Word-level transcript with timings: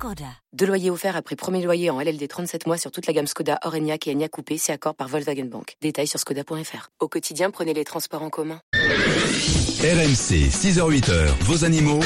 Skoda. 0.00 0.24
Deux 0.54 0.64
loyers 0.64 0.88
offerts 0.88 1.14
après 1.14 1.36
premier 1.36 1.62
loyer 1.62 1.90
en 1.90 2.00
LLD 2.00 2.26
37 2.26 2.66
mois 2.66 2.78
sur 2.78 2.90
toute 2.90 3.06
la 3.06 3.12
gamme 3.12 3.26
Skoda, 3.26 3.58
Orenia 3.64 3.96
et 4.06 4.10
Enya 4.14 4.30
Coupé, 4.30 4.56
c'est 4.56 4.72
accord 4.72 4.94
par 4.94 5.08
Volkswagen 5.08 5.44
Bank. 5.44 5.76
Détails 5.82 6.06
sur 6.06 6.18
skoda.fr. 6.18 6.88
Au 7.00 7.08
quotidien, 7.08 7.50
prenez 7.50 7.74
les 7.74 7.84
transports 7.84 8.22
en 8.22 8.30
commun. 8.30 8.62
RMC, 8.72 10.48
6h-8h, 10.48 11.26
vos 11.42 11.66
animaux. 11.66 12.00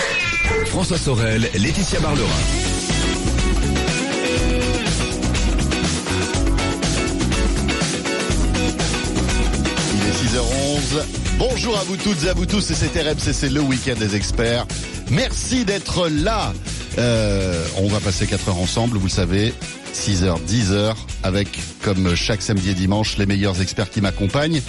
François 0.66 0.98
Sorel, 0.98 1.42
Laetitia 1.54 2.00
Barlerin. 2.00 2.28
Il 9.92 10.02
est 10.02 10.36
6h11. 10.36 11.04
Bonjour 11.38 11.78
à 11.78 11.84
vous 11.84 11.96
toutes 11.96 12.24
et 12.24 12.28
à 12.28 12.34
vous 12.34 12.46
tous, 12.46 12.72
et 12.72 12.74
c'est 12.74 13.00
RMC, 13.00 13.32
c'est 13.32 13.50
le 13.50 13.60
week-end 13.60 13.94
des 13.96 14.16
experts. 14.16 14.66
Merci 15.12 15.64
d'être 15.64 16.08
là. 16.08 16.52
Euh, 16.98 17.64
on 17.78 17.88
va 17.88 18.00
passer 18.00 18.26
4 18.26 18.48
heures 18.48 18.58
ensemble, 18.58 18.98
vous 18.98 19.06
le 19.06 19.10
savez. 19.10 19.52
6h, 19.94 20.38
10h, 20.48 20.94
avec, 21.22 21.48
comme 21.82 22.16
chaque 22.16 22.42
samedi 22.42 22.70
et 22.70 22.74
dimanche, 22.74 23.16
les 23.16 23.26
meilleurs 23.26 23.60
experts 23.60 23.90
qui 23.90 24.00
m'accompagnent. 24.00 24.60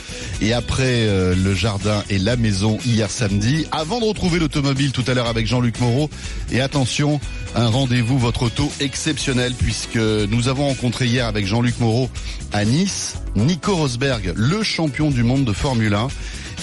Et 0.42 0.54
après 0.54 1.08
euh, 1.08 1.36
le 1.36 1.54
jardin 1.56 2.04
et 2.10 2.20
la 2.20 2.36
maison 2.36 2.78
hier 2.86 3.10
samedi, 3.10 3.66
avant 3.72 4.00
de 4.00 4.06
retrouver 4.06 4.40
l'automobile 4.40 4.92
tout 4.92 5.04
à 5.08 5.14
l'heure 5.14 5.28
avec 5.28 5.48
Jean-Luc 5.48 5.80
Moreau, 5.80 6.10
et 6.52 6.62
attention, 6.62 7.20
un 7.56 7.68
rendez-vous 7.68 8.20
votre 8.20 8.44
auto 8.44 8.72
exceptionnel, 8.80 9.54
puisque 9.58 9.98
nous 9.98 10.48
avons 10.48 10.68
rencontré 10.68 11.08
hier 11.08 11.26
avec 11.26 11.48
Jean-Luc 11.48 11.80
Moreau 11.80 12.10
à 12.54 12.64
Nice, 12.64 13.16
Nico 13.36 13.76
Rosberg, 13.76 14.34
le 14.36 14.62
champion 14.62 15.10
du 15.10 15.24
monde 15.24 15.44
de 15.44 15.54
Formule 15.54 15.96
1. 15.96 16.08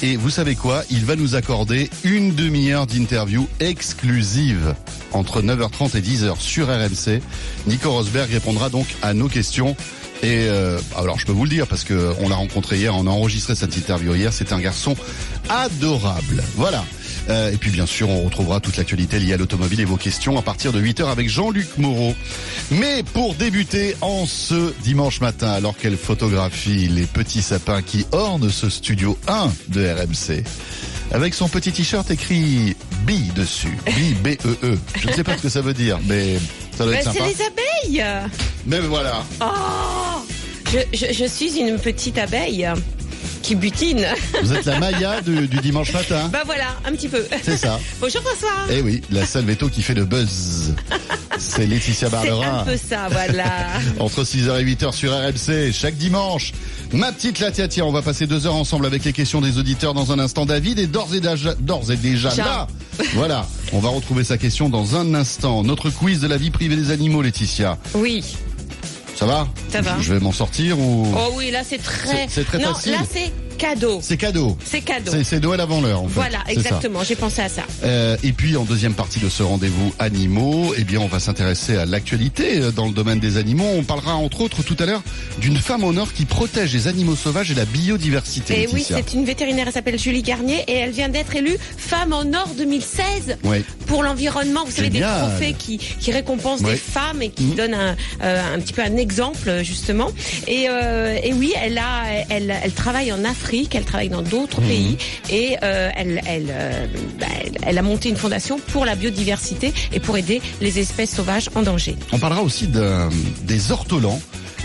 Et 0.04 0.16
vous 0.16 0.30
savez 0.30 0.56
quoi? 0.56 0.82
Il 0.90 1.04
va 1.04 1.14
nous 1.14 1.36
accorder 1.36 1.88
une 2.02 2.34
demi-heure 2.34 2.88
d'interview 2.88 3.46
exclusive 3.60 4.74
entre 5.12 5.42
9h30 5.42 5.96
et 5.96 6.00
10h 6.00 6.40
sur 6.40 6.66
RMC. 6.66 7.22
Nico 7.68 7.92
Rosberg 7.92 8.28
répondra 8.28 8.68
donc 8.68 8.86
à 9.00 9.14
nos 9.14 9.28
questions. 9.28 9.76
Et 10.24 10.46
euh, 10.48 10.80
alors 10.96 11.20
je 11.20 11.26
peux 11.26 11.30
vous 11.32 11.44
le 11.44 11.50
dire 11.50 11.68
parce 11.68 11.84
que 11.84 12.14
on 12.20 12.28
l'a 12.28 12.34
rencontré 12.34 12.78
hier, 12.78 12.96
on 12.96 13.06
a 13.06 13.10
enregistré 13.10 13.54
cette 13.54 13.76
interview 13.76 14.12
hier. 14.16 14.32
C'est 14.32 14.52
un 14.52 14.58
garçon 14.58 14.96
adorable. 15.48 16.42
Voilà. 16.56 16.84
Euh, 17.28 17.52
et 17.52 17.56
puis 17.56 17.70
bien 17.70 17.86
sûr, 17.86 18.08
on 18.10 18.22
retrouvera 18.24 18.58
toute 18.60 18.76
l'actualité 18.76 19.18
liée 19.20 19.32
à 19.32 19.36
l'automobile 19.36 19.80
et 19.80 19.84
vos 19.84 19.96
questions 19.96 20.36
à 20.38 20.42
partir 20.42 20.72
de 20.72 20.80
8h 20.80 21.06
avec 21.10 21.28
Jean-Luc 21.28 21.78
Moreau. 21.78 22.14
Mais 22.72 23.02
pour 23.14 23.34
débuter 23.34 23.96
en 24.00 24.26
ce 24.26 24.72
dimanche 24.82 25.20
matin, 25.20 25.50
alors 25.50 25.76
qu'elle 25.76 25.96
photographie 25.96 26.88
les 26.88 27.04
petits 27.06 27.42
sapins 27.42 27.80
qui 27.82 28.06
ornent 28.12 28.50
ce 28.50 28.68
studio 28.68 29.16
1 29.28 29.50
de 29.68 29.86
RMC, 29.86 30.42
avec 31.12 31.34
son 31.34 31.48
petit 31.48 31.70
t-shirt 31.72 32.10
écrit 32.10 32.74
B 33.06 33.12
dessus, 33.36 33.78
B 33.86 34.14
B 34.22 34.28
E 34.44 34.56
E. 34.64 34.78
Je 35.00 35.08
ne 35.08 35.12
sais 35.12 35.24
pas 35.24 35.36
ce 35.36 35.42
que 35.42 35.48
ça 35.48 35.60
veut 35.60 35.74
dire, 35.74 35.98
mais 36.08 36.38
ça 36.76 36.84
doit 36.84 36.94
Bah, 36.94 36.98
être 37.00 37.12
c'est 37.12 37.18
sympa. 37.18 37.30
les 37.30 37.96
abeilles 38.00 38.06
Mais 38.66 38.80
voilà. 38.80 39.24
Oh 39.40 40.24
je, 40.72 40.78
je- 40.96 41.12
je 41.12 41.24
suis 41.26 41.58
une 41.58 41.78
petite 41.78 42.16
abeille 42.18 42.66
qui 43.42 43.54
butine. 43.54 44.06
Vous 44.42 44.52
êtes 44.52 44.64
la 44.64 44.78
Maya 44.78 45.20
du, 45.20 45.48
du 45.48 45.56
dimanche 45.58 45.92
matin. 45.92 46.28
Bah 46.32 46.42
voilà, 46.46 46.76
un 46.86 46.92
petit 46.92 47.08
peu. 47.08 47.24
C'est 47.42 47.56
ça. 47.56 47.78
Bonjour 48.00 48.22
François 48.22 48.66
Eh 48.70 48.80
oui, 48.80 49.02
la 49.10 49.26
seule 49.26 49.44
veto 49.44 49.68
qui 49.68 49.82
fait 49.82 49.94
le 49.94 50.04
buzz. 50.04 50.74
C'est 51.38 51.66
Laetitia 51.66 52.08
C'est 52.08 52.10
Barlerin. 52.10 52.60
un 52.60 52.64
peu 52.64 52.76
ça, 52.76 53.08
voilà. 53.10 53.44
Entre 53.98 54.22
6h 54.22 54.60
et 54.60 54.64
8h 54.64 54.92
sur 54.92 55.12
RMC, 55.12 55.72
chaque 55.72 55.96
dimanche. 55.96 56.52
Ma 56.92 57.10
petite 57.10 57.40
Latia, 57.40 57.84
on 57.84 57.92
va 57.92 58.02
passer 58.02 58.26
deux 58.26 58.46
heures 58.46 58.54
ensemble 58.54 58.86
avec 58.86 59.04
les 59.04 59.12
questions 59.12 59.40
des 59.40 59.58
auditeurs 59.58 59.94
dans 59.94 60.12
un 60.12 60.18
instant. 60.18 60.46
David 60.46 60.78
est 60.78 60.86
d'ores 60.86 61.14
et 61.14 61.20
et 61.92 61.96
déjà 61.96 62.34
là. 62.36 62.66
Voilà, 63.14 63.46
on 63.72 63.80
va 63.80 63.88
retrouver 63.88 64.24
sa 64.24 64.38
question 64.38 64.68
dans 64.68 64.96
un 64.96 65.14
instant. 65.14 65.62
Notre 65.64 65.90
quiz 65.90 66.20
de 66.20 66.28
la 66.28 66.36
vie 66.36 66.50
privée 66.50 66.76
des 66.76 66.90
animaux, 66.90 67.22
Laetitia. 67.22 67.78
Oui. 67.94 68.22
Ça 69.16 69.26
va 69.26 69.46
Ça 69.70 69.80
va. 69.80 69.96
Je 70.00 70.14
vais 70.14 70.20
m'en 70.20 70.32
sortir 70.32 70.78
ou 70.78 71.06
Oh 71.16 71.32
oui, 71.36 71.50
là 71.50 71.62
c'est 71.64 71.78
très... 71.78 72.26
C'est- 72.28 72.44
très 72.44 72.58
non, 72.58 72.74
facile. 72.74 72.92
là 72.92 72.98
c'est 73.10 73.30
cadeau. 73.62 74.00
c'est 74.02 74.16
cadeau 74.16 74.56
C'est 74.64 74.80
cadeau. 74.80 75.12
C'est- 75.24 75.40
Noël 75.40 75.60
avant 75.60 75.80
l'heure, 75.80 76.02
en 76.02 76.08
fait. 76.08 76.14
Voilà, 76.14 76.38
exactement, 76.48 77.02
j'ai 77.04 77.16
pensé 77.16 77.42
à 77.42 77.48
ça. 77.48 77.62
Euh, 77.84 78.16
et 78.22 78.32
puis 78.32 78.56
en 78.56 78.64
deuxième 78.64 78.94
partie 78.94 79.18
de 79.20 79.28
ce 79.28 79.42
rendez-vous 79.42 79.92
animaux, 79.98 80.72
eh 80.76 80.84
bien 80.84 81.00
on 81.00 81.06
va 81.08 81.18
s'intéresser 81.20 81.76
à 81.76 81.84
l'actualité 81.86 82.58
euh, 82.60 82.70
dans 82.70 82.86
le 82.86 82.92
domaine 82.92 83.18
des 83.20 83.36
animaux. 83.38 83.66
On 83.76 83.82
parlera 83.84 84.14
entre 84.14 84.40
autres 84.42 84.62
tout 84.62 84.76
à 84.80 84.86
l'heure 84.86 85.02
d'une 85.40 85.56
femme 85.56 85.84
en 85.84 85.96
or 85.96 86.12
qui 86.12 86.24
protège 86.24 86.72
les 86.74 86.86
animaux 86.88 87.16
sauvages 87.16 87.50
et 87.50 87.54
la 87.54 87.64
biodiversité. 87.64 88.62
Et 88.62 88.66
oui, 88.66 88.72
Laetitia. 88.74 88.96
c'est 88.98 89.14
une 89.14 89.24
vétérinaire, 89.24 89.66
elle 89.68 89.72
s'appelle 89.72 89.98
Julie 89.98 90.22
Garnier 90.22 90.64
et 90.68 90.74
elle 90.74 90.90
vient 90.90 91.08
d'être 91.08 91.34
élue 91.34 91.56
Femme 91.76 92.12
en 92.12 92.22
Or 92.34 92.48
2016 92.56 93.38
Oui. 93.44 93.64
pour 93.86 94.02
l'environnement. 94.02 94.64
Vous 94.64 94.70
savez, 94.72 94.90
des 94.90 95.00
trophées 95.00 95.54
qui, 95.58 95.78
qui 95.78 96.10
récompensent 96.12 96.60
Ouais. 96.62 96.72
des 96.72 96.78
femmes 96.78 97.22
et 97.22 97.30
qui 97.30 97.44
Mhm. 97.44 97.54
donnent 97.54 97.74
un, 97.74 97.96
euh, 98.22 98.54
un 98.54 98.58
petit 98.60 98.72
peu 98.72 98.82
un 98.82 98.96
exemple, 98.96 99.60
justement. 99.62 100.08
Et, 100.46 100.66
euh, 100.68 101.16
et 101.22 101.32
oui, 101.32 101.52
elle, 101.62 101.78
a, 101.78 102.04
elle, 102.30 102.54
elle 102.62 102.72
travaille 102.72 103.12
en 103.12 103.24
Afrique, 103.24 103.51
elle 103.74 103.84
travaille 103.84 104.08
dans 104.08 104.22
d'autres 104.22 104.60
Mhm. 104.60 104.66
pays 104.68 104.96
et 105.30 105.56
euh, 105.62 105.90
elle, 105.96 106.20
elle, 106.26 106.46
euh, 106.50 106.86
bah, 107.20 107.26
elle, 107.62 107.78
a 107.78 107.82
monté 107.82 108.08
une 108.08 108.16
fondation 108.16 108.58
pour 108.72 108.84
la 108.84 108.94
biodiversité 108.94 109.72
et 109.92 110.00
pour 110.00 110.16
aider 110.16 110.40
les 110.60 110.78
espèces 110.78 111.14
sauvages 111.14 111.48
en 111.54 111.62
danger. 111.62 111.96
On 112.12 112.18
parlera 112.18 112.42
aussi 112.42 112.66
des 112.66 113.72
ortolans. 113.72 114.20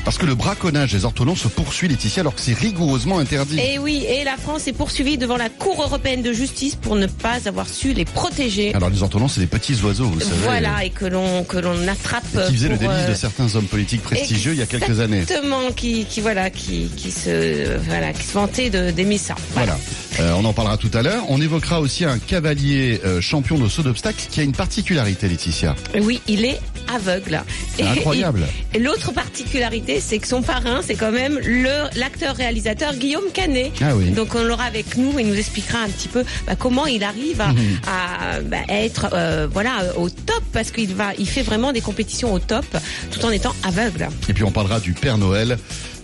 Parce 0.08 0.18
que 0.20 0.26
le 0.26 0.36
braconnage 0.36 0.94
des 0.94 1.04
ortolans 1.04 1.36
se 1.36 1.50
poursuit, 1.50 1.90
Laetitia, 1.90 2.22
alors 2.22 2.34
que 2.34 2.40
c'est 2.40 2.54
rigoureusement 2.54 3.20
interdit. 3.20 3.60
Et 3.60 3.78
oui, 3.78 4.06
et 4.08 4.24
la 4.24 4.38
France 4.38 4.66
est 4.66 4.72
poursuivie 4.72 5.18
devant 5.18 5.36
la 5.36 5.50
Cour 5.50 5.82
européenne 5.84 6.22
de 6.22 6.32
justice 6.32 6.76
pour 6.76 6.96
ne 6.96 7.08
pas 7.08 7.46
avoir 7.46 7.68
su 7.68 7.92
les 7.92 8.06
protéger. 8.06 8.74
Alors 8.74 8.90
les 8.90 9.04
ortolans, 9.04 9.28
c'est 9.28 9.42
des 9.42 9.48
petits 9.48 9.76
oiseaux, 9.84 10.06
vous 10.06 10.22
savez. 10.22 10.32
Voilà, 10.44 10.86
et 10.86 10.92
que 10.92 11.04
l'on 11.04 11.44
que 11.44 11.58
l'on 11.58 11.86
attrape. 11.90 12.24
Et 12.36 12.48
qui 12.48 12.54
faisaient 12.56 12.70
le 12.70 12.78
délice 12.78 12.94
euh, 13.00 13.10
de 13.10 13.16
certains 13.16 13.54
hommes 13.56 13.66
politiques 13.66 14.02
prestigieux 14.02 14.54
il 14.54 14.60
y 14.60 14.62
a 14.62 14.66
quelques 14.66 15.02
années. 15.02 15.24
Exactement, 15.24 15.74
qui, 15.76 16.06
qui 16.06 16.22
voilà, 16.22 16.52
qui, 16.52 16.90
qui 16.96 17.12
se 17.12 17.76
voilà, 17.78 18.14
qui 18.14 18.24
se 18.24 18.32
vantait 18.34 18.70
d'aimer 18.70 19.18
ça. 19.18 19.36
Voilà. 19.56 19.78
Euh, 20.22 20.32
on 20.38 20.46
en 20.46 20.54
parlera 20.54 20.78
tout 20.78 20.92
à 20.94 21.02
l'heure. 21.02 21.26
On 21.28 21.42
évoquera 21.42 21.82
aussi 21.82 22.06
un 22.06 22.18
cavalier 22.18 23.02
euh, 23.04 23.20
champion 23.20 23.58
de 23.58 23.68
saut 23.68 23.84
d'obstacles 23.84 24.24
qui 24.32 24.40
a 24.40 24.44
une 24.44 24.54
particularité, 24.54 25.28
Laetitia. 25.28 25.76
Oui, 26.02 26.22
il 26.30 26.46
est 26.46 26.62
aveugle. 26.96 27.44
C'est 27.76 27.84
Et- 27.84 27.88
incroyable. 27.88 28.48
Et 28.74 28.80
l'autre 28.80 29.12
particularité, 29.12 29.97
c'est 30.00 30.20
que 30.20 30.28
son 30.28 30.42
parrain, 30.42 30.82
c'est 30.84 30.96
quand 30.96 31.12
même 31.12 31.40
le 31.44 31.70
l'acteur-réalisateur 32.00 32.96
Guillaume 32.96 33.30
Canet. 33.34 33.72
Ah 33.82 33.96
oui. 33.96 34.12
Donc 34.12 34.36
on 34.36 34.44
l'aura 34.44 34.64
avec 34.66 34.98
nous 34.98 35.18
et 35.20 35.22
il 35.22 35.28
nous 35.28 35.36
expliquera 35.38 35.80
un 35.80 35.88
petit 35.90 36.08
peu 36.08 36.24
bah, 36.46 36.56
comment 36.58 36.86
il 36.86 37.04
arrive 37.04 37.42
à, 37.42 37.48
Mhm. 37.48 37.80
à, 37.88 38.40
bah, 38.42 38.58
être 38.70 39.08
euh, 39.14 39.48
voilà 39.52 39.78
au 39.98 40.10
top 40.10 40.44
parce 40.54 40.72
qu'il 40.72 40.94
va, 40.94 41.12
il 41.18 41.28
fait 41.28 41.42
vraiment 41.44 41.72
des 41.74 41.82
compétitions 41.82 42.34
au 42.34 42.40
top 42.40 42.66
tout 43.12 43.24
en 43.26 43.30
étant 43.32 43.54
aveugle. 43.64 44.08
Et 44.30 44.34
puis 44.34 44.44
on 44.44 44.52
parlera 44.52 44.80
du 44.80 44.94
Père 44.94 45.18
Noël 45.18 45.58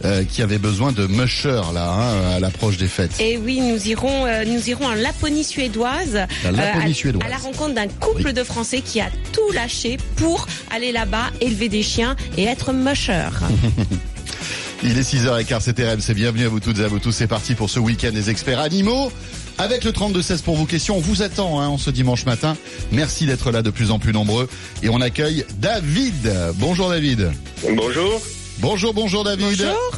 euh, 0.06 0.24
qui 0.26 0.42
avait 0.42 0.58
besoin 0.58 0.92
de 0.92 1.08
musher 1.08 1.62
là 1.74 1.92
hein, 1.92 2.36
à 2.36 2.40
l'approche 2.40 2.78
des 2.78 2.88
fêtes. 2.88 3.14
Et 3.20 3.38
oui, 3.38 3.62
nous 3.62 3.88
irons, 3.88 4.26
euh, 4.26 4.44
nous 4.46 4.70
irons 4.70 4.86
en 4.88 4.94
Laponie 4.96 5.44
suédoise, 5.44 6.20
La 6.44 6.52
Laponie 6.52 6.92
à, 6.92 6.94
suédoise. 6.94 7.26
à 7.26 7.30
la 7.30 7.38
rencontre 7.38 7.74
d'un 7.76 7.88
couple 7.88 8.24
Oui. 8.28 8.34
de 8.34 8.44
Français 8.44 8.82
qui 8.82 9.00
a 9.02 9.10
tout 9.32 9.52
lâché 9.54 9.98
pour 10.18 10.48
aller 10.72 10.92
là-bas, 10.92 11.32
élever 11.42 11.70
des 11.70 11.84
chiens 11.84 12.16
et 12.38 12.44
être 12.44 12.74
musher. 12.74 13.30
Il 14.86 14.98
est 14.98 15.02
6h15, 15.14 15.60
c'est 15.62 15.80
RMC. 15.80 16.14
Bienvenue 16.14 16.46
à 16.46 16.50
vous 16.50 16.60
toutes 16.60 16.80
et 16.80 16.84
à 16.84 16.88
vous 16.90 17.00
tous. 17.00 17.14
C'est 17.14 17.28
parti 17.28 17.56
pour 17.56 17.70
ce 17.70 17.80
week-end 17.80 18.12
des 18.12 18.30
experts 18.30 18.60
animaux. 18.60 19.12
Avec 19.58 19.86
le 19.86 19.92
32-16 19.92 20.42
pour 20.42 20.58
vos 20.58 20.66
questions, 20.66 20.98
on 20.98 21.00
vous 21.00 21.22
attend 21.22 21.62
hein, 21.62 21.68
en 21.68 21.78
ce 21.78 21.90
dimanche 21.90 22.26
matin. 22.26 22.58
Merci 22.92 23.26
d'être 23.26 23.52
là 23.52 23.62
de 23.62 23.70
plus 23.70 23.92
en 23.92 24.00
plus 24.00 24.12
nombreux. 24.12 24.50
Et 24.82 24.90
on 24.90 25.00
accueille 25.00 25.46
David. 25.60 26.34
Bonjour 26.56 26.90
David. 26.90 27.32
Bonjour. 27.78 28.20
Bonjour, 28.60 28.94
bonjour 28.94 29.24
David. 29.24 29.40
Bonjour. 29.60 29.92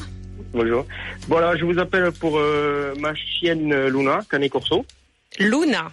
Bonjour. 0.53 0.85
Voilà, 1.27 1.55
je 1.55 1.65
vous 1.65 1.77
appelle 1.79 2.11
pour 2.11 2.37
euh, 2.37 2.93
ma 2.99 3.13
chienne 3.15 3.71
euh, 3.73 3.89
Luna, 3.89 4.21
Canet 4.29 4.51
Corso. 4.51 4.85
Luna. 5.39 5.91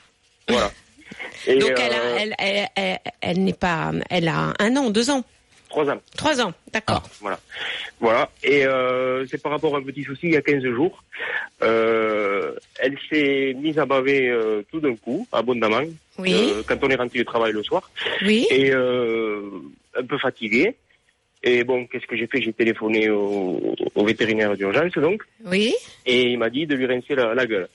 Voilà. 0.48 0.70
Et, 1.46 1.58
Donc 1.58 1.72
elle, 1.76 1.92
a, 1.92 1.96
euh, 2.00 2.16
elle, 2.20 2.34
elle, 2.38 2.68
elle, 2.76 2.98
elle 3.20 3.44
n'est 3.44 3.52
pas, 3.52 3.90
elle 4.08 4.28
a 4.28 4.54
un 4.58 4.76
an, 4.76 4.90
deux 4.90 5.10
ans, 5.10 5.24
Trois 5.68 5.88
ans. 5.90 6.00
trois 6.16 6.40
ans, 6.40 6.52
d'accord. 6.72 7.02
Voilà. 7.20 7.40
Voilà. 8.00 8.30
Et 8.44 8.64
euh, 8.66 9.26
c'est 9.26 9.40
par 9.42 9.52
rapport 9.52 9.74
à 9.74 9.78
un 9.78 9.82
petit 9.82 10.04
souci 10.04 10.20
il 10.24 10.32
y 10.32 10.36
a 10.36 10.42
15 10.42 10.62
jours. 10.64 11.02
Euh, 11.62 12.52
elle 12.78 12.96
s'est 13.10 13.54
mise 13.60 13.78
à 13.78 13.86
baver 13.86 14.28
euh, 14.28 14.62
tout 14.70 14.80
d'un 14.80 14.94
coup, 14.96 15.26
abondamment, 15.32 15.82
Oui, 16.18 16.34
euh, 16.34 16.62
quand 16.66 16.76
on 16.82 16.88
est 16.90 16.94
rentré 16.96 17.18
du 17.20 17.24
travail 17.24 17.52
le 17.52 17.62
soir. 17.62 17.90
oui. 18.22 18.46
Et 18.50 18.70
euh, 18.72 19.40
un 19.98 20.04
peu 20.04 20.18
fatiguée. 20.18 20.76
Et 21.44 21.64
bon, 21.64 21.86
qu'est-ce 21.86 22.06
que 22.06 22.16
j'ai 22.16 22.26
fait? 22.26 22.40
J'ai 22.40 22.52
téléphoné 22.52 23.10
au, 23.10 23.74
au 23.94 24.04
vétérinaire 24.04 24.56
d'urgence, 24.56 24.92
donc. 24.92 25.22
Oui. 25.44 25.74
Et 26.06 26.30
il 26.30 26.38
m'a 26.38 26.50
dit 26.50 26.66
de 26.66 26.74
lui 26.76 26.86
rincer 26.86 27.14
la, 27.14 27.34
la 27.34 27.46
gueule. 27.46 27.68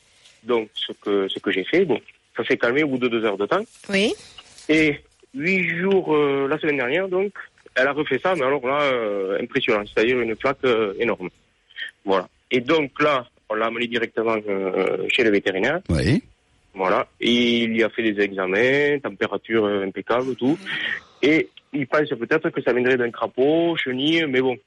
donc 0.44 0.70
ce 0.74 0.94
que 0.94 1.28
ce 1.28 1.40
que 1.40 1.52
j'ai 1.52 1.64
fait, 1.64 1.86
bon, 1.86 2.00
ça 2.36 2.44
s'est 2.46 2.58
calmé 2.58 2.84
au 2.84 2.88
bout 2.88 2.98
de 2.98 3.08
deux 3.08 3.24
heures 3.26 3.38
de 3.38 3.46
temps. 3.46 3.64
Oui. 3.90 4.14
Et 4.70 5.00
huit 5.36 5.68
jours 5.80 6.16
euh, 6.16 6.48
la 6.48 6.58
semaine 6.60 6.78
dernière, 6.78 7.08
donc, 7.08 7.34
elle 7.76 7.88
a 7.88 7.94
refait 7.94 8.20
ça, 8.20 8.34
mais 8.36 8.44
alors 8.44 8.66
là, 8.66 8.82
euh, 8.82 9.38
impressionnant, 9.42 9.84
c'est-à-dire 9.86 10.20
une 10.20 10.36
plaque 10.36 10.58
euh, 10.66 10.94
énorme. 11.00 11.30
Voilà. 12.06 12.28
Et 12.50 12.62
donc 12.62 12.92
là, 13.02 13.28
on 13.50 13.56
l'a 13.56 13.68
amené 13.68 13.88
directement 13.88 14.38
euh, 14.48 15.06
chez 15.10 15.24
le 15.24 15.30
vétérinaire. 15.32 15.82
Oui. 15.90 16.24
Voilà. 16.74 17.08
Et 17.20 17.64
il 17.64 17.78
y 17.78 17.84
a 17.84 17.90
fait 17.90 18.04
des 18.04 18.22
examens, 18.24 19.00
température 19.00 19.66
impeccable, 19.66 20.36
tout. 20.36 20.58
Et 21.22 21.50
il 21.74 21.88
pense 21.88 22.10
peut-être 22.10 22.50
que 22.50 22.62
ça 22.62 22.74
viendrait 22.74 22.98
d'un 22.98 23.12
crapaud, 23.12 23.76
chenille, 23.78 24.26
mais 24.28 24.42
bon. 24.42 24.58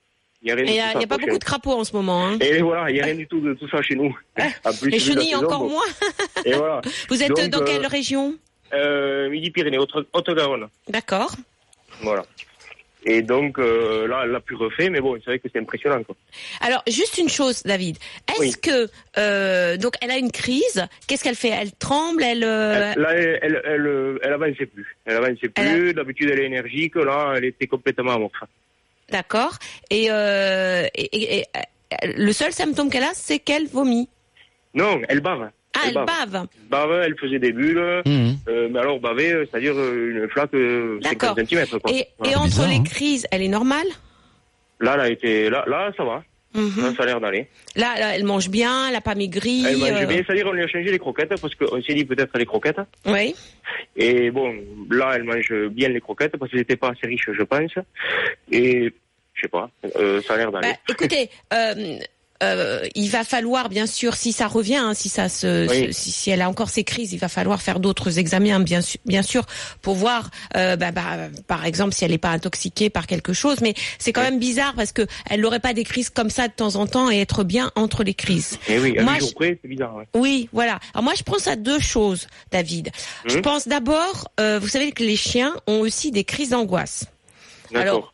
Il 0.42 0.46
n'y 0.46 0.52
a 0.52 0.54
rien 0.54 0.64
Et 0.64 0.72
n'y 0.72 0.80
a, 0.80 0.98
y 0.98 1.04
a 1.04 1.06
pas 1.06 1.18
beaucoup 1.18 1.38
de 1.38 1.44
crapauds 1.44 1.72
en 1.78 1.84
ce 1.84 1.92
moment. 1.94 2.26
Hein. 2.26 2.38
Et 2.40 2.62
voilà, 2.62 2.88
il 2.90 2.94
n'y 2.94 3.00
a 3.02 3.04
rien 3.04 3.14
du 3.14 3.26
tout 3.26 3.40
de 3.40 3.52
tout 3.52 3.68
ça 3.68 3.82
chez 3.82 3.94
nous. 3.94 4.16
En 4.64 4.72
plus, 4.72 4.88
Les 4.90 4.98
chenilles 4.98 5.34
encore 5.34 5.68
moins. 5.68 5.84
Et 6.46 6.54
voilà. 6.54 6.80
Vous 7.10 7.22
êtes 7.22 7.28
Donc, 7.28 7.48
dans 7.50 7.60
euh, 7.60 7.64
quelle 7.64 7.86
région? 7.86 8.34
Euh, 8.72 9.28
Midi-Pyrénées, 9.28 9.78
Haute- 9.78 10.06
Haute-Garonne. 10.14 10.68
D'accord. 10.88 11.32
Voilà. 12.02 12.24
Et 13.06 13.22
donc, 13.22 13.58
euh, 13.58 14.06
là, 14.06 14.22
elle 14.24 14.30
l'a 14.30 14.40
plus 14.40 14.56
refait, 14.56 14.90
mais 14.90 15.00
bon, 15.00 15.14
c'est 15.18 15.30
vrai 15.30 15.38
que 15.38 15.48
c'est 15.52 15.58
impressionnant, 15.58 16.02
quoi. 16.02 16.14
Alors, 16.60 16.82
juste 16.86 17.16
une 17.18 17.28
chose, 17.30 17.62
David. 17.62 17.96
Est-ce 18.28 18.40
Oui. 18.40 18.52
que 18.62 18.88
euh, 19.18 19.76
donc 19.78 19.94
elle 20.02 20.10
a 20.10 20.18
une 20.18 20.30
crise? 20.30 20.86
Qu'est-ce 21.06 21.24
qu'elle 21.24 21.34
fait? 21.34 21.48
Elle 21.48 21.72
tremble 21.72 22.22
Elle, 22.22 22.44
euh, 22.44 22.92
Elle- 22.94 23.00
là, 23.02 23.12
elle, 23.14 23.38
elle, 23.42 23.62
elle, 23.64 23.86
euh, 23.86 24.18
elle 24.22 24.32
avançait 24.34 24.66
plus. 24.66 24.96
Elle 25.06 25.16
avançait 25.16 25.48
plus. 25.48 25.94
D'habitude, 25.94 26.30
elle 26.30 26.40
est 26.40 26.46
énergique. 26.46 26.94
Là, 26.96 27.34
elle 27.36 27.46
était 27.46 27.66
complètement 27.66 28.12
amorphe. 28.12 28.32
D'accord. 29.10 29.56
Et, 29.90 30.04
et, 30.06 31.38
et- 31.38 31.44
le 32.04 32.32
seul 32.32 32.52
symptôme 32.52 32.88
qu'elle 32.90 33.02
a, 33.02 33.14
c'est 33.14 33.38
qu'elle 33.40 33.66
vomit. 33.66 34.08
Non, 34.74 35.00
elle 35.08 35.20
bave. 35.20 35.50
Ah, 35.76 35.80
elle 35.86 35.94
bave. 35.94 36.46
Bave, 36.68 37.02
elle 37.04 37.16
faisait 37.18 37.38
des 37.38 37.52
bulles. 37.52 38.02
Mhm. 38.04 38.36
Euh, 38.48 38.68
mais 38.70 38.78
alors, 38.80 38.98
baver, 39.00 39.32
euh, 39.32 39.46
c'est-à-dire 39.50 39.74
euh, 39.76 40.10
une 40.10 40.28
flaque 40.28 40.50
D'accord. 41.02 41.36
50 41.36 41.48
cm. 41.48 41.66
Quoi. 41.80 41.92
Et, 41.92 42.06
Voilà. 42.18 42.32
et 42.32 42.36
entre 42.36 42.46
bizarre, 42.46 42.68
les 42.68 42.76
hein. 42.76 42.84
crises, 42.84 43.26
elle 43.30 43.42
est 43.42 43.48
normale? 43.48 43.86
Là, 44.80 44.94
elle 44.94 45.00
a 45.00 45.08
été, 45.10 45.50
là, 45.50 45.64
là, 45.66 45.92
ça 45.96 46.04
va. 46.04 46.24
Mhm. 46.52 46.82
Là, 46.82 46.92
ça 46.96 47.02
a 47.04 47.06
l'air 47.06 47.20
d'aller. 47.20 47.46
là, 47.76 47.94
là, 48.00 48.16
elle 48.16 48.24
mange 48.24 48.48
bien, 48.48 48.88
elle 48.88 48.94
n'a 48.94 49.00
pas 49.00 49.14
maigri. 49.14 49.64
Elle 49.64 49.76
mange 49.76 50.02
euh, 50.02 50.06
bien. 50.06 50.22
C'est-à-dire, 50.26 50.48
on 50.48 50.52
lui 50.52 50.64
a 50.64 50.66
changé 50.66 50.90
les 50.90 50.98
croquettes 50.98 51.40
parce 51.40 51.54
qu'on 51.54 51.80
s'est 51.80 51.94
dit 51.94 52.04
peut-être 52.04 52.36
les 52.36 52.46
croquettes. 52.46 52.80
Oui. 53.06 53.36
Et 53.94 54.32
bon, 54.32 54.52
là, 54.90 55.12
elle 55.14 55.22
mange 55.22 55.52
bien 55.70 55.88
les 55.88 56.00
croquettes 56.00 56.36
parce 56.36 56.50
qu'elles 56.50 56.60
n'étaient 56.60 56.76
pas 56.76 56.88
assez 56.88 57.06
riches, 57.06 57.30
je 57.32 57.42
pense. 57.44 57.70
Et 58.50 58.92
je 59.34 59.40
sais 59.42 59.48
pas, 59.48 59.70
euh, 59.96 60.20
ça 60.22 60.34
a 60.34 60.36
l'air 60.38 60.50
d'aller. 60.50 60.70
Bah, 60.70 60.78
écoutez, 60.88 61.30
euh, 61.52 61.98
euh, 62.42 62.86
il 62.94 63.10
va 63.10 63.24
falloir 63.24 63.68
bien 63.68 63.86
sûr, 63.86 64.14
si 64.14 64.32
ça 64.32 64.46
revient, 64.46 64.76
hein, 64.76 64.94
si 64.94 65.08
ça 65.08 65.28
se, 65.28 65.68
Oui. 65.68 65.92
si, 65.92 66.10
si 66.10 66.30
elle 66.30 66.40
a 66.42 66.48
encore 66.48 66.70
ses 66.70 66.84
crises, 66.84 67.12
il 67.12 67.18
va 67.18 67.28
falloir 67.28 67.60
faire 67.60 67.80
d'autres 67.80 68.18
examens, 68.18 68.60
bien 68.60 68.80
sûr, 68.80 68.98
bien 69.04 69.22
sûr, 69.22 69.44
pour 69.82 69.94
voir, 69.94 70.30
euh, 70.56 70.76
bah, 70.76 70.90
bah, 70.92 71.28
par 71.46 71.64
exemple, 71.66 71.94
si 71.94 72.04
elle 72.04 72.10
n'est 72.12 72.18
pas 72.18 72.30
intoxiquée 72.30 72.88
par 72.90 73.06
quelque 73.06 73.32
chose. 73.32 73.58
Mais 73.60 73.74
c'est 73.98 74.12
quand 74.12 74.22
même 74.22 74.38
bizarre 74.38 74.74
parce 74.74 74.92
que 74.92 75.06
elle 75.28 75.40
n'aurait 75.40 75.60
pas 75.60 75.74
des 75.74 75.84
crises 75.84 76.10
comme 76.10 76.30
ça 76.30 76.48
de 76.48 76.52
temps 76.52 76.76
en 76.76 76.86
temps 76.86 77.10
et 77.10 77.20
être 77.20 77.44
bien 77.44 77.70
entre 77.76 78.04
les 78.04 78.14
crises. 78.14 78.58
Et 78.68 78.78
oui, 78.78 78.98
à 78.98 79.02
Moi, 79.02 79.14
je- 79.20 79.26
c'est 79.38 79.58
bizarre. 79.68 79.94
Ouais. 79.96 80.06
Oui, 80.14 80.48
voilà. 80.52 80.80
Alors 80.94 81.04
moi, 81.04 81.14
je 81.16 81.22
pense 81.22 81.46
à 81.46 81.56
deux 81.56 81.80
choses, 81.80 82.26
David. 82.50 82.90
Je 83.26 83.36
Mhm. 83.36 83.42
pense 83.42 83.68
d'abord, 83.68 84.28
euh, 84.40 84.58
vous 84.60 84.68
savez 84.68 84.92
que 84.92 85.02
les 85.02 85.16
chiens 85.16 85.54
ont 85.66 85.80
aussi 85.80 86.10
des 86.10 86.24
crises 86.24 86.50
d'angoisse. 86.50 87.04
Alors, 87.74 88.12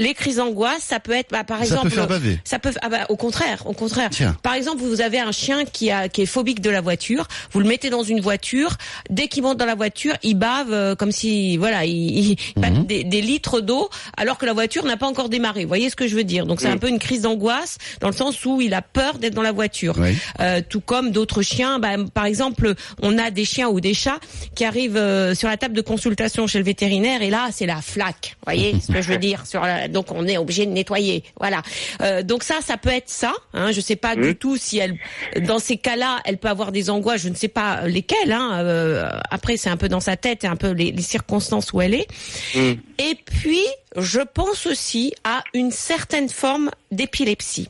les 0.00 0.14
crises 0.14 0.36
d'angoisse, 0.36 0.80
ça 0.82 1.00
peut 1.00 1.12
être, 1.12 1.30
bah, 1.32 1.42
par 1.44 1.58
Ça 1.58 1.64
exemple, 1.64 1.88
peut 1.88 1.94
faire 1.96 2.06
baver. 2.06 2.38
ça 2.44 2.58
peut, 2.58 2.70
ah 2.82 2.88
bah, 2.88 3.06
au 3.08 3.16
contraire, 3.16 3.62
au 3.66 3.72
contraire. 3.72 4.10
Tiens. 4.10 4.36
Par 4.42 4.54
exemple, 4.54 4.80
vous 4.82 5.00
avez 5.00 5.18
un 5.18 5.32
chien 5.32 5.64
qui 5.64 5.90
a, 5.90 6.08
qui 6.08 6.22
est 6.22 6.26
phobique 6.26 6.60
de 6.60 6.70
la 6.70 6.80
voiture. 6.80 7.26
Vous 7.50 7.58
le 7.60 7.66
mettez 7.66 7.90
dans 7.90 8.04
une 8.04 8.20
voiture. 8.20 8.76
Dès 9.10 9.26
qu'il 9.28 9.42
monte 9.42 9.58
dans 9.58 9.66
la 9.66 9.74
voiture, 9.74 10.14
il 10.22 10.36
bave 10.36 10.72
euh, 10.72 10.94
comme 10.94 11.10
si, 11.10 11.56
voilà, 11.56 11.84
il, 11.84 12.30
il, 12.30 12.36
Mhm. 12.56 12.84
des, 12.86 13.02
des 13.04 13.20
litres 13.22 13.60
d'eau, 13.60 13.88
alors 14.16 14.38
que 14.38 14.46
la 14.46 14.52
voiture 14.52 14.84
n'a 14.84 14.96
pas 14.96 15.06
encore 15.06 15.28
démarré. 15.28 15.62
Vous 15.62 15.68
voyez 15.68 15.90
ce 15.90 15.96
que 15.96 16.06
je 16.06 16.14
veux 16.14 16.24
dire? 16.24 16.46
Donc 16.46 16.60
c'est 16.60 16.68
un 16.68 16.76
peu 16.78 16.88
une 16.88 16.98
crise 17.00 17.22
d'angoisse 17.22 17.78
dans 18.00 18.08
le 18.08 18.14
sens 18.14 18.44
où 18.44 18.60
il 18.60 18.74
a 18.74 18.82
peur 18.82 19.18
d'être 19.18 19.34
dans 19.34 19.42
la 19.42 19.52
voiture. 19.52 19.94
Oui. 19.98 20.16
Euh, 20.40 20.60
tout 20.68 20.80
comme 20.80 21.10
d'autres 21.10 21.42
chiens. 21.42 21.78
Bah, 21.80 21.96
par 22.14 22.26
exemple, 22.26 22.74
on 23.02 23.18
a 23.18 23.30
des 23.30 23.44
chiens 23.44 23.68
ou 23.68 23.80
des 23.80 23.94
chats 23.94 24.18
qui 24.54 24.64
arrivent 24.64 24.96
euh, 24.96 25.34
sur 25.34 25.48
la 25.48 25.56
table 25.56 25.74
de 25.74 25.80
consultation 25.80 26.46
chez 26.46 26.58
le 26.58 26.64
vétérinaire 26.64 27.22
et 27.22 27.30
là, 27.30 27.48
c'est 27.52 27.66
la 27.66 27.80
flaque. 27.82 28.36
Vous 28.46 28.52
voyez 28.52 28.76
ce 28.80 28.92
que 28.92 29.02
je 29.02 29.10
veux 29.10 29.18
dire 29.18 29.44
sur 29.46 29.62
la- 29.62 29.87
Donc, 29.88 30.12
on 30.12 30.26
est 30.26 30.38
obligé 30.38 30.66
de 30.66 30.72
nettoyer. 30.72 31.24
Voilà. 31.38 31.62
Euh, 32.00 32.22
donc 32.22 32.42
ça, 32.42 32.56
ça 32.64 32.76
peut 32.76 32.90
être 32.90 33.08
ça. 33.08 33.32
Hein. 33.54 33.72
Je 33.72 33.80
sais 33.80 33.96
pas 33.96 34.16
du 34.16 34.36
tout 34.36 34.56
si 34.56 34.78
elle, 34.78 34.98
dans 35.42 35.58
ces 35.58 35.76
cas-là, 35.76 36.20
elle 36.24 36.38
peut 36.38 36.48
avoir 36.48 36.72
des 36.72 36.90
angoisses. 36.90 37.22
Je 37.22 37.28
ne 37.28 37.34
sais 37.34 37.48
pas 37.48 37.86
lesquelles. 37.86 38.32
Hein. 38.32 38.60
Euh, 38.62 39.10
après, 39.30 39.56
c'est 39.56 39.70
un 39.70 39.76
peu 39.76 39.88
dans 39.88 40.00
sa 40.00 40.16
tête 40.16 40.44
et 40.44 40.46
un 40.46 40.56
peu 40.56 40.70
les, 40.70 40.92
les 40.92 41.02
circonstances 41.02 41.72
où 41.72 41.80
elle 41.80 41.94
est. 41.94 42.08
Et 42.54 43.14
puis, 43.24 43.64
je 43.96 44.20
pense 44.20 44.66
aussi 44.66 45.14
à 45.24 45.42
une 45.54 45.70
certaine 45.70 46.28
forme 46.28 46.70
d'épilepsie. 46.90 47.68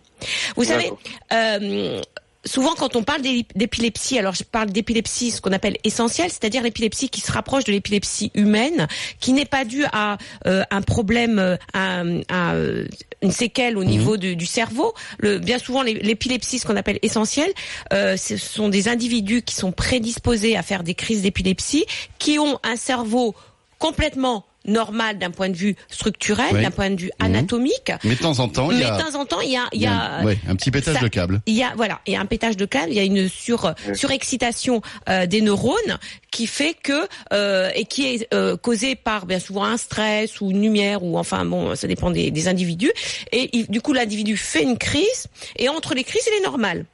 Vous 0.57 0.65
savez, 0.65 0.91
euh, 1.33 2.01
souvent 2.49 2.75
quand 2.75 2.97
on 2.97 3.05
parle 3.05 3.23
d'ép- 3.23 3.53
d'épilepsie, 3.55 4.19
alors 4.19 4.35
je 4.35 4.43
parle 4.43 4.71
d'épilepsie, 4.71 5.31
ce 5.31 5.41
qu'on 5.41 5.53
appelle 5.53 5.77
essentielle, 5.85 6.31
c'est-à-dire 6.31 6.63
l'épilepsie 6.63 7.09
qui 7.09 7.21
se 7.21 7.31
rapproche 7.31 7.65
de 7.65 7.73
l'épilepsie 7.73 8.33
humaine, 8.35 8.89
qui 9.21 9.33
n'est 9.33 9.45
pas 9.45 9.65
due 9.65 9.85
à 9.93 10.19
euh, 10.47 10.65
un 10.71 10.83
problème, 10.83 11.39
euh, 11.39 11.57
à, 11.75 12.03
à, 12.29 12.55
euh, 12.55 12.87
une 13.23 13.33
séquelle 13.33 13.77
au 13.79 13.85
niveau 13.85 14.17
du, 14.17 14.35
du 14.35 14.47
cerveau. 14.47 14.95
Le, 15.19 15.39
bien 15.39 15.59
souvent, 15.59 15.83
l'épilepsie, 15.83 16.59
ce 16.59 16.67
qu'on 16.67 16.77
appelle 16.77 16.99
essentielle, 17.03 17.53
euh, 17.93 18.17
ce 18.17 18.37
sont 18.37 18.69
des 18.69 18.89
individus 18.89 19.43
qui 19.43 19.55
sont 19.55 19.73
prédisposés 19.73 20.57
à 20.57 20.63
faire 20.63 20.83
des 20.83 20.95
crises 20.95 21.23
d'épilepsie, 21.23 21.85
qui 22.19 22.39
ont 22.39 22.59
un 22.65 22.77
cerveau 22.77 23.35
complètement 23.79 24.45
normal 24.69 25.19
d'un 25.19 25.31
point 25.33 25.49
de 25.49 25.57
vue 25.57 25.75
structurel, 25.89 26.47
Oui. 26.53 26.63
d'un 26.63 26.71
point 26.71 26.91
de 26.91 27.01
vue 27.01 27.11
Mhm. 27.21 27.27
anatomique. 27.27 27.93
Mais 28.05 28.15
de 28.15 28.21
temps 28.21 28.39
en 28.39 28.49
temps, 28.49 28.71
il 28.71 28.77
y 28.79 28.81
Mais 28.81 28.87
a, 28.87 28.97
de 28.97 29.03
temps 29.03 29.19
en 29.19 29.25
temps, 29.27 29.41
il 29.41 29.51
y 29.51 29.57
a, 29.57 29.65
il 29.73 29.83
y 29.83 29.87
un, 29.87 30.25
ouais, 30.25 30.39
un 30.49 30.55
petit 30.55 30.71
pétage 30.71 30.95
ça- 30.97 31.01
de 31.01 31.09
câble. 31.09 31.41
il 31.47 31.55
y 31.55 31.63
a 31.65 31.73
voilà, 31.77 32.01
il 32.07 32.13
y 32.13 32.17
a 32.17 32.21
un 32.21 32.27
pétage 32.27 32.57
de 32.57 32.65
câble, 32.67 32.91
il 32.91 32.97
y 32.97 33.01
a 33.01 33.03
une 33.05 33.29
sur 33.29 33.75
surexcitation 33.95 34.81
euh, 35.09 35.27
des 35.27 35.41
neurones 35.41 35.99
qui 36.31 36.47
fait 36.47 36.75
que 36.75 37.09
euh, 37.33 37.71
et 37.75 37.85
qui 37.85 38.07
est 38.07 38.29
euh, 38.35 38.57
causée 38.57 38.95
par 38.95 39.27
bien 39.27 39.41
souvent 39.41 39.65
un 39.65 39.77
stress 39.77 40.41
ou 40.41 40.51
une 40.51 40.63
lumière 40.63 41.03
ou 41.03 41.19
enfin 41.19 41.45
bon, 41.45 41.75
ça 41.75 41.87
dépend 41.89 42.11
des, 42.11 42.31
des 42.31 42.49
individus 42.49 42.93
et 43.33 43.51
il- 43.53 43.67
du 43.69 43.81
coup 43.81 43.93
l'individu 43.93 44.37
fait 44.37 44.63
une 44.63 44.79
crise 44.79 45.27
et 45.57 45.69
entre 45.69 45.95
les 45.95 46.05
crises, 46.05 46.23
il 46.31 46.39
est 46.43 46.45
normal. 46.45 46.85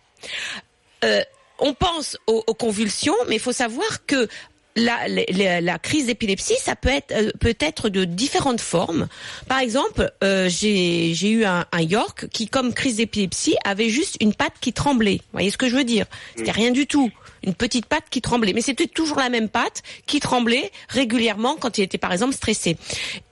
Euh, 1.05 1.21
on 1.59 1.75
pense 1.75 2.17
aux, 2.27 2.43
aux 2.47 2.55
convulsions, 2.55 3.15
mais 3.29 3.37
il 3.37 3.41
faut 3.41 3.53
savoir 3.53 4.07
que 4.07 4.29
la, 4.77 5.07
la, 5.09 5.61
la- 5.61 5.79
crise 5.79 6.07
d'épilepsie, 6.07 6.57
ça 6.61 6.75
peut 6.77 6.89
être 6.89 7.13
euh, 7.13 7.31
peut 7.41 7.57
être 7.61 7.89
de 7.89 8.05
différentes 8.05 8.61
formes. 8.61 9.09
Par 9.49 9.59
exemple, 9.59 10.13
euh, 10.23 10.49
j'ai 10.49 11.13
eu 11.31 11.45
un, 11.45 11.65
un 11.71 11.81
York 11.83 12.27
qui, 12.33 12.49
comme 12.49 12.75
crise 12.75 12.97
d'épilepsie, 12.97 13.57
avait 13.65 13.89
juste 13.89 14.17
une 14.21 14.35
patte 14.35 14.55
qui 14.61 14.73
tremblait. 14.73 15.17
Vous 15.17 15.33
voyez 15.33 15.51
ce 15.51 15.57
que 15.59 15.69
je 15.69 15.77
veux 15.77 15.85
dire? 15.85 16.07
C'était 16.37 16.51
rien 16.51 16.71
du 16.71 16.87
tout. 16.87 17.11
Une 17.47 17.55
petite 17.55 17.85
patte 17.85 18.05
qui 18.11 18.23
tremblait, 18.23 18.55
mais 18.55 18.63
c'était 18.63 18.87
toujours 18.87 19.19
la 19.19 19.29
même 19.29 19.51
patte 19.51 19.83
qui 20.07 20.19
tremblait 20.19 20.73
régulièrement 20.89 21.57
quand 21.57 21.77
il 21.77 21.83
était 21.83 21.99
par 21.99 22.11
exemple 22.11 22.33
stressé. 22.35 22.79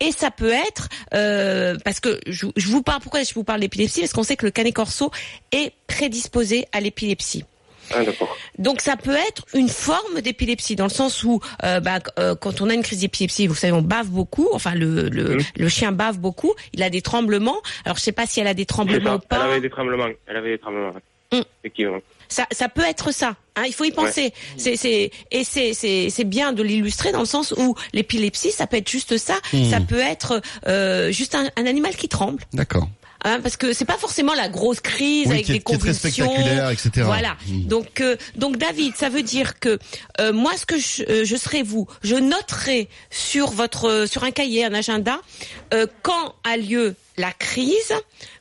Et 0.00 0.12
ça 0.12 0.30
peut 0.30 0.52
être 0.52 0.90
euh, 1.14 1.78
parce 1.82 1.99
que 1.99 2.20
je, 2.26 2.46
je 2.54 2.68
vous 2.68 2.82
parle 2.82 3.00
pourquoi 3.00 3.22
je 3.22 3.32
vous 3.32 3.42
parle 3.42 3.61
d'épilepsie? 3.61 4.00
Parce 4.00 4.12
qu'on 4.12 4.22
sait 4.22 4.37
que 4.37 4.44
le 4.44 4.50
canet 4.50 4.75
corso 4.75 5.11
est 5.50 5.72
prédisposé 5.87 6.66
à 6.72 6.80
l'épilepsie. 6.80 7.44
Ah. 7.94 8.00
Donc 8.58 8.80
ça 8.80 8.96
peut 8.96 9.16
être 9.28 9.44
une 9.54 9.68
forme 9.68 10.20
d'épilepsie 10.20 10.76
dans 10.76 10.84
le 10.84 10.90
sens 10.90 11.22
où 11.25 11.40
euh, 11.64 11.80
bah, 11.80 11.99
euh, 12.18 12.34
quand 12.34 12.61
on 12.61 12.70
a 12.70 12.75
une 12.75 12.82
crise 12.82 13.00
d'épilepsie, 13.00 13.46
vous 13.46 13.54
savez, 13.54 13.72
on 13.72 13.82
bave 13.82 14.08
beaucoup. 14.08 14.49
Enfin, 14.52 14.75
le, 14.75 15.08
le, 15.08 15.38
le 15.56 15.68
chien 15.68 15.92
bave 15.92 16.18
beaucoup. 16.18 16.52
Il 16.72 16.82
a 16.82 16.90
des 16.90 17.02
tremblements. 17.02 17.61
Alors 17.84 17.96
je 17.96 18.02
sais 18.02 18.12
pas 18.12 18.26
si 18.26 18.40
elle 18.40 18.46
a 18.46 18.54
des 18.54 18.66
tremblements 18.66 19.14
ou 19.16 19.20
Elle 19.22 19.28
pas. 19.28 19.44
avait 19.44 19.61
des 19.61 19.70
tremblements. 19.70 20.06
Elle 20.26 20.37
avait 20.37 20.50
des 20.50 20.58
tremblements. 20.58 20.90
ouais. 20.90 21.38
Mm. 21.38 21.42
Effectivement. 21.64 21.99
Ça, 22.28 22.46
ça 22.50 22.68
peut 22.68 22.82
être 22.84 23.12
ça. 23.12 23.37
Hein, 23.56 23.64
il 23.66 23.75
faut 23.75 23.84
y 23.84 23.90
penser. 23.92 24.32
C'est, 24.56 24.76
c'est, 24.76 25.11
et 25.30 25.44
c'est, 25.44 25.75
c'est, 25.75 26.08
c'est 26.08 26.25
bien 26.25 26.52
de 26.54 26.62
l'illustrer 26.62 27.12
dans 27.12 27.20
le 27.20 27.26
sens 27.26 27.52
où 27.56 27.75
l'épilepsie, 27.92 28.50
ça 28.52 28.66
peut 28.66 28.78
être 28.78 28.88
juste 28.90 29.18
ça. 29.18 29.34
Mhm. 29.52 29.70
Ça 29.70 29.80
peut 29.80 29.99
être 30.00 30.40
euh, 30.66 31.11
juste 31.12 31.34
un, 31.34 31.50
un 31.56 31.66
animal 31.66 31.94
qui 31.94 32.08
tremble. 32.08 32.42
D'accord. 32.54 32.88
Hein, 33.25 33.41
parce 33.41 33.57
que 33.57 33.73
c'est 33.73 33.85
pas 33.85 33.99
forcément 33.99 34.35
la 34.35 34.49
grosse 34.49 34.81
crise 34.81 35.26
Oui, 35.29 35.35
avec 35.35 35.47
qui 35.47 35.52
est- 35.52 35.55
des 35.55 35.61
qui 35.61 35.73
est 35.75 35.79
très 35.79 35.88
convulsions. 35.93 36.25
spectaculaire, 36.26 36.71
etc. 36.71 36.91
Voilà. 37.05 37.37
Mm. 37.47 37.62
Donc, 37.67 38.00
euh, 38.00 38.17
donc 38.37 38.57
David, 38.57 38.97
ça 38.97 39.09
veut 39.09 39.23
dire 39.23 39.61
que 39.61 39.79
euh, 40.21 40.33
moi, 40.33 40.52
ce 40.57 40.67
que 40.67 40.79
je, 40.79 41.02
euh, 41.09 41.25
je 41.25 41.37
serai 41.37 41.62
vous, 41.62 41.87
je 42.02 42.17
noterai 42.17 42.88
sur 43.11 43.50
votre 43.50 43.85
euh, 43.88 44.07
sur 44.07 44.25
un 44.25 44.33
cahier, 44.33 44.64
un 44.64 44.75
agenda, 44.75 45.21
euh, 45.73 45.87
quand 46.02 46.35
a 46.43 46.57
lieu 46.57 46.97
la 47.17 47.31
crise, 47.33 47.93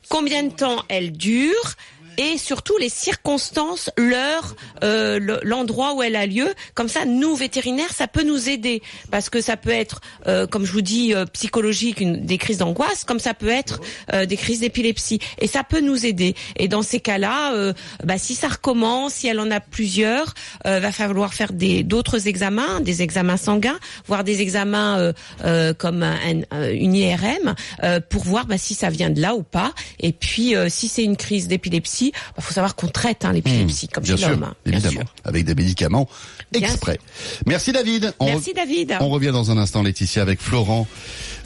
combien 0.08 0.42
de 0.42 0.52
temps 0.52 0.82
elle 0.88 1.12
dure, 1.12 1.74
et 2.18 2.36
surtout 2.38 2.76
les 2.78 2.88
circonstances, 2.88 3.90
l'heure, 3.96 4.54
euh, 4.82 5.18
le- 5.18 5.40
l'endroit 5.42 5.94
où 5.94 6.02
elle 6.02 6.16
a 6.16 6.26
lieu. 6.26 6.52
Comme 6.74 6.88
ça, 6.88 7.04
nous 7.04 7.34
vétérinaires, 7.34 7.92
ça 7.92 8.06
peut 8.08 8.22
nous 8.22 8.48
aider 8.48 8.82
parce 9.10 9.30
que 9.30 9.40
ça 9.40 9.56
peut 9.56 9.70
être, 9.70 10.00
euh, 10.26 10.46
comme 10.46 10.64
je 10.64 10.72
vous 10.72 10.82
dis, 10.82 11.14
euh, 11.14 11.24
psychologique, 11.26 12.00
une, 12.00 12.24
des 12.24 12.38
crises 12.38 12.58
d'angoisse, 12.58 13.04
comme 13.04 13.18
ça 13.20 13.34
peut 13.34 13.48
être 13.48 13.80
euh, 14.12 14.26
des 14.26 14.36
crises 14.36 14.60
d'épilepsie, 14.60 15.20
et 15.38 15.46
ça 15.46 15.64
peut 15.64 15.80
nous 15.80 16.04
aider. 16.04 16.34
Et 16.56 16.68
dans 16.68 16.82
ces 16.82 17.00
cas-là, 17.00 17.54
euh, 17.54 17.72
bah, 18.04 18.18
si 18.18 18.34
ça 18.34 18.48
recommence, 18.48 19.14
si 19.14 19.26
elle 19.28 19.40
en 19.40 19.50
a 19.50 19.60
plusieurs, 19.60 20.34
euh, 20.66 20.80
va 20.80 20.92
falloir 20.92 21.32
faire 21.34 21.52
des 21.52 21.82
d'autres 21.82 22.26
examens, 22.26 22.80
des 22.80 23.02
examens 23.02 23.36
sanguins, 23.36 23.78
voire 24.06 24.24
des 24.24 24.40
examens 24.42 25.12
comme 25.78 26.02
un, 26.02 26.16
un- 26.50 26.70
une 26.70 26.94
IRM 26.94 27.54
pour 28.10 28.24
voir 28.24 28.46
bah, 28.46 28.58
si 28.58 28.74
ça 28.74 28.90
vient 28.90 29.10
de 29.10 29.20
là 29.20 29.34
ou 29.34 29.42
pas. 29.42 29.72
Et 30.00 30.12
puis, 30.12 30.54
si 30.68 30.88
c'est 30.88 31.04
une 31.04 31.16
crise 31.16 31.48
d'épilepsie, 31.48 32.01
il 32.08 32.42
faut 32.42 32.52
savoir 32.52 32.74
qu'on 32.74 32.88
traite 32.88 33.24
hein, 33.24 33.32
l'épilepsie 33.32 33.88
comme 33.88 34.02
Mmh, 34.02 34.06
Bien 34.06 34.16
chez 34.16 34.28
l'homme. 34.30 34.42
hein, 34.44 34.54
bien 34.64 34.74
évidemment, 34.78 35.00
sûr. 35.00 35.14
avec 35.24 35.44
des 35.44 35.54
médicaments 35.54 36.08
exprès. 36.54 36.98
Merci 37.46 37.72
David. 37.72 38.12
On 38.18 38.26
Merci 38.26 38.52
David. 38.54 38.96
On 39.00 39.08
revient 39.08 39.30
dans 39.32 39.50
un 39.50 39.58
instant, 39.58 39.82
Laetitia, 39.82 40.22
avec 40.22 40.40
Florent, 40.40 40.86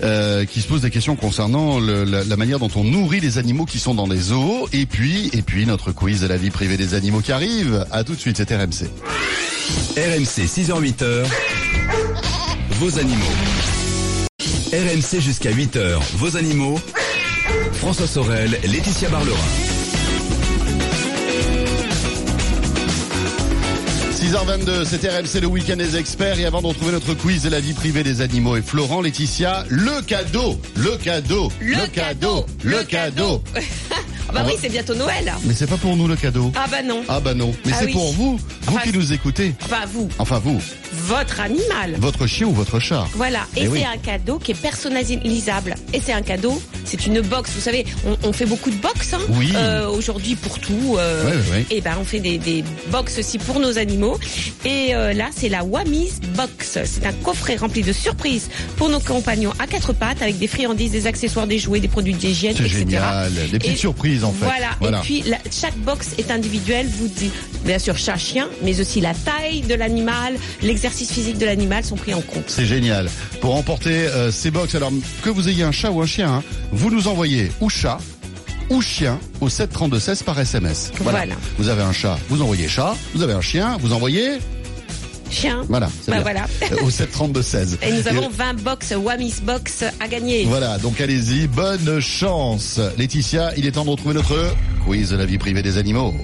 euh, 0.03 0.45
qui 0.45 0.61
se 0.61 0.67
pose 0.67 0.83
des 0.83 0.91
questions 0.91 1.17
concernant 1.17 1.79
le- 1.79 2.05
la, 2.05 2.25
la 2.25 2.37
manière 2.37 2.59
dont 2.59 2.71
on 2.75 2.85
nourrit 2.85 3.21
les 3.21 3.39
animaux 3.39 3.65
qui 3.67 3.79
sont 3.79 3.95
dans 3.95 4.07
les 4.07 4.19
zoos, 4.19 4.69
et 4.73 4.87
puis, 4.87 5.31
et 5.33 5.43
puis 5.43 5.65
notre 5.67 5.93
quiz 5.93 6.21
de 6.21 6.27
la 6.27 6.37
vie 6.37 6.51
privée 6.51 6.77
des 6.77 6.95
animaux 6.95 7.21
qui 7.21 7.33
arrive. 7.33 7.87
À 7.91 8.03
tout 8.05 8.15
de 8.15 8.21
suite, 8.21 8.37
c'est 8.37 8.51
RMC. 8.51 8.89
RMC 9.97 10.47
6h-8h, 10.47 11.25
vos 12.81 12.99
animaux. 12.99 13.25
RMC 14.73 15.21
jusqu'à 15.21 15.51
8h, 15.51 15.99
vos 16.15 16.37
animaux. 16.37 16.79
François 17.75 18.07
Sorel, 18.07 18.59
Laetitia 18.65 19.09
Barlerin. 19.09 19.37
6h22, 24.17 24.87
c'est 24.87 25.07
RMC 25.07 25.43
le 25.43 25.47
week-end 25.47 25.77
des 25.77 25.97
experts, 25.99 26.41
et 26.41 26.47
avant 26.47 26.63
de 26.63 26.69
retrouver 26.69 26.93
notre 26.93 27.13
quiz 27.13 27.43
de 27.43 27.51
la 27.51 27.61
vie 27.61 27.75
privée 27.75 28.03
des 28.03 28.23
animaux 28.23 28.57
et 28.57 28.63
Florent, 28.63 29.03
Laetitia, 29.03 29.65
le 29.69 30.01
cadeau, 30.01 30.59
le 30.75 30.97
cadeau, 30.97 31.53
Le 31.61 31.87
cadeau, 31.87 32.47
le 32.65 32.83
cadeau. 32.85 33.43
Ah 34.29 34.33
bah 34.33 34.41
On 34.45 34.47
oui, 34.49 34.55
va- 34.55 34.59
c'est 34.63 34.69
bientôt 34.69 34.95
Noël. 34.95 35.33
Mais 35.45 35.55
c'est 35.55 35.67
pas 35.67 35.77
pour 35.77 35.97
nous 35.97 36.09
le 36.09 36.17
cadeau. 36.17 36.53
Ah 36.57 36.67
bah 36.71 36.83
non. 36.83 37.03
Ah 37.09 37.21
bah 37.21 37.35
non, 37.35 37.55
mais 37.65 37.73
Ah 37.75 37.79
c'est 37.81 37.87
oui. 37.87 37.93
pour 37.93 38.13
vous, 38.13 38.37
vous 38.37 38.77
Enfin, 38.77 38.81
qui 38.91 38.93
nous 38.97 39.13
écoutez. 39.13 39.55
Enfin 39.65 39.85
vous, 39.93 40.09
Enfin 40.19 40.39
vous, 40.41 40.61
votre 40.93 41.41
animal. 41.41 41.95
votre 41.99 42.27
chien 42.27 42.47
ou 42.47 42.53
votre 42.53 42.81
chat. 42.81 43.07
Voilà, 43.15 43.41
et, 43.57 43.61
Eh 43.61 43.63
c'est 43.63 43.69
oui. 43.69 43.85
un 43.85 43.97
cadeau 43.99 44.39
qui 44.39 44.51
est 44.53 44.61
personnalisable. 44.61 45.75
Et 45.93 46.01
c'est 46.05 46.13
un 46.13 46.23
cadeau, 46.23 46.61
c'est 46.85 47.07
une 47.07 47.21
box. 47.21 47.51
Vous 47.55 47.61
savez, 47.61 47.85
on, 48.07 48.17
on 48.29 48.33
fait 48.33 48.47
beaucoup 48.47 48.71
de 48.71 48.77
box 48.77 49.13
hein, 49.15 49.19
Oui. 49.31 49.53
euh, 49.55 49.89
aujourd'hui 49.89 50.35
pour 50.35 50.59
tout. 50.59 50.97
euh, 50.99 51.25
Ouais, 51.31 51.51
ouais. 51.53 51.67
Et 51.71 51.81
ben 51.81 51.93
on 52.01 52.05
fait 52.05 52.21
des, 52.21 52.39
des 52.39 52.65
box 52.91 53.19
aussi 53.19 53.39
pour 53.39 53.61
nos 53.61 53.79
animaux. 53.79 54.19
Et 54.65 54.95
euh, 54.95 55.13
là, 55.13 55.29
c'est 55.35 55.49
la 55.49 55.63
Wamis 55.65 56.13
Box. 56.37 56.79
C'est 56.85 57.07
un 57.07 57.13
coffret 57.13 57.57
rempli 57.57 57.83
de 57.83 57.93
surprises 57.93 58.49
pour 58.77 58.89
nos 58.89 59.01
compagnons 59.01 59.53
à 59.59 59.67
quatre 59.67 59.93
pattes 59.93 60.23
avec 60.23 60.39
des 60.39 60.47
friandises, 60.49 60.91
des 60.93 61.07
accessoires, 61.07 61.47
des 61.47 61.59
jouets, 61.59 61.81
des 61.81 61.89
produits 61.89 62.15
d'hygiène, 62.15 62.55
C'est 62.57 62.65
etc. 62.65 62.79
génial, 62.79 63.33
des 63.51 63.59
petites 63.59 63.75
Et 63.75 63.77
surprises 63.77 64.16
en 64.25 64.33
fait. 64.33 64.45
Voilà. 64.81 64.99
Et 64.99 65.03
puis 65.03 65.23
la- 65.23 65.39
chaque 65.51 65.77
box 65.79 66.15
est 66.19 66.31
individuelle. 66.31 66.87
Vous 66.99 67.09
dites 67.09 67.33
bien 67.65 67.79
sûr 67.79 67.97
chat, 67.97 68.17
chien, 68.17 68.49
mais 68.63 68.81
aussi 68.81 69.01
la 69.01 69.15
taille 69.15 69.63
de 69.63 69.75
l'animal, 69.75 70.35
l'exercice 70.63 71.11
physique 71.13 71.39
de 71.39 71.47
l'animal 71.47 71.85
sont 71.85 71.97
pris 71.97 72.15
en 72.15 72.21
compte. 72.21 72.45
C'est 72.49 72.67
génial. 72.67 73.09
Pour 73.41 73.53
remporter 73.55 73.91
euh, 74.07 74.31
ces 74.31 74.51
box, 74.51 74.75
alors 74.75 74.93
que 75.23 75.31
vous 75.31 75.49
ayez 75.49 75.63
un 75.65 75.73
chat 75.73 75.91
ou 75.91 76.01
un 76.03 76.07
chien, 76.07 76.31
hein, 76.33 76.43
vous 76.73 76.91
nous 76.91 77.09
envoyez 77.09 77.51
ou 77.61 77.69
chat 77.69 77.99
ou 78.71 78.81
chien 78.83 79.19
au 79.41 79.49
732-16 79.49 80.25
par 80.25 80.39
SMS. 80.41 80.91
Voilà. 81.01 81.35
Vous 81.59 81.69
avez 81.69 81.83
un 81.83 81.93
chat, 81.93 82.19
vous 82.29 82.43
envoyez 82.43 82.69
chat. 82.69 82.95
Vous 83.15 83.23
avez 83.23 83.33
un 83.33 83.41
chien, 83.41 83.77
vous 83.81 83.93
envoyez... 83.93 84.39
Chien. 85.31 85.63
Voilà, 85.69 85.89
Bah 86.09 86.21
voilà. 86.23 86.45
Euh, 86.73 86.85
au 86.85 86.91
732-16. 86.91 87.79
Et 87.83 87.93
nous 87.93 88.09
avons 88.09 88.29
20 88.29 88.63
box 88.63 88.95
Wamis 88.97 89.35
Box 89.43 89.85
à 90.01 90.09
gagner. 90.09 90.45
Voilà, 90.45 90.79
donc 90.79 91.01
allez-y, 91.01 91.47
bonne 91.49 92.01
chance. 92.01 92.81
Laetitia, 92.97 93.53
il 93.57 93.67
est 93.67 93.73
temps 93.73 93.85
de 93.85 93.91
retrouver 93.91 94.15
notre 94.15 94.35
quiz 94.87 95.11
de 95.11 95.17
la 95.17 95.25
vie 95.27 95.39
privée 95.39 95.63
des 95.63 95.79
animaux. 95.79 96.15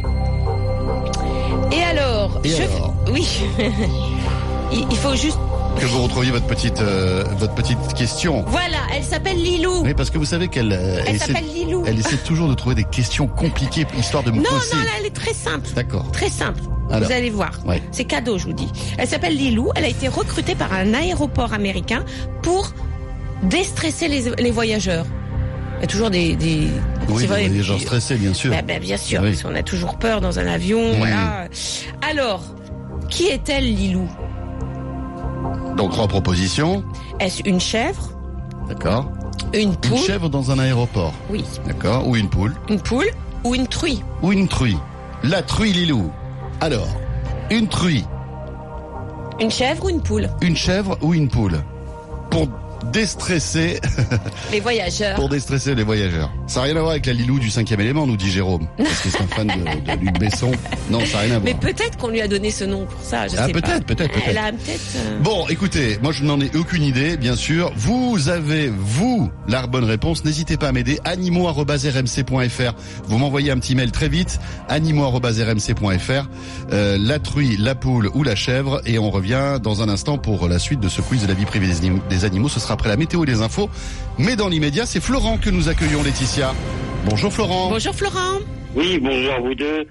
Et 1.73 1.83
alors, 1.83 2.41
Et 2.45 2.51
je- 2.51 2.63
alors 2.63 2.95
oui, 3.11 3.27
il 4.91 4.97
faut 4.97 5.15
juste. 5.17 5.39
Que 5.81 5.87
vous 5.87 6.03
retrouviez 6.03 6.31
votre 6.31 6.47
petite, 6.47 6.81
euh, 6.83 7.25
votre 7.39 7.55
petite 7.55 7.79
question. 7.97 8.45
Voilà, 8.47 8.77
elle 8.95 9.03
s'appelle 9.03 9.39
Lilou. 9.43 9.81
Oui, 9.83 9.95
parce 9.95 10.11
que 10.11 10.19
vous 10.19 10.27
savez 10.27 10.49
qu'elle 10.49 10.71
euh, 10.73 11.01
Elle 11.07 11.17
essaie, 11.17 11.29
s'appelle 11.29 11.47
Lilou. 11.55 11.83
elle 11.87 11.99
essaie 11.99 12.19
toujours 12.19 12.49
de 12.49 12.55
trouver 12.55 12.75
des 12.75 12.85
questions 12.85 13.27
compliquées, 13.27 13.87
histoire 13.99 14.23
de 14.23 14.31
me 14.33 14.37
Non, 14.37 14.43
coincer. 14.51 14.77
non, 14.77 14.83
là, 14.83 14.91
elle 15.01 15.07
est 15.07 15.11
très 15.17 15.33
simple. 15.33 15.67
D'accord. 15.75 16.11
Très 16.13 16.29
simple. 16.29 16.61
Alors. 16.93 17.09
Vous 17.09 17.15
allez 17.15 17.31
voir. 17.31 17.53
Ouais. 17.67 17.83
C'est 17.91 18.05
cadeau, 18.05 18.39
je 18.39 18.45
vous 18.45 18.53
dis. 18.53 18.69
Elle 18.99 19.09
s'appelle 19.09 19.35
Lilou. 19.37 19.71
Elle 19.75 19.85
a 19.85 19.89
été 19.89 20.09
recrutée 20.09 20.55
par 20.55 20.73
un 20.73 20.95
aéroport 20.95 21.53
américain 21.55 22.05
pour 22.43 22.73
déstresser 23.45 24.09
les, 24.09 24.31
les 24.39 24.51
voyageurs. 24.51 25.07
Il 25.79 25.81
y 25.81 25.85
a 25.85 25.87
toujours 25.89 26.11
des. 26.11 26.37
des 26.37 26.69
Oui, 27.09 27.27
vrai, 27.27 27.49
des 27.49 27.63
gens 27.63 27.79
stressés, 27.79 28.15
bien 28.17 28.35
sûr. 28.35 28.53
Bah, 28.53 28.63
bah, 28.63 28.79
bien 28.79 28.97
sûr, 28.97 29.21
Oui. 29.23 29.31
parce 29.31 29.43
qu'on 29.43 29.55
a 29.59 29.63
toujours 29.65 29.97
peur 29.97 30.21
dans 30.21 30.39
un 30.39 30.47
avion, 30.47 30.93
voilà. 30.99 31.49
Alors, 32.09 32.43
qui 33.09 33.25
est-elle, 33.27 33.65
Lilou? 33.65 34.09
Donc 35.77 35.93
trois 35.93 36.07
propositions. 36.09 36.85
Est-ce 37.19 37.43
une 37.47 37.59
chèvre? 37.61 38.11
D'accord. 38.69 39.11
Une 39.55 39.61
Une 39.71 39.77
poule? 39.77 39.99
chèvre 39.99 40.29
dans 40.29 40.51
un 40.51 40.59
aéroport. 40.59 41.15
Oui. 41.31 41.45
D'accord. 41.67 42.07
Ou 42.07 42.17
une 42.17 42.29
poule? 42.29 42.55
Une 42.69 42.81
poule 42.81 43.11
ou 43.45 43.55
une 43.55 43.67
truie? 43.67 44.03
Ou 44.23 44.33
une 44.33 44.47
truie. 44.49 44.77
La 45.25 45.43
truie 45.43 45.73
Lilou. 45.73 46.11
Alors, 46.63 46.87
une 47.51 47.67
truie, 47.67 48.05
Une 49.41 49.51
chèvre 49.51 49.87
ou 49.87 49.91
une 49.91 50.01
poule 50.01 50.31
une 50.43 50.57
chèvre 50.57 50.97
ou 51.03 51.13
une 51.13 51.29
poule 51.29 51.59
Pour 52.31 52.47
déstresser, 52.93 53.81
Les 54.53 54.61
voyageurs. 54.61 55.17
pour 55.17 55.29
déstresser 55.29 55.75
les 55.75 55.83
voyageurs. 55.83 56.31
Ça 56.53 56.61
n'a 56.61 56.65
rien 56.67 56.77
à 56.77 56.81
voir 56.81 56.91
avec 56.91 57.07
la 57.07 57.15
Lilou 57.15 57.39
du 57.39 57.49
cinquième 57.49 57.81
élément, 57.81 58.07
nous 58.07 58.19
dit 58.19 58.31
Jérôme. 58.31 58.69
Parce 58.77 59.01
que 59.01 59.09
c'est 59.09 59.23
un 59.23 59.27
fan 59.27 59.47
de, 59.47 59.55
de 59.97 59.99
Luc 60.05 60.19
Besson. 60.19 60.51
Non, 60.91 61.01
ça 61.07 61.15
n'a 61.15 61.19
rien 61.21 61.35
à 61.37 61.39
voir. 61.39 61.45
Mais 61.45 61.55
peut-être 61.55 61.97
qu'on 61.97 62.09
lui 62.09 62.21
a 62.21 62.29
donné 62.29 62.51
ce 62.51 62.65
nom 62.65 62.85
pour 62.85 63.01
ça, 63.01 63.27
je 63.27 63.37
Ah, 63.39 63.47
sais 63.47 63.53
pas. 63.53 63.61
peut-être, 63.63 63.87
peut-être, 63.87 64.13
peut-être. 64.13 64.27
Elle 64.29 64.37
a 64.37 64.53
peut-être... 64.53 64.81
euh, 64.97 65.19
Bon, 65.23 65.47
écoutez, 65.49 65.99
moi 66.03 66.13
je 66.13 66.25
n'en 66.25 66.39
ai 66.43 66.51
aucune 66.55 66.83
idée, 66.83 67.17
bien 67.17 67.37
sûr. 67.37 67.73
Vous 67.75 68.29
avez, 68.29 68.69
vous, 68.69 69.31
la 69.49 69.67
bonne 69.67 69.85
réponse. 69.85 70.27
N'hésitez 70.27 70.59
pas 70.59 70.69
à 70.69 70.73
m'aider. 70.73 70.99
animaux.rmc.fr. 71.05 72.73
Vous 73.07 73.17
m'envoyez 73.19 73.51
un 73.51 73.59
petit 73.59 73.75
mail 73.75 73.91
très 73.91 74.11
vite. 74.11 74.39
animaux.rmc.fr. 74.69 76.29
Euh, 76.73 76.99
la 77.01 77.19
truie, 77.19 77.57
la 77.57 77.75
poule 77.75 78.11
ou 78.13 78.23
la 78.25 78.35
chèvre. 78.35 78.83
Et 78.85 78.99
on 78.99 79.11
revient 79.11 79.59
dans 79.63 79.81
un 79.83 79.89
instant 79.89 80.19
pour 80.19 80.49
la 80.49 80.59
suite 80.59 80.81
de 80.81 80.89
ce 80.91 81.01
quiz 81.01 81.23
de 81.23 81.29
la 81.29 81.35
vie 81.35 81.47
privée 81.47 81.69
des 82.11 82.25
animaux. 82.27 82.51
Ce 82.51 82.61
sera 82.61 82.75
après 82.75 82.91
la 82.91 82.99
météo 82.99 83.25
et 83.25 83.27
les 83.27 83.41
infos. 83.41 83.71
Mais 84.19 84.37
dans 84.37 84.49
l'immédiat, 84.49 84.85
c'est 84.85 85.01
Florent 85.01 85.39
que 85.39 85.49
nous 85.49 85.71
accueillons, 85.71 86.03
Laetitia. 86.03 86.42
Bonjour 87.05 87.33
Florent. 87.33 87.71
Bonjour 87.71 87.95
Florent. 87.95 88.39
Oui, 88.75 88.99
bonjour 88.99 89.33
à 89.33 89.39
vous 89.41 89.55
deux. 89.55 89.87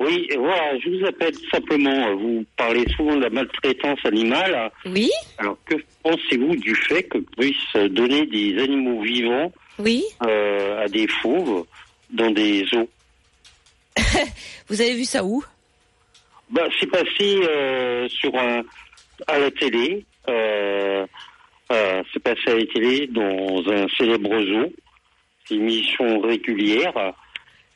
Oui, 0.00 0.28
voilà, 0.36 0.76
je 0.80 0.88
vous 0.90 1.06
appelle 1.06 1.32
simplement, 1.52 2.08
euh, 2.08 2.14
vous 2.14 2.44
parlez 2.56 2.84
souvent 2.96 3.14
de 3.14 3.20
la 3.22 3.30
maltraitance 3.30 4.00
animale. 4.04 4.70
Oui 4.86 5.10
Alors, 5.38 5.56
que 5.64 5.76
pensez-vous 6.02 6.56
du 6.56 6.74
fait 6.74 7.04
que 7.04 7.18
puisse 7.18 7.76
donner 7.92 8.26
des 8.26 8.60
animaux 8.60 9.00
vivants 9.02 9.52
Oui 9.78 10.02
euh, 10.26 10.84
à 10.84 10.88
des 10.88 11.06
fauves 11.06 11.64
dans 12.10 12.30
des 12.32 12.64
zoos 12.64 12.88
Vous 14.68 14.80
avez 14.80 14.94
vu 14.94 15.04
ça 15.04 15.22
où? 15.22 15.44
Bah, 16.50 16.66
C'est 16.80 16.90
passé 16.90 17.38
euh, 17.48 18.08
sur 18.08 18.34
un, 18.34 18.62
à 19.28 19.38
la 19.38 19.50
télé. 19.52 20.04
Euh, 20.28 21.06
euh, 21.70 22.02
c'est 22.12 22.22
passé 22.22 22.42
à 22.48 22.54
la 22.56 22.66
télé 22.66 23.06
dans 23.06 23.62
un 23.70 23.86
célèbre 23.96 24.30
zoo. 24.42 24.72
Émission 25.52 26.20
régulière. 26.20 27.14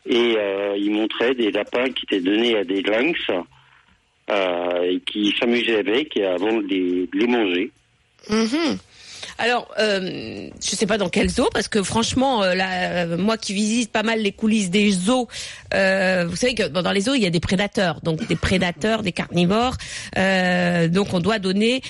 Et 0.09 0.37
euh, 0.38 0.76
il 0.78 0.92
montrait 0.92 1.35
des 1.35 1.50
lapins 1.50 1.90
qui 1.90 2.04
étaient 2.04 2.21
donnés 2.21 2.56
à 2.56 2.64
des 2.64 2.80
lynx 2.83 3.18
euh, 4.30 4.83
et 4.83 5.00
qui 5.00 5.35
s'amusaient 5.38 5.78
avec 5.78 6.16
avant 6.16 6.59
de 6.59 7.09
les, 7.12 7.26
manger. 7.26 7.71
Mhm. 8.30 8.78
Alors, 9.38 9.68
euh, 9.78 10.49
je 10.62 10.76
sais 10.76 10.87
pas 10.87 10.97
dans 10.97 11.09
quel 11.09 11.28
zoo, 11.28 11.49
parce 11.52 11.66
que 11.68 11.83
franchement, 11.83 12.42
là, 12.45 13.06
moi 13.16 13.37
qui 13.37 13.52
visite 13.52 13.90
pas 13.90 14.04
mal 14.04 14.21
les 14.21 14.33
coulisses 14.33 14.71
des 14.71 14.92
zoos, 14.92 15.26
vous 15.73 16.37
savez 16.37 16.54
que 16.54 16.68
dans 16.68 16.92
les 16.92 17.00
zoos 17.00 17.14
il 17.14 17.23
y 17.23 17.26
a 17.26 17.30
des 17.30 17.40
prédateurs, 17.40 18.00
donc 18.02 18.25
des 18.26 18.37
prédateurs, 18.37 19.02
des 19.02 19.12
carnivores, 19.12 19.76
donc 20.14 21.12
on 21.12 21.21
doit 21.21 21.38
donner. 21.38 21.83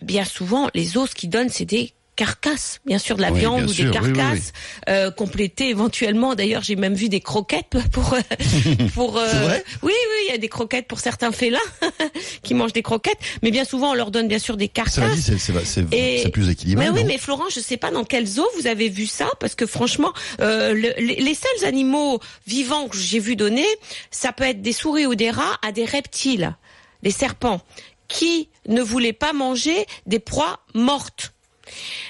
Bien 0.00 0.24
souvent, 0.24 0.70
les 0.74 0.96
os 0.96 1.10
ce 1.10 1.14
qu'ils 1.14 1.28
donnent, 1.28 1.50
c'est 1.50 1.66
des 1.66 1.92
carcasse, 2.24 2.80
bien 2.84 2.98
sûr, 2.98 3.16
de 3.16 3.22
la 3.22 3.32
Oui, 3.32 3.40
viande 3.40 3.64
ou 3.64 3.68
sûr, 3.72 3.90
des 3.90 3.98
oui, 3.98 4.08
oui, 4.08 4.12
carcasses, 4.12 4.52
euh, 4.90 5.10
complétées 5.10 5.70
éventuellement. 5.70 6.34
D'ailleurs, 6.34 6.62
j'ai 6.62 6.76
même 6.76 6.92
vu 6.94 7.08
des 7.08 7.20
croquettes 7.22 7.70
pour 7.92 8.14
pour. 8.94 9.16
euh, 9.16 9.26
C'est 9.30 9.38
vrai? 9.38 9.64
Oui, 9.82 9.92
oui, 9.94 10.24
il 10.28 10.30
y 10.32 10.34
a 10.34 10.38
des 10.38 10.48
croquettes 10.50 10.86
pour 10.86 11.00
certains 11.00 11.32
félins 11.32 11.58
qui 12.42 12.52
mangent 12.52 12.74
des 12.74 12.82
croquettes, 12.82 13.18
mais 13.42 13.50
bien 13.50 13.64
souvent 13.64 13.92
on 13.92 13.94
leur 13.94 14.10
donne 14.10 14.28
bien 14.28 14.38
sûr 14.38 14.58
des 14.58 14.68
carcasses. 14.68 15.30
c'est 15.64 16.28
plus 16.30 16.50
équilibré. 16.50 16.84
Mais 16.84 16.90
oui, 16.90 17.04
mais 17.06 17.16
Florent, 17.16 17.48
je 17.50 17.60
sais 17.60 17.78
pas 17.78 17.90
dans 17.90 18.04
quelle 18.04 18.26
zoo 18.26 18.46
vous 18.58 18.66
avez 18.66 18.90
vu 18.90 19.06
ça, 19.06 19.30
parce 19.40 19.54
que 19.54 19.64
franchement, 19.64 20.12
euh, 20.40 20.74
le- 20.74 20.92
les, 20.98 21.16
les 21.16 21.34
seuls 21.34 21.64
animaux 21.66 22.20
vivants 22.46 22.88
que 22.88 22.98
j'ai 22.98 23.18
vu 23.18 23.34
donner, 23.34 23.66
ça 24.10 24.32
peut 24.32 24.44
être 24.44 24.60
des 24.60 24.72
souris 24.74 25.06
ou 25.06 25.14
des 25.14 25.30
rats 25.30 25.56
à 25.66 25.72
des 25.72 25.86
reptiles, 25.86 26.54
des 27.02 27.10
serpents, 27.12 27.62
qui 28.08 28.48
ne 28.68 28.82
voulaient 28.82 29.12
pas 29.14 29.32
manger 29.32 29.86
des 30.06 30.18
proies 30.18 30.60
mortes. 30.74 31.32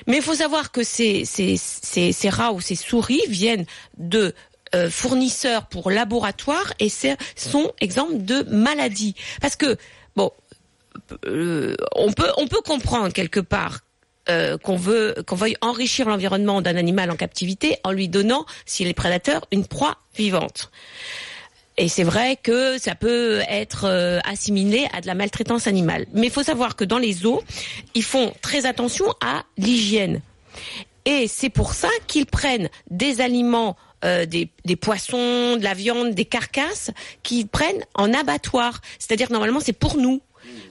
Mais 0.06 0.16
il 0.16 0.22
faut 0.22 0.34
savoir 0.34 0.72
que 0.72 0.82
ces, 0.82 1.24
rats 2.30 2.52
ou 2.52 2.60
ces 2.60 2.74
souris 2.74 3.22
viennent 3.28 3.66
de 3.98 4.34
euh, 4.74 4.88
fournisseurs 4.90 5.66
pour 5.66 5.90
laboratoires 5.90 6.72
et 6.78 6.88
sont 6.88 7.72
exemple 7.80 8.18
de 8.18 8.42
maladies. 8.44 9.14
Parce 9.40 9.56
que, 9.56 9.76
bon, 10.16 10.30
euh, 11.26 11.74
on 11.96 12.12
peut 12.12 12.30
on 12.36 12.46
peut 12.46 12.60
comprendre 12.64 13.12
quelque 13.12 13.40
part 13.40 13.80
euh, 14.28 14.58
qu'on 14.58 14.76
veut 14.76 15.14
qu'on 15.26 15.34
veuille 15.34 15.56
enrichir 15.60 16.08
l'environnement 16.08 16.60
d'un 16.60 16.76
animal 16.76 17.10
en 17.10 17.16
captivité 17.16 17.78
en 17.84 17.90
lui 17.90 18.08
donnant, 18.08 18.44
s'il 18.66 18.86
est 18.86 18.94
prédateur, 18.94 19.46
une 19.50 19.66
proie 19.66 19.96
vivante. 20.14 20.70
Et 21.80 21.88
c'est 21.88 22.04
vrai 22.04 22.36
que 22.36 22.76
ça 22.76 22.94
peut 22.94 23.40
être 23.48 23.86
euh, 23.86 24.20
assimilé 24.30 24.86
à 24.92 25.00
de 25.00 25.06
la 25.06 25.14
maltraitance 25.14 25.66
animale. 25.66 26.04
Mais 26.12 26.26
il 26.26 26.30
faut 26.30 26.42
savoir 26.42 26.76
que 26.76 26.84
dans 26.84 26.98
les 26.98 27.14
zoos, 27.14 27.42
ils 27.94 28.02
font 28.02 28.34
très 28.42 28.66
attention 28.66 29.06
à 29.22 29.44
l'hygiène. 29.56 30.20
Et 31.06 31.26
c'est 31.26 31.48
pour 31.48 31.72
ça 31.72 31.88
qu'ils 32.06 32.26
prennent 32.26 32.68
des 32.90 33.22
aliments, 33.22 33.78
euh, 34.04 34.26
des, 34.26 34.50
poissons, 34.78 35.56
de 35.56 35.64
la 35.64 35.72
viande, 35.72 36.10
des 36.10 36.26
carcasses, 36.26 36.90
qu'ils 37.22 37.48
prennent 37.48 37.82
en 37.94 38.12
abattoir. 38.12 38.82
C'est-à-dire 38.98 39.32
normalement 39.32 39.60
c'est 39.60 39.72
pour 39.72 39.96
nous. 39.96 40.20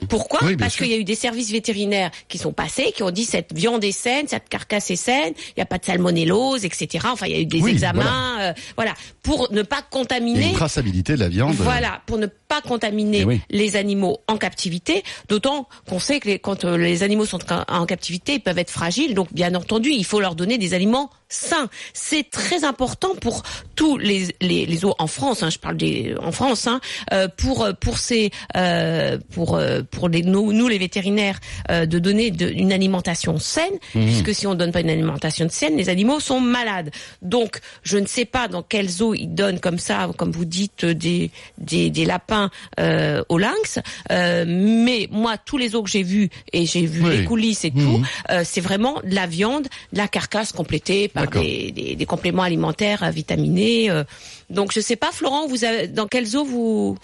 Pourquoi 0.08 0.40
Oui, 0.44 0.56
Parce 0.56 0.76
qu'il 0.76 0.88
y 0.88 0.94
a 0.94 0.96
eu 0.96 1.04
des 1.04 1.14
services 1.14 1.50
vétérinaires 1.50 2.10
qui 2.28 2.38
sont 2.38 2.52
passés, 2.52 2.92
qui 2.94 3.02
ont 3.02 3.10
dit 3.10 3.24
cette 3.24 3.52
viande 3.54 3.84
est 3.84 3.92
saine, 3.92 4.26
cette 4.28 4.48
carcasse 4.48 4.90
est 4.90 4.96
saine, 4.96 5.34
il 5.48 5.54
n'y 5.58 5.62
a 5.62 5.66
pas 5.66 5.78
de 5.78 5.84
salmonellose, 5.84 6.64
etc. 6.64 7.06
Enfin, 7.12 7.26
il 7.26 7.32
y 7.32 7.36
a 7.36 7.40
eu 7.40 7.46
des 7.46 7.60
Oui, 7.60 7.70
examens, 7.72 8.40
euh, 8.40 8.52
voilà, 8.76 8.94
pour 9.22 9.52
ne 9.52 9.62
pas 9.62 9.82
contaminer. 9.82 10.48
une 10.48 10.54
traçabilité 10.54 11.14
de 11.14 11.20
la 11.20 11.28
viande. 11.28 11.54
Voilà, 11.56 12.02
pour 12.06 12.18
ne 12.18 12.26
pas 12.26 12.60
contaminer 12.60 13.20
Eh 13.20 13.24
oui. 13.24 13.40
les 13.50 13.76
animaux 13.76 14.18
en 14.28 14.36
captivité, 14.36 15.02
d'autant 15.28 15.68
qu'on 15.88 15.98
sait 16.00 16.20
que 16.20 16.28
les- 16.28 16.38
quand 16.38 16.64
euh, 16.64 16.76
les 16.76 17.02
animaux 17.02 17.26
sont 17.26 17.38
en 17.68 17.86
captivité, 17.86 18.34
ils 18.34 18.40
peuvent 18.40 18.58
être 18.58 18.70
fragiles, 18.70 19.14
donc 19.14 19.32
bien 19.32 19.54
entendu, 19.54 19.90
il 19.90 20.04
faut 20.04 20.20
leur 20.20 20.34
donner 20.34 20.58
des 20.58 20.74
aliments 20.74 21.10
sains. 21.30 21.68
C'est 21.94 22.28
très 22.28 22.64
important 22.64 23.14
pour 23.14 23.42
tous 23.76 23.96
les, 23.96 24.26
les, 24.42 24.66
les 24.66 24.76
zoos 24.76 24.94
en 24.98 25.06
France, 25.06 25.42
hein, 25.42 25.48
je 25.48 25.58
parle 25.58 25.76
des 25.78 26.14
en 26.22 26.32
France, 26.32 26.66
hein, 26.66 26.80
euh, 27.12 27.28
pour 27.34 27.66
pour 27.80 27.96
ces 27.96 28.30
euh, 28.56 29.16
pour 29.32 29.56
euh, 29.56 29.80
pour 29.90 30.08
les, 30.10 30.22
nous, 30.22 30.52
nous 30.52 30.68
les 30.68 30.76
vétérinaires 30.78 31.38
euh, 31.70 31.86
de 31.86 31.98
donner 31.98 32.30
de- 32.30 32.50
une 32.50 32.72
alimentation 32.72 33.38
saine, 33.38 33.78
puisque 33.92 34.34
si 34.34 34.46
on 34.46 34.54
donne 34.54 34.72
pas 34.72 34.80
une 34.80 34.90
alimentation 34.90 35.48
saine, 35.48 35.76
les 35.76 35.88
animaux 35.88 36.20
sont 36.20 36.40
malades. 36.40 36.90
Donc 37.22 37.60
je 37.84 37.96
ne 37.96 38.06
sais 38.06 38.24
pas 38.26 38.48
dans 38.48 38.62
quel 38.62 38.88
zoo 38.88 39.14
ils 39.14 39.28
donnent 39.32 39.60
comme 39.60 39.78
ça, 39.78 40.10
comme 40.18 40.32
vous 40.32 40.44
dites, 40.44 40.84
des 40.84 41.30
des, 41.58 41.90
des 41.90 42.04
lapins 42.04 42.50
euh, 42.80 43.22
au 43.28 43.38
lynx, 43.38 43.78
euh, 44.10 44.44
mais 44.46 45.08
moi 45.10 45.36
tous 45.38 45.56
les 45.58 45.70
zoos 45.70 45.84
que 45.84 45.90
j'ai 45.90 46.02
vus 46.02 46.28
et 46.52 46.66
j'ai 46.66 46.84
vu 46.86 47.02
Oui. 47.04 47.18
les 47.18 47.24
coulisses 47.24 47.64
et 47.64 47.70
tout, 47.70 48.02
euh, 48.30 48.42
c'est 48.44 48.60
vraiment 48.60 49.00
de 49.04 49.14
la 49.14 49.26
viande, 49.26 49.68
de 49.92 49.98
la 49.98 50.08
carcasse 50.08 50.52
complétée 50.52 51.08
par 51.08 51.19
D'accord. 51.20 51.42
des, 51.42 51.72
des, 51.72 51.96
des 51.96 52.06
compléments 52.06 52.42
alimentaires 52.42 53.10
vitaminés. 53.12 53.90
euh. 53.90 54.04
donc 54.50 54.72
je 54.72 54.80
sais 54.80 54.96
pas, 54.96 55.10
Florent, 55.12 55.46
vous 55.48 55.64
avez, 55.64 55.86
dans 55.88 56.06
quel 56.06 56.26
zoo 56.26 56.44
vous 56.44 56.96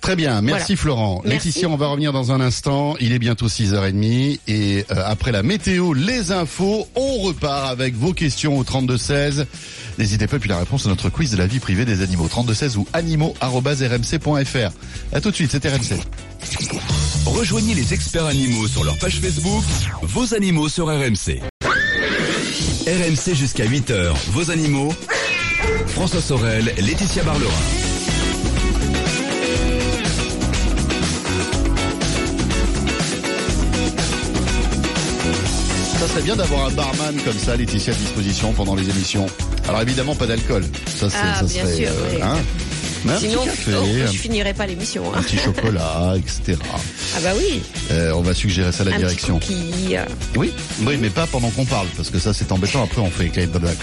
Très 0.00 0.16
bien, 0.16 0.40
merci 0.42 0.74
Voilà. 0.74 0.80
Florent. 0.82 1.22
Merci. 1.24 1.48
Laetitia, 1.48 1.68
on 1.68 1.76
va 1.76 1.86
revenir 1.88 2.12
dans 2.12 2.30
un 2.32 2.40
instant. 2.40 2.94
Il 3.00 3.12
est 3.12 3.18
bientôt 3.18 3.46
6h30 3.48 4.38
et 4.48 4.84
euh, 4.90 5.02
après 5.06 5.32
la 5.32 5.42
météo, 5.42 5.92
les 5.94 6.30
infos, 6.30 6.86
on 6.94 7.18
repart 7.18 7.70
avec 7.70 7.94
vos 7.94 8.12
questions 8.12 8.58
au 8.58 8.64
3216. 8.64 9.46
N'hésitez 9.98 10.26
pas, 10.26 10.38
puis 10.38 10.48
la 10.48 10.58
réponse 10.58 10.86
à 10.86 10.88
notre 10.90 11.08
quiz 11.10 11.30
de 11.30 11.36
la 11.36 11.46
vie 11.46 11.58
privée 11.58 11.84
des 11.84 12.02
animaux. 12.02 12.28
3216 12.28 12.76
ou 12.76 12.86
animaux.rmc.fr. 12.92 14.72
À 15.12 15.20
tout 15.20 15.30
de 15.30 15.34
suite, 15.36 15.50
c'est 15.52 15.66
RMC. 15.66 16.00
Rejoignez 17.26 17.74
les 17.74 17.94
experts 17.94 18.26
animaux 18.26 18.68
sur 18.68 18.84
leur 18.84 18.98
page 18.98 19.16
Facebook, 19.20 19.64
vos 20.02 20.34
animaux 20.34 20.68
sur 20.68 20.86
RMC. 20.86 21.40
RMC 22.86 23.34
jusqu'à 23.34 23.64
8h, 23.64 24.12
vos 24.32 24.50
animaux. 24.50 24.92
François 25.88 26.20
Sorel, 26.20 26.72
Laetitia 26.78 27.22
Barlerin. 27.22 27.50
Ça 35.98 36.08
serait 36.08 36.22
bien 36.22 36.36
d'avoir 36.36 36.66
un 36.66 36.70
barman 36.70 37.14
comme 37.24 37.38
ça, 37.38 37.56
Laetitia, 37.56 37.92
à 37.92 37.96
disposition 37.96 38.52
pendant 38.52 38.74
les 38.74 38.88
émissions. 38.90 39.26
Alors 39.68 39.80
évidemment, 39.82 40.14
pas 40.14 40.26
d'alcool. 40.26 40.64
Ça, 40.86 41.08
c'est, 41.08 41.16
Ah, 41.22 41.36
ça 41.40 41.44
bien 41.46 41.62
serait, 41.64 41.76
sûr, 41.76 41.88
oui. 42.12 42.20
hein 42.22 42.36
un 43.12 43.18
Sinon, 43.18 43.44
petit 43.44 43.56
café, 43.70 43.72
oh, 43.76 43.86
je 44.12 44.18
finirai 44.18 44.54
pas 44.54 44.66
l'émission. 44.66 45.12
un 45.14 45.18
Hein. 45.18 45.22
petit 45.22 45.36
chocolat, 45.38 46.14
etc. 46.16 46.58
Ah 47.16 47.20
bah 47.22 47.30
oui, 47.36 47.62
Euh, 47.90 48.12
on 48.14 48.22
va 48.22 48.34
suggérer 48.34 48.72
ça 48.72 48.82
à 48.82 48.86
la 48.86 48.94
un 48.94 48.98
direction. 48.98 49.38
petit. 49.38 49.96
Oui, 50.36 50.52
oui, 50.82 50.96
mais 51.00 51.10
pas 51.10 51.26
pendant 51.26 51.50
qu'on 51.50 51.64
parle, 51.66 51.86
parce 51.96 52.10
que 52.10 52.18
ça 52.18 52.32
c'est 52.32 52.50
embêtant. 52.52 52.82
Après, 52.84 53.00
on 53.00 53.10
fait 53.10 53.30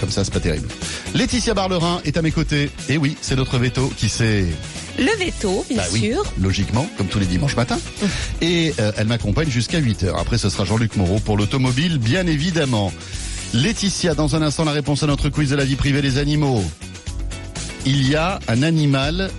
comme 0.00 0.10
ça, 0.10 0.24
c'est 0.24 0.32
pas 0.34 0.40
terrible. 0.40 0.68
Laetitia 1.14 1.54
Barlerin 1.54 2.00
est 2.04 2.16
à 2.16 2.22
mes 2.22 2.30
côtés. 2.32 2.70
Et 2.88 2.96
oui, 2.98 3.16
c'est 3.20 3.36
notre 3.36 3.58
veto 3.58 3.92
qui 3.96 4.08
s'est, 4.08 4.46
Le 4.98 5.24
veto, 5.24 5.64
bien 5.68 5.78
bah 5.78 5.84
oui, 5.92 6.00
sûr. 6.12 6.22
logiquement, 6.40 6.88
comme 6.98 7.06
tous 7.06 7.18
les 7.18 7.26
dimanches 7.26 7.56
matins. 7.56 7.78
Et 8.40 8.74
euh, 8.80 8.92
elle 8.96 9.06
m'accompagne 9.06 9.50
jusqu'à 9.50 9.78
8 9.78 10.04
heures. 10.04 10.18
Après, 10.18 10.38
ce 10.38 10.48
sera 10.50 10.64
Jean-Luc 10.64 10.96
Moreau 10.96 11.18
pour 11.20 11.36
l'automobile, 11.36 11.98
bien 11.98 12.26
évidemment. 12.26 12.92
Laetitia, 13.54 14.14
dans 14.14 14.34
un 14.34 14.42
instant, 14.42 14.64
la 14.64 14.72
réponse 14.72 15.02
à 15.02 15.06
notre 15.06 15.28
quiz 15.28 15.50
de 15.50 15.56
la 15.56 15.64
vie 15.64 15.76
privée 15.76 16.00
des 16.02 16.18
animaux. 16.18 16.64
Il 17.84 18.08
y 18.08 18.14
a 18.16 18.38
un 18.48 18.62
animal 18.62 19.30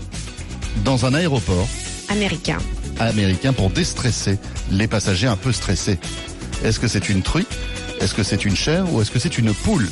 dans 0.84 1.06
un 1.06 1.14
aéroport 1.14 1.68
Américain. 2.10 2.58
américain 3.00 3.54
pour 3.54 3.70
déstresser 3.70 4.38
les 4.72 4.88
passagers 4.88 5.28
un 5.28 5.36
peu 5.38 5.52
stressés. 5.52 5.98
Est-ce 6.64 6.80
que 6.80 6.88
c'est 6.88 7.10
une 7.10 7.22
truie? 7.22 7.46
Est-ce 8.02 8.14
que 8.14 8.24
c'est 8.24 8.44
une 8.44 8.56
chèvre 8.56 8.92
ou 8.94 9.02
est-ce 9.02 9.12
que 9.12 9.20
c'est 9.20 9.38
une 9.38 9.54
poule? 9.54 9.90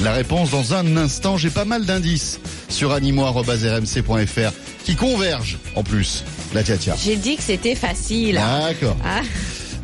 La 0.00 0.12
réponse 0.12 0.50
dans 0.50 0.74
un 0.74 0.96
instant. 0.98 1.38
J'ai 1.38 1.48
pas 1.50 1.64
mal 1.64 1.86
d'indices 1.86 2.38
sur 2.68 2.92
animaux.rmc.fr 2.92 4.52
qui 4.84 4.94
convergent 4.94 5.58
en 5.74 5.82
plus. 5.82 6.24
La 6.54 6.62
tia 6.62 6.76
tia. 6.76 6.94
J'ai 7.02 7.16
dit 7.16 7.36
que 7.36 7.42
c'était 7.42 7.74
facile. 7.74 8.34
D'accord. 8.34 8.96
Ah, 9.04 9.22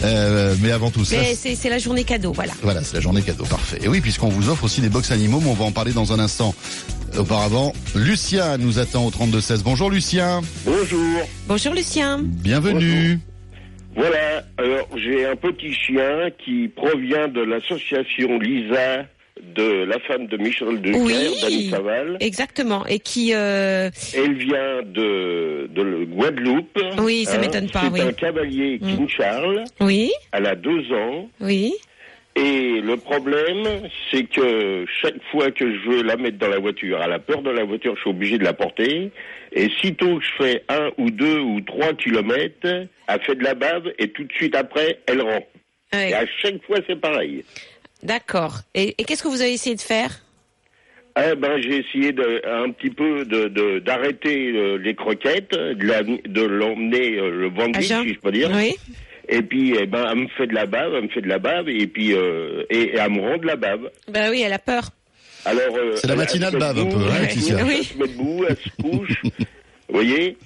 Euh, 0.05 0.57
mais 0.61 0.73
avant 0.73 0.91
tout 0.91 1.05
ça, 1.05 1.15
c'est 1.37 1.69
la 1.69 1.79
journée 1.79 2.03
cadeau, 2.03 2.33
voilà. 2.33 2.53
voilà, 2.61 2.83
c'est 2.83 2.95
la 2.95 3.01
journée 3.01 3.23
cadeau, 3.23 3.45
parfait. 3.45 3.79
Et 3.83 3.87
oui, 3.89 4.01
puisqu'on 4.01 4.29
vous 4.31 4.49
offre 4.49 4.65
aussi 4.65 4.81
des 4.81 4.89
box 4.89 5.13
animaux, 5.13 5.39
mais 5.41 5.49
on 5.49 5.55
va 5.55 5.65
en 5.65 5.71
parler 5.71 5.93
dans 5.93 6.13
un 6.13 6.19
instant. 6.19 6.57
Auparavant, 7.19 7.73
Lucien 7.95 8.57
nous 8.57 8.79
attend 8.79 9.07
au 9.07 9.11
32-16. 9.11 9.63
Bonjour 9.63 9.91
Lucien, 9.91 10.41
Bonjour. 10.65 11.01
Bonjour 11.47 11.75
Lucien. 11.75 12.21
bienvenue. 12.23 13.19
Voilà, 13.95 14.43
alors 14.57 14.89
j'ai 14.97 15.27
un 15.27 15.37
petit 15.37 15.75
chien 15.75 16.31
qui 16.43 16.69
provient 16.69 17.29
de 17.29 17.43
l'association 17.43 18.39
Lisa 18.39 19.05
de 19.57 19.85
la 19.85 19.99
femme 20.01 20.27
de 20.29 20.37
Michel 20.39 20.81
Decker, 20.81 20.99
Oui. 21.01 21.15
Dani 21.43 21.71
Saval. 21.71 22.17
Exactement. 22.21 22.87
Et 22.87 22.99
qui 22.99 23.33
euh, 23.35 23.91
Elle 24.15 24.35
vient 24.35 24.83
de, 24.87 25.69
de 25.75 26.05
Guadeloupe. 26.07 26.79
Oui, 26.99 27.25
ça 27.27 27.35
Hein, 27.35 27.39
m'étonne 27.41 27.69
pas, 27.71 27.83
C'est 27.83 27.91
oui. 27.91 28.01
un 28.01 28.13
cavalier 28.13 28.79
Mm. 28.81 28.87
King 28.97 29.09
Charles. 29.09 29.65
oui, 29.81 30.11
Elle 30.33 30.47
a 30.47 30.55
deux 30.55 30.91
ans. 30.95 31.29
oui. 31.41 31.75
Et 32.35 32.81
le 32.81 32.97
problème, 32.97 33.89
c'est 34.11 34.25
que 34.25 34.87
chaque 35.03 35.23
fois 35.31 35.51
que 35.51 35.71
je 35.71 35.89
veux 35.91 36.03
la 36.03 36.17
mettre 36.17 36.39
dans 36.39 36.49
la 36.49 36.59
voiture, 36.59 37.01
elle 37.05 37.13
a 37.13 37.19
peur 37.19 37.43
de 37.43 37.51
la 37.51 37.65
voiture, 37.65 37.95
je 37.97 38.01
suis 38.01 38.11
obligé 38.11 38.39
de 38.39 38.45
la 38.45 38.55
porter. 38.55 39.11
Et 39.53 39.69
sitôt 39.83 40.19
que 40.19 40.25
je 40.25 40.43
fais 40.45 40.65
un 40.71 40.91
ou 40.97 41.11
deux 41.11 41.41
ou 41.41 41.61
trois 41.61 41.93
kilomètres, 41.93 42.87
elle 43.07 43.21
fait 43.23 43.35
de 43.35 43.45
la 43.45 43.55
bave 43.55 43.93
et 43.99 44.09
tout 44.09 44.25
de 44.25 44.33
suite 44.33 44.57
après, 44.57 45.01
elle 45.07 45.21
rend. 45.21 45.47
Ouais. 45.93 46.11
Et 46.11 46.15
à 46.15 46.25
chaque 46.41 46.63
fois, 46.65 46.79
c'est 46.87 46.99
pareil. 46.99 47.45
D'accord. 48.03 48.61
Et, 48.75 48.95
et 48.97 49.05
qu'est-ce 49.05 49.23
que 49.23 49.29
vous 49.29 49.43
avez 49.43 49.53
essayé 49.53 49.77
de 49.77 49.81
faire? 49.83 50.11
Eh 51.19 51.35
ben, 51.37 51.61
j'ai 51.61 51.81
essayé 51.87 52.13
de, 52.13 52.41
un 52.49 52.71
petit 52.71 52.89
peu 52.89 53.27
de, 53.27 53.79
d'arrêter 53.81 54.53
euh, 54.57 54.79
les 54.79 54.95
croquettes, 54.95 55.53
de, 55.53 55.87
la- 55.87 56.01
l'emmener 56.01 57.19
euh, 57.19 57.31
le 57.31 57.47
À 57.61 57.67
vide, 57.67 57.83
jeun 57.83 58.03
si 58.05 58.15
je 58.15 58.19
peux 58.19 58.33
dire. 58.33 58.51
Oui. 58.55 58.75
Et 59.35 59.41
puis, 59.43 59.75
eh 59.81 59.87
ben, 59.87 60.07
elle 60.11 60.19
me 60.19 60.29
fait 60.29 60.47
de 60.47 60.55
la 60.55 60.67
bave, 60.67 60.93
elle 60.95 61.05
me 61.05 61.09
fait 61.09 61.23
de 61.23 61.29
la 61.29 61.39
bave, 61.39 61.69
et 61.69 61.87
puis, 61.87 62.13
euh, 62.15 62.65
et, 62.69 62.79
et 62.83 62.97
elle 62.99 63.11
me 63.13 63.21
rend 63.21 63.39
de 63.39 63.47
la 63.47 63.57
bave. 63.57 63.89
Ben 64.09 64.31
oui, 64.31 64.43
elle 64.45 64.53
a 64.53 64.59
peur. 64.59 64.91
Alors, 65.47 65.75
euh, 65.77 65.97
C'est 65.97 66.07
la 66.09 66.17
matinale 66.17 66.57
bave 66.59 66.79
un 66.79 66.85
peu, 66.85 66.97
hein, 66.99 67.13
elle 67.17 67.23
Laetitia 67.23 67.59
se 67.59 67.65
met- 67.65 67.69
Oui. 67.69 67.77
Elle 67.79 67.85
se 67.87 67.99
met 67.99 68.09
debout, 68.09 68.45
elle 68.49 68.57
se 68.57 68.69
couche. 68.83 69.23
Vous 69.89 69.95
voyez 69.95 70.37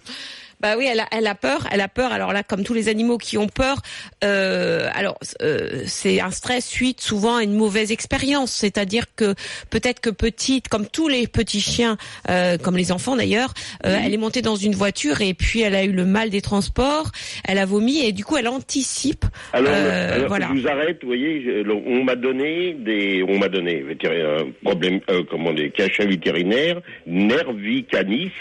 Bah 0.61 0.75
oui, 0.79 0.87
elle 0.91 1.01
a, 1.01 1.07
elle 1.13 1.27
a 1.27 1.35
peur, 1.35 1.67
elle 1.71 1.81
a 1.81 1.89
peur. 1.89 2.13
Alors 2.13 2.33
là, 2.33 2.43
comme 2.43 2.65
tous 2.65 2.73
les 2.75 2.89
animaux 2.89 3.19
qui 3.19 3.37
ont 3.37 3.49
peur, 3.49 3.77
euh, 4.25 4.89
alors 4.95 5.19
euh, 5.43 5.83
c'est 5.87 6.21
un 6.21 6.31
stress 6.31 6.67
suite 6.67 7.01
souvent 7.01 7.37
à 7.37 7.43
une 7.43 7.53
mauvaise 7.55 7.93
expérience. 7.93 8.53
C'est-à-dire 8.53 9.05
que 9.15 9.35
peut-être 9.71 10.01
que 10.01 10.11
petite, 10.11 10.69
comme 10.69 10.87
tous 10.87 11.09
les 11.09 11.27
petits 11.27 11.61
chiens, 11.61 11.97
euh, 12.31 12.57
comme 12.59 12.77
les 12.77 12.91
enfants 12.91 13.17
d'ailleurs, 13.17 13.53
euh, 13.85 13.99
elle 14.03 14.15
est 14.15 14.19
montée 14.19 14.43
dans 14.43 14.57
une 14.57 14.75
voiture 14.75 15.21
et 15.21 15.35
puis 15.35 15.61
elle 15.61 15.75
a 15.75 15.85
eu 15.85 15.93
le 15.93 16.05
mal 16.07 16.31
des 16.31 16.41
transports, 16.41 17.11
elle 17.47 17.59
a 17.59 17.67
vomi 17.67 17.99
et 18.05 18.13
du 18.13 18.25
coup 18.25 18.37
elle 18.37 18.49
anticipe. 18.49 19.25
Alors, 19.53 19.73
Euh, 19.75 20.15
alors, 20.15 20.29
voilà. 20.29 20.49
je 20.55 20.61
vous 20.61 20.69
arrête, 20.69 20.99
vous 21.03 21.09
voyez, 21.09 21.65
on 21.87 22.03
m'a 22.03 22.17
donné 22.17 22.73
des, 22.75 23.23
on 23.29 23.39
m'a 23.39 23.49
donné 23.49 23.83
vétérinaire, 23.83 24.39
un 24.41 24.51
problème, 24.65 25.01
euh, 25.11 25.23
comment 25.31 25.53
des 25.53 25.71
cachets 25.71 26.07
vétérinaires, 26.07 26.81
Nervi 27.07 27.85
canis 27.85 28.33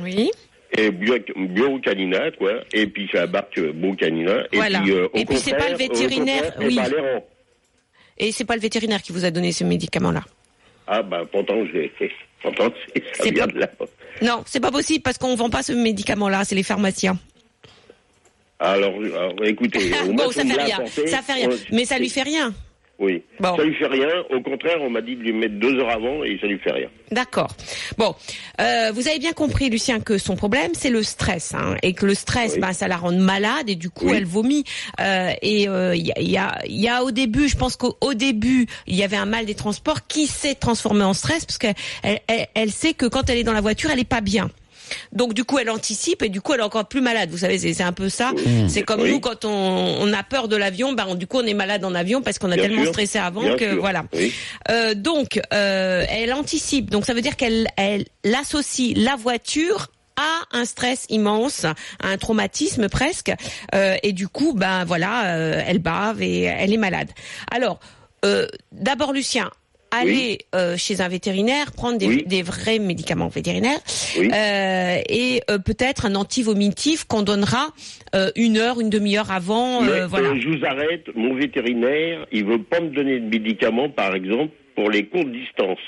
Oui. 0.00 0.30
Et 0.72 0.90
bio, 0.90 1.16
biocanina, 1.36 2.30
quoi, 2.32 2.52
et 2.72 2.86
puis 2.86 3.08
c'est 3.10 3.18
la 3.18 3.26
marque 3.26 3.58
biocanina. 3.60 4.44
Et 4.52 4.56
Voilà. 4.56 4.80
puis, 4.80 4.92
euh, 4.92 5.06
au 5.12 5.16
Et 5.18 5.24
puis, 5.24 5.36
c'est 5.38 5.56
pas 5.56 5.68
le 5.70 5.76
vétérinaire, 5.76 6.52
oui. 6.60 6.76
ben. 6.76 7.22
Et 8.18 8.32
c'est 8.32 8.44
pas 8.44 8.54
le 8.56 8.60
vétérinaire 8.62 9.02
qui 9.02 9.12
vous 9.12 9.24
a 9.24 9.30
donné 9.30 9.52
ce 9.52 9.62
médicament-là. 9.64 10.22
Ah 10.86 11.02
bah 11.02 11.22
pourtant 11.30 11.64
j'ai, 11.72 11.92
pourtant 12.42 12.68
ça 13.14 13.30
vient 13.30 13.46
pas- 13.46 13.52
de 13.52 13.58
là. 13.58 13.68
Non, 14.22 14.42
c'est 14.46 14.60
pas 14.60 14.70
possible 14.70 15.02
parce 15.02 15.18
qu'on 15.18 15.34
vend 15.34 15.50
pas 15.50 15.62
ce 15.62 15.72
médicament-là, 15.72 16.44
c'est 16.44 16.54
les 16.54 16.62
pharmaciens. 16.62 17.18
Alors, 18.58 18.94
alors, 18.94 19.34
écoutez, 19.44 19.90
bon, 20.14 20.30
ça 20.30 20.44
fait 20.44 20.62
rien, 20.62 20.76
apporté, 20.76 21.06
ça 21.08 21.20
fait 21.22 21.32
rien, 21.34 21.50
mais 21.72 21.84
ça 21.84 21.98
lui 21.98 22.08
fait 22.08 22.22
rien. 22.22 22.54
Oui. 22.98 23.22
Bon. 23.40 23.54
Ça 23.56 23.62
lui 23.62 23.74
fait 23.74 23.86
rien. 23.88 24.08
Au 24.30 24.40
contraire, 24.40 24.78
on 24.80 24.88
m'a 24.88 25.02
dit 25.02 25.16
de 25.16 25.20
lui 25.22 25.32
mettre 25.34 25.56
deux 25.56 25.78
heures 25.78 25.90
avant 25.90 26.24
et 26.24 26.38
ça 26.40 26.46
lui 26.46 26.58
fait 26.58 26.70
rien. 26.72 26.88
D'accord. 27.10 27.48
Bon, 27.98 28.14
euh, 28.60 28.90
vous 28.94 29.06
avez 29.06 29.18
bien 29.18 29.32
compris, 29.32 29.68
Lucien, 29.68 30.00
que 30.00 30.16
son 30.16 30.34
problème 30.34 30.70
c'est 30.72 30.88
le 30.88 31.02
stress, 31.02 31.52
hein, 31.54 31.76
et 31.82 31.92
que 31.92 32.06
le 32.06 32.14
stress, 32.14 32.54
Oui. 32.54 32.60
ben, 32.60 32.72
ça 32.72 32.88
la 32.88 32.96
rend 32.96 33.12
malade 33.12 33.68
et 33.68 33.74
du 33.74 33.90
coup 33.90 34.06
Oui. 34.08 34.14
elle 34.16 34.24
vomit. 34.24 34.64
Euh, 34.98 35.30
et 35.42 35.68
euh, 35.68 35.94
il 35.94 36.06
y, 36.06 36.10
a, 36.12 36.18
il 36.20 36.30
y, 36.30 36.38
a, 36.38 36.58
y 36.66 36.88
a 36.88 37.04
au 37.04 37.10
début, 37.10 37.48
je 37.48 37.56
pense 37.56 37.76
qu'au 37.76 37.96
au 38.00 38.14
début, 38.14 38.66
il 38.86 38.96
y 38.96 39.02
avait 39.02 39.16
un 39.18 39.26
mal 39.26 39.44
des 39.44 39.54
transports 39.54 40.06
qui 40.06 40.26
s'est 40.26 40.54
transformé 40.54 41.04
en 41.04 41.12
stress 41.12 41.44
parce 41.44 41.58
qu'elle 41.58 41.74
elle, 42.02 42.20
elle- 42.28 42.46
elle 42.54 42.70
sait 42.72 42.94
que 42.94 43.04
quand 43.06 43.28
elle 43.28 43.36
est 43.38 43.44
dans 43.44 43.52
la 43.52 43.60
voiture, 43.60 43.90
elle 43.90 44.00
est 44.00 44.04
pas 44.08 44.22
bien. 44.22 44.50
Donc 45.12 45.34
du 45.34 45.44
coup, 45.44 45.58
elle 45.58 45.70
anticipe 45.70 46.22
et 46.22 46.28
du 46.28 46.40
coup, 46.40 46.52
elle 46.54 46.60
est 46.60 46.64
encore 46.64 46.86
plus 46.86 47.00
malade. 47.00 47.30
Vous 47.30 47.38
savez, 47.38 47.58
c'est 47.58 47.82
un 47.82 47.92
peu 47.92 48.08
ça. 48.08 48.32
C'est 48.68 48.82
comme 48.82 49.00
Oui. 49.02 49.10
nous 49.12 49.20
quand 49.20 49.44
on, 49.44 49.50
on 49.50 50.12
a 50.12 50.22
peur 50.22 50.48
de 50.48 50.56
l'avion, 50.56 50.92
ben 50.92 51.06
on- 51.08 51.14
du 51.14 51.26
coup, 51.26 51.38
on 51.38 51.46
est 51.46 51.54
malade 51.54 51.84
en 51.84 51.94
avion 51.94 52.22
parce 52.22 52.38
qu'on 52.38 52.50
a 52.52 52.54
Bien 52.56 52.64
tellement 52.64 52.82
sûr. 52.82 52.92
stressé 52.92 53.18
avant 53.18 53.42
Bien 53.42 53.56
que 53.56 53.70
sûr. 53.72 53.80
voilà. 53.80 54.04
Oui. 54.12 54.32
Euh, 54.70 54.94
donc, 54.94 55.40
euh, 55.52 56.04
elle 56.08 56.32
anticipe. 56.32 56.90
Donc, 56.90 57.04
ça 57.06 57.14
veut 57.14 57.22
dire 57.22 57.36
qu'elle 57.36 57.66
elle, 57.76 58.04
associe 58.38 58.94
la 58.96 59.16
voiture 59.16 59.88
à 60.16 60.56
un 60.58 60.64
stress 60.64 61.04
immense, 61.10 61.64
à 61.64 61.74
un 62.08 62.16
traumatisme 62.16 62.88
presque, 62.88 63.32
euh, 63.74 63.96
et 64.02 64.12
du 64.12 64.28
coup, 64.28 64.54
ben 64.54 64.84
voilà, 64.84 65.24
elle 65.66 65.78
bave 65.78 66.22
et 66.22 66.42
elle 66.42 66.72
est 66.72 66.78
malade. 66.78 67.10
Alors, 67.50 67.80
d'abord, 68.72 69.12
Lucien, 69.12 69.50
aller 69.90 70.38
euh, 70.54 70.76
chez 70.76 71.00
un 71.00 71.08
vétérinaire, 71.08 71.72
prendre 71.72 71.98
des, 71.98 72.06
Oui. 72.06 72.24
des 72.26 72.42
vrais 72.42 72.78
médicaments 72.78 73.28
vétérinaires, 73.28 73.78
Oui. 74.18 74.28
euh, 74.32 74.98
et 75.08 75.42
euh, 75.50 75.58
peut-être 75.58 76.06
un 76.06 76.14
antivomitif 76.14 77.04
qu'on 77.04 77.22
donnera 77.22 77.68
une 78.34 78.56
heure, 78.56 78.80
une 78.80 78.88
demi-heure 78.88 79.30
avant, 79.30 79.82
Mais, 79.82 80.06
voilà. 80.06 80.34
je 80.38 80.48
vous 80.48 80.64
arrête. 80.64 81.04
Mon 81.14 81.34
vétérinaire, 81.34 82.26
il 82.32 82.46
veut 82.46 82.62
pas 82.62 82.80
me 82.80 82.88
donner 82.88 83.20
de 83.20 83.26
médicaments, 83.28 83.90
par 83.90 84.14
exemple, 84.14 84.52
pour 84.74 84.90
les 84.90 85.04
courtes 85.04 85.30
distances. 85.32 85.78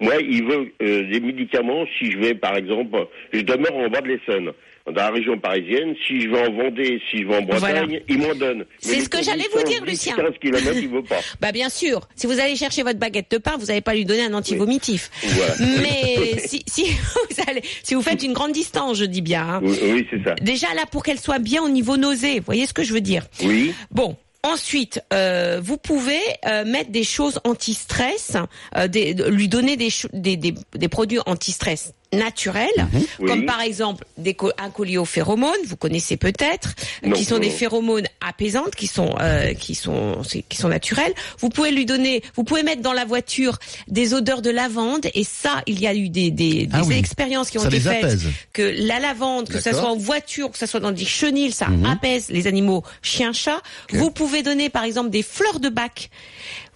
Moi, 0.00 0.14
il 0.20 0.44
veut 0.44 0.72
des 0.80 1.20
médicaments 1.20 1.84
si 1.98 2.10
je 2.10 2.18
vais, 2.18 2.34
par 2.34 2.56
exemple, 2.56 3.06
je 3.32 3.40
demeure 3.40 3.74
en 3.74 3.88
bas 3.88 4.02
de 4.02 4.08
l'Essonne, 4.08 4.52
dans 4.94 5.02
la 5.02 5.10
région 5.10 5.38
parisienne. 5.38 5.94
Si 6.06 6.20
je 6.20 6.28
vais 6.28 6.46
en 6.46 6.52
Vendée, 6.52 7.00
si 7.10 7.18
je 7.22 7.26
vais 7.28 7.36
en 7.36 7.42
Bretagne, 7.42 7.86
Voilà. 7.86 8.02
il 8.08 8.18
m'en 8.18 8.34
donne. 8.34 8.64
C'est 8.80 9.00
ce 9.00 9.08
que 9.08 9.22
j'allais 9.22 9.46
vous 9.54 9.62
dire, 9.62 9.84
Lucien. 9.84 10.14
15 10.16 10.34
km, 10.40 10.76
il 10.76 10.88
veut 10.88 11.02
pas. 11.02 11.20
Bah 11.40 11.52
bien 11.52 11.68
sûr, 11.68 12.08
si 12.16 12.26
vous 12.26 12.38
allez 12.40 12.56
chercher 12.56 12.82
votre 12.82 12.98
baguette 12.98 13.30
de 13.30 13.38
pain, 13.38 13.56
vous 13.58 13.66
n'allez 13.66 13.80
pas 13.80 13.94
lui 13.94 14.04
donner 14.04 14.22
un 14.24 14.34
antivomitif. 14.34 15.10
Voilà. 15.22 15.54
Mais 15.82 16.38
si, 16.46 16.62
si 16.66 16.84
vous 16.84 17.42
allez, 17.46 17.62
si 17.82 17.94
vous 17.94 18.02
faites 18.02 18.22
une 18.22 18.32
grande 18.32 18.52
distance, 18.52 18.98
je 18.98 19.04
dis 19.04 19.22
bien. 19.22 19.42
hein. 19.48 19.60
Oui, 19.62 19.78
oui, 19.82 20.06
c'est 20.10 20.22
ça. 20.24 20.34
Déjà 20.40 20.68
là, 20.74 20.84
pour 20.90 21.02
qu'elle 21.02 21.20
soit 21.20 21.38
bien 21.38 21.62
au 21.62 21.68
niveau 21.68 21.96
nausée, 21.96 22.38
vous 22.38 22.44
voyez 22.46 22.66
ce 22.66 22.72
que 22.72 22.82
je 22.82 22.92
veux 22.92 23.00
dire? 23.00 23.26
Oui. 23.42 23.72
Bon. 23.90 24.16
Ensuite, 24.44 25.00
euh, 25.12 25.60
vous 25.60 25.78
pouvez 25.78 26.20
euh, 26.46 26.64
mettre 26.64 26.90
des 26.92 27.02
choses 27.02 27.40
anti-stress, 27.42 28.36
euh, 28.76 28.86
de- 28.86 29.28
lui 29.30 29.48
donner 29.48 29.76
des, 29.76 29.90
cho- 29.90 30.08
des, 30.12 30.36
des, 30.36 30.54
des 30.76 30.88
produits 30.88 31.18
anti-stress 31.26 31.92
naturels, 32.12 32.68
Oui. 32.94 33.26
comme 33.26 33.44
par 33.44 33.60
exemple 33.60 34.04
des 34.16 34.32
co- 34.34 34.50
un 34.58 34.70
collier 34.70 34.96
aux 34.96 35.04
phéromones, 35.04 35.60
vous 35.66 35.76
connaissez 35.76 36.16
peut-être, 36.16 36.74
qui 37.14 37.24
sont 37.24 37.38
des 37.38 37.50
phéromones 37.50 38.06
apaisantes, 38.26 38.74
qui 38.74 38.86
sont 38.86 39.14
euh, 39.20 39.52
qui 39.54 39.74
sont 39.74 40.22
qui 40.48 40.56
sont 40.56 40.68
naturelles. 40.68 41.12
Vous 41.40 41.50
pouvez 41.50 41.70
lui 41.70 41.84
donner, 41.84 42.22
vous 42.34 42.44
pouvez 42.44 42.62
mettre 42.62 42.80
dans 42.80 42.94
la 42.94 43.04
voiture 43.04 43.58
des 43.88 44.14
odeurs 44.14 44.40
de 44.40 44.50
lavande, 44.50 45.06
et 45.12 45.22
ça, 45.24 45.62
il 45.66 45.80
y 45.80 45.86
a 45.86 45.94
eu 45.94 46.08
des 46.08 46.30
des, 46.30 46.66
des 46.66 46.68
Ah 46.72 46.82
oui. 46.86 46.96
expériences 46.96 47.50
qui 47.50 47.58
ont 47.58 47.62
Ça 47.62 47.68
été 47.68 47.80
faites 47.80 48.04
apaise. 48.04 48.24
que 48.54 48.62
la 48.62 49.00
lavande, 49.00 49.48
que 49.48 49.60
ça 49.60 49.72
soit 49.72 49.90
en 49.90 49.96
voiture, 49.96 50.50
que 50.50 50.58
ça 50.58 50.66
soit 50.66 50.80
dans 50.80 50.92
des 50.92 51.04
chenilles, 51.04 51.52
ça 51.52 51.68
Mhm. 51.68 51.84
apaise 51.84 52.30
les 52.30 52.46
animaux 52.46 52.84
chiens-chats. 53.02 53.60
Vous 53.92 54.10
pouvez 54.10 54.42
donner 54.42 54.70
par 54.70 54.84
exemple 54.84 55.10
des 55.10 55.22
fleurs 55.22 55.60
de 55.60 55.68
bac. 55.68 56.08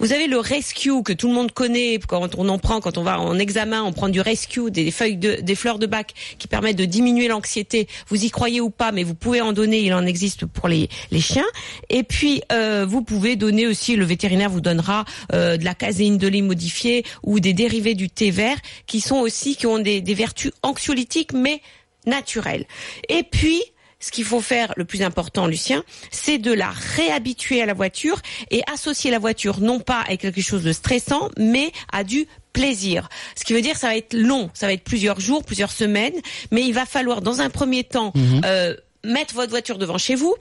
Vous 0.02 0.12
avez 0.12 0.26
le 0.26 0.40
rescue 0.40 1.00
que 1.04 1.12
tout 1.12 1.28
le 1.28 1.34
monde 1.34 1.52
connaît 1.52 2.00
quand 2.04 2.34
on 2.36 2.48
en 2.48 2.58
prend, 2.58 2.80
quand 2.80 2.98
on 2.98 3.04
va 3.04 3.20
en 3.20 3.38
examen, 3.38 3.84
on 3.84 3.92
prend 3.92 4.08
du 4.08 4.20
rescue, 4.20 4.68
des 4.72 4.90
feuilles 4.90 5.16
de, 5.16 5.36
des 5.40 5.54
fleurs 5.54 5.78
de 5.78 5.86
bac 5.86 6.12
qui 6.40 6.48
permettent 6.48 6.76
de 6.76 6.84
diminuer 6.84 7.28
l'anxiété. 7.28 7.86
Vous 8.08 8.24
y 8.24 8.28
croyez 8.28 8.60
ou 8.60 8.68
pas, 8.68 8.90
mais 8.90 9.04
vous 9.04 9.14
pouvez 9.14 9.40
en 9.40 9.52
donner. 9.52 9.78
Il 9.78 9.94
en 9.94 10.04
existe 10.04 10.44
pour 10.44 10.66
les, 10.66 10.88
chiens. 11.20 11.46
Et 11.88 12.02
puis 12.02 12.42
euh, 12.50 12.84
vous 12.84 13.02
pouvez 13.02 13.36
donner 13.36 13.68
aussi, 13.68 13.94
le 13.94 14.04
vétérinaire 14.04 14.50
vous 14.50 14.60
donnera 14.60 15.04
euh, 15.32 15.56
de 15.56 15.64
la 15.64 15.76
caséine 15.76 16.18
de 16.18 16.26
lait 16.26 16.42
modifiée 16.42 17.04
ou 17.22 17.38
des 17.38 17.52
dérivés 17.52 17.94
du 17.94 18.10
thé 18.10 18.32
vert 18.32 18.58
qui 18.88 19.00
sont 19.00 19.20
aussi 19.20 19.54
qui 19.54 19.68
ont 19.68 19.78
des, 19.78 20.00
des 20.00 20.14
vertus 20.14 20.50
anxiolytiques, 20.64 21.32
mais 21.32 21.60
naturelles. 22.06 22.66
Et 23.08 23.22
puis 23.22 23.62
ce 24.02 24.10
qu'il 24.10 24.24
faut 24.24 24.40
faire, 24.40 24.74
le 24.76 24.84
plus 24.84 25.02
important, 25.02 25.46
Lucien, 25.46 25.84
c'est 26.10 26.38
de 26.38 26.52
la 26.52 26.70
réhabituer 26.70 27.62
à 27.62 27.66
la 27.66 27.72
voiture 27.72 28.20
et 28.50 28.62
associer 28.70 29.12
la 29.12 29.20
voiture 29.20 29.60
non 29.60 29.78
pas 29.78 30.02
à 30.08 30.16
quelque 30.16 30.42
chose 30.42 30.64
de 30.64 30.72
stressant, 30.72 31.30
mais 31.38 31.70
à 31.92 32.02
du 32.02 32.26
plaisir. 32.52 33.08
Ce 33.36 33.44
qui 33.44 33.52
veut 33.52 33.62
dire 33.62 33.76
ça 33.76 33.86
va 33.86 33.96
être 33.96 34.12
long, 34.12 34.50
ça 34.54 34.66
va 34.66 34.72
être 34.72 34.82
plusieurs 34.82 35.20
jours, 35.20 35.44
plusieurs 35.44 35.70
semaines, 35.70 36.20
mais 36.50 36.62
il 36.62 36.74
va 36.74 36.84
falloir 36.84 37.22
dans 37.22 37.40
un 37.40 37.48
premier 37.48 37.84
temps 37.84 38.12
euh, 38.44 38.74
mettre 39.04 39.34
votre 39.34 39.50
voiture 39.50 39.78
devant 39.78 39.98
chez 39.98 40.16
vous, 40.16 40.34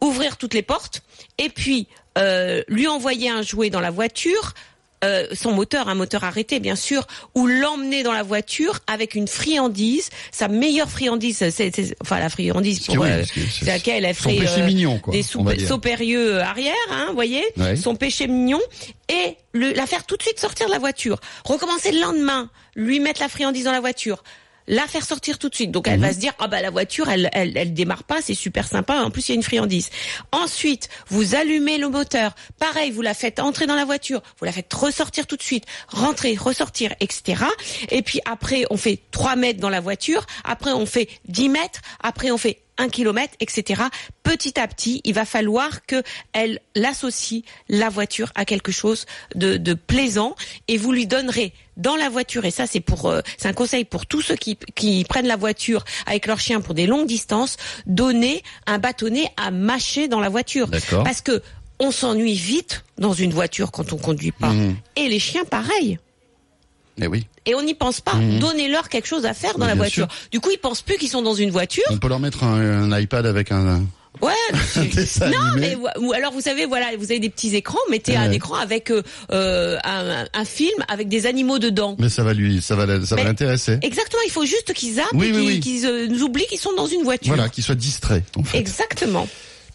ouvrir 0.00 0.38
toutes 0.38 0.54
les 0.54 0.62
portes 0.62 1.02
et 1.36 1.50
puis 1.50 1.88
euh, 2.16 2.62
lui 2.68 2.88
envoyer 2.88 3.28
un 3.28 3.42
jouet 3.42 3.68
dans 3.68 3.80
la 3.80 3.90
voiture. 3.90 4.54
Euh, 5.04 5.26
son 5.32 5.52
moteur, 5.52 5.88
un 5.88 5.94
moteur 5.94 6.24
arrêté 6.24 6.60
bien 6.60 6.76
sûr, 6.76 7.06
ou 7.34 7.46
l'emmener 7.46 8.02
dans 8.02 8.12
la 8.12 8.22
voiture 8.22 8.80
avec 8.86 9.14
une 9.14 9.28
friandise, 9.28 10.10
sa 10.32 10.48
meilleure 10.48 10.90
friandise, 10.90 11.50
c'est, 11.50 11.72
enfin 12.00 12.18
la 12.18 12.28
friandise 12.28 12.80
pour 12.80 12.98
Oui, 12.98 13.08
euh, 13.10 13.22
c'est- 13.24 13.64
laquelle 13.66 14.04
elle 14.04 14.14
péché 14.14 14.60
euh, 14.62 14.66
mignon, 14.66 14.98
quoi, 14.98 15.12
des 15.12 15.22
saupérieux 15.22 16.40
arrière, 16.40 16.74
hein, 16.90 17.06
vous 17.08 17.14
voyez, 17.14 17.44
Ouais. 17.56 17.76
son 17.76 17.94
péché 17.96 18.26
mignon, 18.26 18.60
et 19.08 19.36
le, 19.52 19.72
la 19.72 19.86
faire 19.86 20.04
tout 20.04 20.16
de 20.16 20.22
suite 20.22 20.38
sortir 20.40 20.66
de 20.66 20.72
la 20.72 20.78
voiture, 20.78 21.18
recommencer 21.44 21.92
le 21.92 22.00
lendemain, 22.00 22.50
lui 22.74 23.00
mettre 23.00 23.20
la 23.20 23.28
friandise 23.28 23.64
dans 23.64 23.72
la 23.72 23.80
voiture, 23.80 24.22
la 24.68 24.86
faire 24.86 25.04
sortir 25.04 25.38
tout 25.38 25.48
de 25.48 25.54
suite. 25.54 25.72
Donc 25.72 25.86
Mhm. 25.88 25.94
elle 25.94 26.00
va 26.00 26.12
se 26.12 26.18
dire 26.18 26.32
ah 26.38 26.46
bah 26.46 26.62
la 26.62 26.70
voiture 26.70 27.08
elle 27.08 27.28
elle 27.32 27.56
elle 27.56 27.74
démarre 27.74 28.04
pas, 28.04 28.20
c'est 28.22 28.34
super 28.34 28.68
sympa. 28.68 29.00
En 29.02 29.10
plus 29.10 29.28
il 29.28 29.32
y 29.32 29.34
a 29.34 29.36
une 29.36 29.42
friandise. 29.42 29.90
Ensuite 30.30 30.88
vous 31.08 31.34
allumez 31.34 31.78
le 31.78 31.88
moteur. 31.88 32.34
Pareil 32.58 32.90
vous 32.92 33.02
la 33.02 33.14
faites 33.14 33.40
entrer 33.40 33.66
dans 33.66 33.74
la 33.74 33.84
voiture, 33.84 34.22
vous 34.38 34.44
la 34.44 34.52
faites 34.52 34.72
ressortir 34.72 35.26
tout 35.26 35.36
de 35.36 35.42
suite, 35.42 35.64
rentrer, 35.88 36.36
ressortir, 36.36 36.94
etc. 37.00 37.42
Et 37.90 38.02
puis 38.02 38.20
après 38.24 38.64
on 38.70 38.76
fait 38.76 39.00
3 39.10 39.34
mètres 39.36 39.60
dans 39.60 39.70
la 39.70 39.80
voiture. 39.80 40.26
Après 40.44 40.72
on 40.72 40.86
fait 40.86 41.08
10 41.26 41.48
mètres. 41.48 41.80
Après 42.02 42.30
on 42.30 42.38
fait 42.38 42.58
un 42.78 42.88
kilomètre, 42.88 43.34
etc. 43.40 43.82
Petit 44.22 44.58
à 44.58 44.66
petit, 44.68 45.00
il 45.04 45.14
va 45.14 45.24
falloir 45.24 45.84
que 45.86 46.02
elle 46.32 46.60
l'associe 46.74 47.42
la 47.68 47.88
voiture 47.88 48.32
à 48.34 48.44
quelque 48.44 48.72
chose 48.72 49.06
de, 49.34 49.56
de 49.56 49.74
plaisant 49.74 50.34
et 50.68 50.76
vous 50.78 50.92
lui 50.92 51.06
donnerez 51.06 51.52
dans 51.76 51.96
la 51.96 52.08
voiture 52.08 52.44
et 52.44 52.50
ça 52.50 52.66
c'est 52.66 52.80
pour 52.80 53.06
euh, 53.06 53.20
c'est 53.36 53.48
un 53.48 53.52
conseil 53.52 53.84
pour 53.84 54.06
tous 54.06 54.20
ceux 54.22 54.36
qui, 54.36 54.56
qui 54.74 55.04
prennent 55.08 55.26
la 55.28 55.36
voiture 55.36 55.84
avec 56.06 56.26
leur 56.26 56.40
chien 56.40 56.60
pour 56.60 56.74
des 56.74 56.86
longues 56.86 57.06
distances, 57.06 57.56
donner 57.86 58.42
un 58.66 58.78
bâtonnet 58.78 59.30
à 59.36 59.50
mâcher 59.50 60.08
dans 60.08 60.20
la 60.20 60.28
voiture 60.28 60.68
parce 61.04 61.20
que 61.20 61.42
on 61.80 61.92
s'ennuie 61.92 62.34
vite 62.34 62.84
dans 62.98 63.12
une 63.12 63.32
voiture 63.32 63.70
quand 63.70 63.92
on 63.92 63.98
conduit 63.98 64.32
pas 64.32 64.48
Mhm. 64.50 64.76
et 64.96 65.08
les 65.08 65.20
chiens 65.20 65.44
pareil. 65.44 65.98
Eh 67.00 67.06
oui. 67.06 67.26
Et 67.46 67.54
on 67.54 67.62
n'y 67.62 67.74
pense 67.74 68.00
pas. 68.00 68.14
Donnez-leur 68.40 68.88
quelque 68.88 69.06
chose 69.06 69.24
à 69.26 69.34
faire 69.34 69.52
dans 69.58 69.66
Mais 69.66 69.72
la 69.72 69.76
voiture. 69.76 70.08
Du 70.32 70.40
coup, 70.40 70.50
ils 70.52 70.58
pensent 70.58 70.82
plus 70.82 70.96
qu'ils 70.96 71.08
sont 71.08 71.22
dans 71.22 71.34
une 71.34 71.50
voiture. 71.50 71.84
On 71.90 71.98
peut 71.98 72.08
leur 72.08 72.20
mettre 72.20 72.44
un, 72.44 72.90
un 72.92 72.98
iPad 72.98 73.24
avec 73.26 73.52
un. 73.52 73.84
Ouais, 74.20 74.32
Non, 75.30 75.38
mais 75.56 75.76
ou- 76.00 76.12
alors 76.12 76.32
vous 76.32 76.40
savez, 76.40 76.66
voilà, 76.66 76.86
vous 76.98 77.04
avez 77.04 77.20
des 77.20 77.28
petits 77.30 77.54
écrans, 77.54 77.78
mettez 77.88 78.16
un 78.16 78.32
écran 78.32 78.56
avec 78.56 78.90
euh, 78.90 79.02
euh, 79.30 79.76
un, 79.84 80.24
un 80.34 80.44
film 80.44 80.74
avec 80.88 81.08
des 81.08 81.26
animaux 81.26 81.60
dedans. 81.60 81.94
Mais 82.00 82.08
ça 82.08 82.24
va 82.24 82.34
lui, 82.34 82.60
ça 82.60 82.74
va, 82.74 82.86
ça 83.04 83.14
va 83.14 83.22
Mais- 83.22 83.24
l'intéresser. 83.24 83.78
Exactement, 83.82 84.22
il 84.26 84.32
faut 84.32 84.44
juste 84.44 84.72
qu'ils 84.72 84.94
zappent 84.94 85.06
Oui, 85.12 85.26
et 85.28 85.32
oui, 85.32 85.60
qu'ils 85.60 85.74
oui. 85.74 85.78
qu'ils, 85.78 85.86
euh, 85.86 86.24
oublient 86.24 86.46
qu'ils 86.48 86.58
sont 86.58 86.72
dans 86.76 86.86
une 86.88 87.04
voiture. 87.04 87.32
Voilà, 87.32 87.48
qu'il 87.48 87.62
soit 87.62 87.76
distrait. 87.76 88.24
En 88.36 88.42
fait. 88.42 88.58
Exactement. 88.58 89.28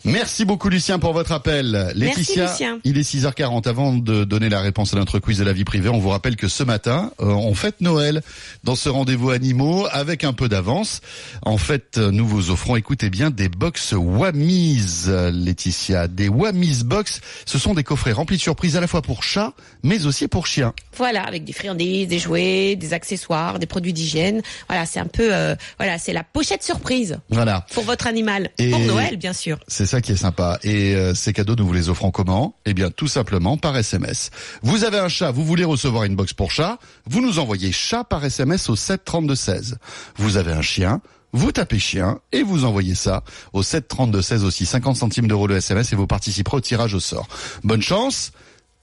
Merci 0.05 0.43
beaucoup 0.43 0.67
Lucien 0.67 0.99
pour 0.99 1.13
votre 1.13 1.31
appel. 1.31 1.91
Laetitia, 1.95 2.47
Lucien. 2.51 2.79
il 2.83 2.97
est 2.97 3.09
6h40. 3.09 3.67
Avant 3.69 3.93
de 3.93 4.25
donner 4.25 4.49
la 4.49 4.59
réponse 4.59 4.93
à 4.93 4.97
notre 4.97 5.19
quiz 5.19 5.37
de 5.37 5.45
la 5.45 5.53
vie 5.53 5.63
privée, 5.63 5.87
on 5.87 5.99
vous 5.99 6.09
rappelle 6.09 6.35
que 6.35 6.49
ce 6.49 6.63
matin, 6.63 7.11
euh, 7.21 7.25
on 7.27 7.53
fête 7.55 7.79
Noël 7.79 8.21
dans 8.65 8.75
ce 8.75 8.89
rendez-vous 8.89 9.29
animaux 9.29 9.87
avec 9.91 10.25
un 10.25 10.33
peu 10.33 10.49
d'avance. 10.49 10.99
En 11.43 11.57
fait, 11.57 11.97
nous 11.97 12.27
vous 12.27 12.51
offrons, 12.51 12.75
écoutez 12.75 13.09
bien, 13.09 13.29
des 13.29 13.47
box 13.47 13.93
Wamis, 13.97 15.05
euh, 15.07 15.31
Laetitia. 15.31 16.09
Des 16.09 16.27
Wamis 16.27 16.83
box, 16.83 17.21
ce 17.45 17.57
sont 17.57 17.73
des 17.73 17.83
coffrets 17.83 18.11
remplis 18.11 18.35
de 18.37 18.41
surprises 18.41 18.75
à 18.75 18.81
la 18.81 18.87
fois 18.87 19.01
pour 19.01 19.23
chats, 19.23 19.53
mais 19.83 20.05
aussi 20.05 20.27
pour 20.27 20.47
chiens. 20.47 20.73
Voilà, 20.97 21.23
avec 21.23 21.45
des 21.45 21.53
friandises, 21.53 22.09
des 22.09 22.19
jouets, 22.19 22.75
des 22.75 22.93
accessoires, 22.93 23.57
des 23.57 23.67
produits 23.67 23.93
d'hygiène. 23.93 24.41
Voilà, 24.67 24.85
c'est 24.85 24.99
un 24.99 25.05
peu, 25.07 25.33
euh, 25.33 25.55
voilà, 25.77 25.97
c'est 25.97 26.13
la 26.13 26.23
pochette 26.25 26.61
surprise 26.63 27.17
Voilà. 27.29 27.65
pour 27.73 27.83
votre 27.85 28.05
animal, 28.07 28.49
Et- 28.57 28.69
pour 28.69 28.79
Noël 28.79 29.15
bien 29.15 29.31
sûr. 29.33 29.59
C'est 29.69 29.92
ça 29.93 30.01
qui 30.01 30.11
est 30.13 30.15
sympa. 30.15 30.57
Et 30.63 30.95
euh, 30.95 31.13
ces 31.13 31.33
cadeaux, 31.33 31.55
nous 31.55 31.67
vous 31.67 31.73
les 31.73 31.87
offrons 31.87 32.09
comment? 32.09 32.55
Eh 32.65 32.73
bien, 32.73 32.89
tout 32.89 33.07
simplement 33.07 33.57
par 33.57 33.77
SMS. 33.77 34.31
Vous 34.63 34.85
avez 34.85 34.97
un 34.97 35.07
chat, 35.07 35.29
vous 35.29 35.45
voulez 35.45 35.63
recevoir 35.63 36.05
une 36.05 36.15
box 36.15 36.33
pour 36.33 36.49
chat, 36.49 36.79
vous 37.05 37.21
nous 37.21 37.37
envoyez 37.37 37.71
chat 37.71 38.03
par 38.03 38.25
SMS 38.25 38.69
au 38.69 38.75
7 38.75 39.05
32 39.05 39.35
16. 39.35 39.77
Vous 40.15 40.37
avez 40.37 40.51
un 40.51 40.63
chien, 40.63 40.99
vous 41.31 41.51
tapez 41.51 41.77
chien 41.77 42.17
et 42.31 42.41
vous 42.41 42.65
envoyez 42.65 42.95
ça 42.95 43.23
au 43.53 43.61
7 43.61 43.87
32 43.87 44.23
16 44.23 44.43
aussi 44.43 44.65
50 44.65 44.97
centimes 44.97 45.27
d'euros 45.27 45.45
le 45.45 45.57
SMS 45.57 45.93
et 45.93 45.95
vous 45.95 46.07
participerez 46.07 46.57
au 46.57 46.61
tirage 46.61 46.95
au 46.95 46.99
sort. 46.99 47.27
Bonne 47.63 47.83
chance. 47.83 48.31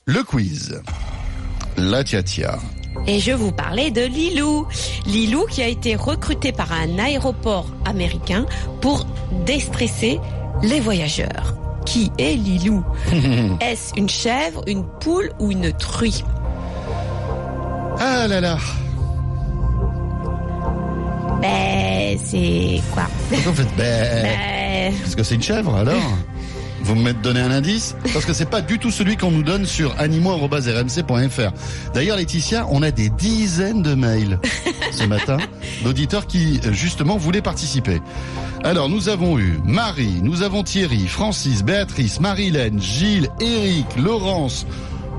Le 0.05 0.23
quiz. 0.23 0.81
La 1.77 2.05
tia 2.05 2.23
tia. 2.23 2.57
Et 3.09 3.19
je 3.19 3.33
vous 3.33 3.51
parlais 3.51 3.91
de 3.91 4.03
Lilou. 4.03 4.69
Lilou 5.07 5.47
qui 5.47 5.63
a 5.63 5.67
été 5.67 5.97
recruté 5.97 6.53
par 6.53 6.73
un 6.73 7.01
aéroport 7.01 7.67
américain 7.85 8.47
pour 8.81 9.07
déstresser 9.45 10.21
les 10.63 10.81
voyageurs. 10.81 11.55
Qui 11.87 12.13
est 12.19 12.35
Lilou 12.35 12.85
Est-ce 13.61 13.93
une 13.97 14.09
chèvre, 14.09 14.63
une 14.67 14.85
poule 15.01 15.31
ou 15.39 15.51
une 15.51 15.73
truie 15.73 16.23
Ah 17.99 18.29
là 18.29 18.41
là. 18.41 18.59
Ben, 21.41 22.19
c'est 22.23 22.81
quoi 22.93 23.05
Pourquoi 23.31 23.53
vous 23.53 23.57
faites 23.63 23.77
ben 23.77 24.23
Ben, 24.23 24.95
Parce 25.01 25.15
que 25.15 25.23
c'est 25.23 25.37
une 25.37 25.43
chèvre 25.43 25.75
alors 25.75 25.97
Vous 26.91 26.97
me 26.97 27.13
donner 27.13 27.39
un 27.39 27.53
indice 27.53 27.95
Parce 28.13 28.25
que 28.25 28.33
c'est 28.33 28.51
pas 28.51 28.63
du 28.63 28.81
tout 28.81 28.91
celui 28.91 29.17
qu'on 29.17 29.31
nous 29.31 29.45
donne 29.45 29.65
sur 29.65 29.95
animaux.rmc.fr. 30.01 31.53
D'ailleurs 31.95 32.17
Laetitia, 32.17 32.67
on 32.69 32.83
a 32.83 32.91
des 32.91 33.11
dizaines 33.11 33.81
de 33.81 33.95
mails 33.95 34.41
ce 34.91 35.05
matin 35.05 35.37
d'auditeurs 35.85 36.27
qui 36.27 36.61
justement 36.73 37.17
voulaient 37.17 37.43
participer. 37.43 38.01
Alors 38.65 38.89
nous 38.89 39.09
avons 39.09 39.39
eu 39.39 39.61
Marie, 39.65 40.21
nous 40.21 40.43
avons 40.43 40.65
Thierry, 40.65 41.07
Francis, 41.07 41.63
Béatrice, 41.63 42.19
Marilène, 42.19 42.83
Gilles, 42.83 43.29
Eric, 43.41 43.87
Laurence, 43.97 44.67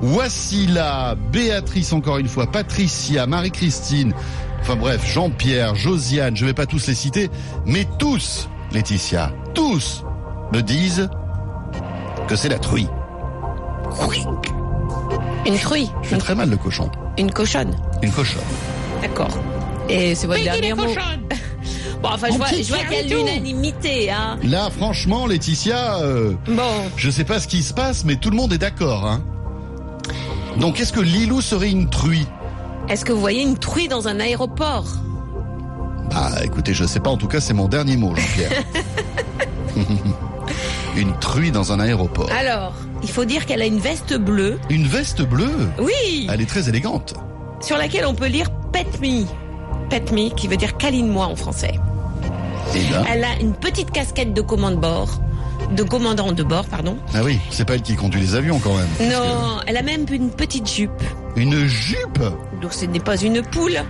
Wassila, 0.02 1.16
Béatrice 1.32 1.94
encore 1.94 2.18
une 2.18 2.28
fois, 2.28 2.52
Patricia, 2.52 3.28
Marie-Christine, 3.28 4.14
enfin 4.60 4.76
bref, 4.76 5.10
Jean-Pierre, 5.10 5.76
Josiane, 5.76 6.36
je 6.36 6.46
vais 6.46 6.54
pas 6.54 6.66
tous 6.66 6.86
les 6.88 6.96
citer, 6.96 7.30
mais 7.66 7.88
tous, 7.98 8.50
Laetitia, 8.74 9.32
tous 9.54 10.04
me 10.52 10.62
disent 10.62 11.10
que 12.28 12.36
c'est 12.36 12.50
la 12.50 12.60
truie. 12.60 12.88
une 15.46 15.58
truie, 15.60 15.90
Je 16.04 16.08
fais 16.10 16.18
très 16.18 16.36
mal 16.36 16.50
le 16.50 16.58
cochon. 16.58 16.90
une 17.18 17.32
cochonne. 17.32 17.76
Une 18.02 18.12
cochonne. 18.12 18.42
D'accord. 19.02 19.30
Et 19.90 20.16
c'est 20.16 20.28
votre 20.28 20.44
dernier 20.44 20.74
mot. 20.74 20.84
Bon, 22.02 22.10
enfin, 22.14 22.30
je 22.32 22.38
vois, 22.38 22.48
petit 22.48 22.64
je 22.64 22.70
vois 22.74 22.80
qu'il 22.86 23.10
y 23.10 23.14
a 23.14 23.16
l'unanimité, 23.16 24.10
hein. 24.10 24.40
Là, 24.42 24.72
franchement, 24.72 25.28
Laetitia, 25.28 25.98
euh, 26.00 26.34
Bon, 26.48 26.64
je 26.96 27.12
sais 27.12 27.24
pas 27.26 27.40
ce 27.40 27.48
qui 27.48 27.62
se 27.62 27.76
passe, 27.76 28.06
mais 28.06 28.16
tout 28.16 28.32
le 28.32 28.38
monde 28.38 28.52
est 28.54 28.58
d'accord. 28.58 29.06
Hein. 29.06 29.22
Donc, 30.60 30.80
est-ce 30.80 30.92
que 30.94 31.00
Lilou 31.00 31.42
serait 31.42 31.70
une 31.70 31.92
truie? 31.92 32.26
Est-ce 32.90 33.06
que 33.06 33.12
vous 33.14 33.20
voyez 33.20 33.44
une 33.44 33.56
truie 33.56 33.88
dans 33.88 34.08
un 34.08 34.20
aéroport? 34.20 34.86
Bah, 36.10 36.32
écoutez, 36.44 36.74
je 36.74 36.86
sais 36.86 37.00
pas. 37.00 37.12
En 37.12 37.18
tout 37.18 37.28
cas, 37.28 37.40
c'est 37.40 37.54
mon 37.54 37.68
dernier 37.68 37.98
mot, 37.98 38.16
Jean-Pierre. 38.16 38.64
une 40.96 41.18
truie 41.20 41.52
dans 41.52 41.72
un 41.72 41.80
aéroport. 41.80 42.30
Alors, 42.38 42.74
il 43.04 43.10
faut 43.10 43.26
dire 43.26 43.46
qu'elle 43.46 43.62
a 43.62 43.66
une 43.66 43.80
veste 43.80 44.16
bleue. 44.18 44.60
Une 44.70 44.86
veste 44.88 45.22
bleue. 45.22 45.70
Oui, 45.80 46.28
Elle 46.32 46.42
est 46.42 46.46
très 46.50 46.68
élégante. 46.70 47.14
sur 47.62 47.78
laquelle 47.78 48.06
on 48.06 48.14
peut 48.16 48.28
lire 48.28 48.50
Pet 48.72 49.00
Me. 49.02 49.26
Pet 49.90 50.12
Me, 50.12 50.30
qui 50.34 50.48
veut 50.48 50.58
dire 50.58 50.78
câline-moi 50.78 51.26
en 51.26 51.36
français. 51.36 51.74
Et 52.76 52.90
là, 52.92 53.04
Elle 53.12 53.24
a 53.24 53.40
une 53.40 53.54
petite 53.54 53.92
casquette 53.92 54.34
de 54.34 54.42
commande 54.42 54.80
bord, 54.80 55.10
de 55.76 55.84
commandant 55.84 56.32
de 56.32 56.44
bord, 56.44 56.66
pardon. 56.66 56.98
ah 57.14 57.22
oui, 57.24 57.40
c'est 57.50 57.66
pas 57.66 57.76
elle 57.76 57.82
qui 57.82 57.96
conduit 57.96 58.22
les 58.22 58.36
avions 58.36 58.60
quand 58.60 58.76
même. 58.76 59.10
Non, 59.12 59.60
elle 59.68 59.78
a 59.78 59.82
même 59.84 60.06
une 60.12 60.30
petite 60.30 60.70
jupe. 60.70 60.92
Une 61.36 61.66
jupe? 61.66 62.20
Donc 62.62 62.74
ce 62.74 62.86
n'est 62.86 63.00
pas 63.00 63.18
une 63.18 63.42
poule. 63.42 63.82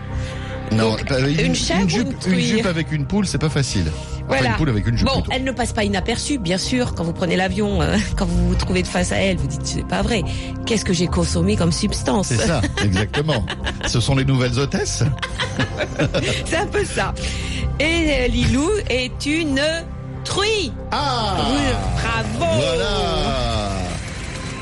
Non, 0.71 0.91
Donc, 0.91 1.05
pas- 1.05 1.19
une 1.19 1.53
jupe, 1.55 2.07
une 2.27 2.33
une 2.33 2.39
jupe 2.39 2.65
avec 2.65 2.91
une 2.91 3.05
poule, 3.05 3.27
c'est 3.27 3.37
pas 3.37 3.49
facile. 3.49 3.91
Enfin, 4.29 4.45
une 4.45 4.53
poule 4.55 4.69
avec 4.69 4.87
une 4.87 4.97
jupe 4.97 5.07
Bon, 5.07 5.15
plutôt. 5.21 5.31
elle 5.33 5.43
ne 5.43 5.51
passe 5.51 5.73
pas 5.73 5.83
inaperçue, 5.83 6.37
bien 6.37 6.57
sûr. 6.57 6.95
Quand 6.95 7.03
vous 7.03 7.11
prenez 7.11 7.35
l'avion, 7.35 7.81
euh, 7.81 7.97
quand 8.17 8.25
vous 8.25 8.47
vous 8.49 8.55
trouvez 8.55 8.81
de 8.81 8.87
face 8.87 9.11
à 9.11 9.17
elle, 9.17 9.35
vous 9.37 9.47
dites 9.47 9.65
c'est 9.65 9.85
pas 9.85 10.01
vrai. 10.01 10.23
Qu'est-ce 10.65 10.85
que 10.85 10.93
j'ai 10.93 11.07
consommé 11.07 11.57
comme 11.57 11.71
substance 11.73 12.27
C'est 12.27 12.37
ça, 12.37 12.61
exactement. 12.83 13.45
Ce 13.87 13.99
sont 13.99 14.15
les 14.15 14.23
nouvelles 14.25 14.57
hôtesses 14.57 15.03
C'est 16.45 16.55
un 16.57 16.67
peu 16.67 16.85
ça. 16.85 17.13
Et 17.79 17.83
euh, 18.23 18.27
Lilou 18.27 18.69
est 18.89 19.25
une 19.25 19.61
truie. 20.23 20.71
Ah 20.91 21.35
Oui, 21.49 21.59
Bravo. 22.39 22.51
Voilà 22.55 23.71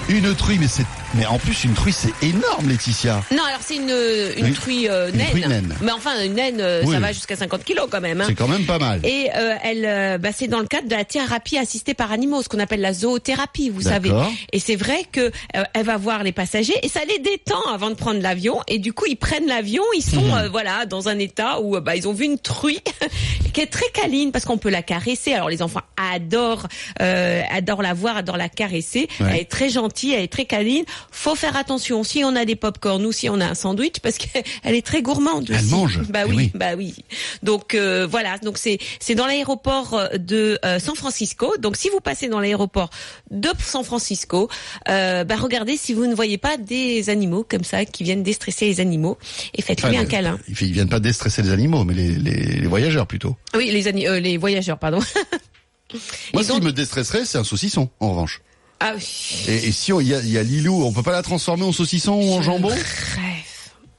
Une 0.09 0.33
truie, 0.35 0.57
mais 0.59 0.67
c'est... 0.67 0.85
Mais 1.15 1.25
en 1.25 1.39
plus, 1.39 1.63
une 1.63 1.73
truie, 1.73 1.91
c'est 1.91 2.13
énorme, 2.21 2.69
Laetitia. 2.69 3.23
Non, 3.31 3.43
alors 3.43 3.59
c'est 3.61 3.77
une, 3.77 3.89
une 4.37 4.45
Une- 4.47 4.53
truie 4.53 4.87
euh, 4.87 5.09
une 5.09 5.17
naine. 5.17 5.27
truie 5.29 5.47
naine. 5.47 5.75
Mais 5.81 5.91
enfin, 5.91 6.23
une 6.23 6.33
naine, 6.35 6.57
euh, 6.61 6.83
Oui. 6.85 6.93
ça 6.93 6.99
va 6.99 7.11
jusqu'à 7.11 7.35
50 7.35 7.63
kilos 7.63 7.87
quand 7.89 7.99
même. 7.99 8.21
hein. 8.21 8.25
C'est 8.27 8.35
quand 8.35 8.47
même 8.47 8.65
pas 8.65 8.77
mal. 8.77 8.99
Et 9.03 9.29
euh, 9.35 9.55
elle, 9.63 9.85
euh, 9.85 10.17
bah, 10.19 10.29
c'est 10.37 10.47
dans 10.47 10.59
le 10.59 10.67
cadre 10.67 10.87
de 10.87 10.93
la 10.95 11.05
thérapie 11.05 11.57
assistée 11.57 11.95
par 11.95 12.11
animaux, 12.11 12.43
ce 12.43 12.49
qu'on 12.49 12.59
appelle 12.59 12.81
la 12.81 12.93
zoothérapie, 12.93 13.69
vous 13.69 13.81
savez. 13.81 14.11
Et 14.53 14.59
c'est 14.59 14.75
vrai 14.75 15.03
que 15.11 15.31
euh, 15.55 15.63
elle 15.73 15.85
va 15.85 15.97
voir 15.97 16.23
les 16.23 16.31
passagers 16.31 16.75
et 16.83 16.89
ça 16.89 16.99
les 17.07 17.17
détend 17.19 17.61
avant 17.73 17.89
de 17.89 17.95
prendre 17.95 18.21
l'avion. 18.21 18.59
Et 18.67 18.77
du 18.77 18.93
coup, 18.93 19.05
ils 19.07 19.17
prennent 19.17 19.47
l'avion, 19.47 19.83
ils 19.97 20.03
sont 20.03 20.23
euh, 20.35 20.47
voilà 20.49 20.85
dans 20.85 21.09
un 21.09 21.17
état 21.17 21.59
où 21.61 21.79
bah, 21.81 21.95
ils 21.95 22.07
ont 22.07 22.13
vu 22.13 22.25
une 22.25 22.37
truie 22.39 22.79
qui 23.53 23.61
est 23.61 23.67
très 23.71 23.89
câline 23.93 24.31
parce 24.31 24.45
qu'on 24.45 24.57
peut 24.59 24.69
la 24.69 24.83
caresser. 24.83 25.33
Alors 25.33 25.49
les 25.49 25.63
enfants 25.63 25.81
adorent, 26.13 26.67
euh, 27.01 27.41
adorent 27.51 27.81
la 27.81 27.93
voir, 27.95 28.17
adorent 28.17 28.37
la 28.37 28.49
caresser. 28.49 29.09
Ouais. 29.19 29.27
Elle 29.31 29.35
est 29.41 29.49
très 29.49 29.69
gentille, 29.69 30.13
elle 30.13 30.23
est 30.23 30.31
très 30.31 30.45
câline. 30.45 30.85
Faut 31.12 31.35
faire 31.35 31.55
attention 31.57 32.03
si 32.03 32.23
on 32.23 32.35
a 32.35 32.45
des 32.45 32.55
pop-corn 32.55 33.05
ou 33.05 33.12
si 33.12 33.29
on 33.29 33.39
a 33.41 33.45
un 33.47 33.55
sandwich 33.55 33.99
parce 34.01 34.17
qu'elle 34.17 34.43
est 34.75 34.85
très 34.85 35.01
gourmande. 35.01 35.49
Elle 35.53 35.65
mange. 35.65 35.99
Bah 36.09 36.21
Eh 36.25 36.29
oui, 36.29 36.35
oui. 36.35 36.51
bah 36.55 36.75
oui. 36.77 36.95
Donc 37.43 37.75
euh, 37.75 38.07
voilà, 38.09 38.38
donc 38.39 38.57
c'est 38.57 38.77
c'est 38.99 39.15
dans 39.15 39.25
l'aéroport 39.27 39.93
euh, 39.93 40.07
de 40.17 40.57
euh, 40.65 40.79
San 40.79 40.95
Francisco. 40.95 41.53
Donc 41.59 41.75
si 41.77 41.89
vous 41.89 41.99
passez 41.99 42.27
dans 42.29 42.39
l'aéroport 42.39 42.89
de 43.31 43.49
San 43.63 43.83
Francisco, 43.83 44.49
euh, 44.89 45.23
bah 45.23 45.35
regardez 45.38 45.77
si 45.77 45.93
vous 45.93 46.05
ne 46.05 46.15
voyez 46.15 46.38
pas 46.38 46.57
des 46.57 47.09
animaux 47.09 47.45
comme 47.47 47.63
ça 47.63 47.85
qui 47.85 48.03
viennent 48.03 48.23
déstresser 48.23 48.65
les 48.65 48.79
animaux 48.79 49.17
et 49.55 49.62
faites-lui 49.62 49.89
Enfin, 49.95 49.99
un 50.01 50.05
câlin. 50.05 50.39
Ils 50.47 50.53
viennent 50.71 50.89
pas 50.89 50.99
déstresser 50.99 51.41
les 51.41 51.51
animaux, 51.51 51.83
mais 51.83 51.93
les, 51.93 52.09
les, 52.15 52.59
les 52.62 52.67
voyageurs 52.67 53.07
plutôt. 53.07 53.35
Oui, 53.55 53.71
les 53.71 54.19
les 54.21 54.38
voyageurs, 54.38 54.77
pardon. 54.77 54.99
Moi, 56.33 56.41
Et 56.41 56.45
ce 56.45 56.49
donc- 56.49 56.59
qui 56.59 56.65
me 56.67 56.71
déstresserait, 56.71 57.25
c'est 57.25 57.38
un 57.38 57.43
saucisson, 57.43 57.89
en 57.99 58.12
revanche. 58.12 58.41
Ah 58.79 58.93
oui. 58.95 59.45
Et, 59.47 59.67
et 59.67 59.71
si 59.71 59.91
on- 59.93 59.99
il 59.99 60.07
y 60.07 60.13
a, 60.15 60.21
y 60.21 60.37
a 60.37 60.43
Lilou, 60.43 60.83
on 60.83 60.93
peut 60.93 61.03
pas 61.03 61.11
la 61.11 61.21
transformer 61.21 61.63
en 61.63 61.71
saucisson 61.71 62.13
ou 62.13 62.31
en 62.33 62.41
Je 62.41 62.45
jambon 62.45 62.69
Rêve. 62.69 62.79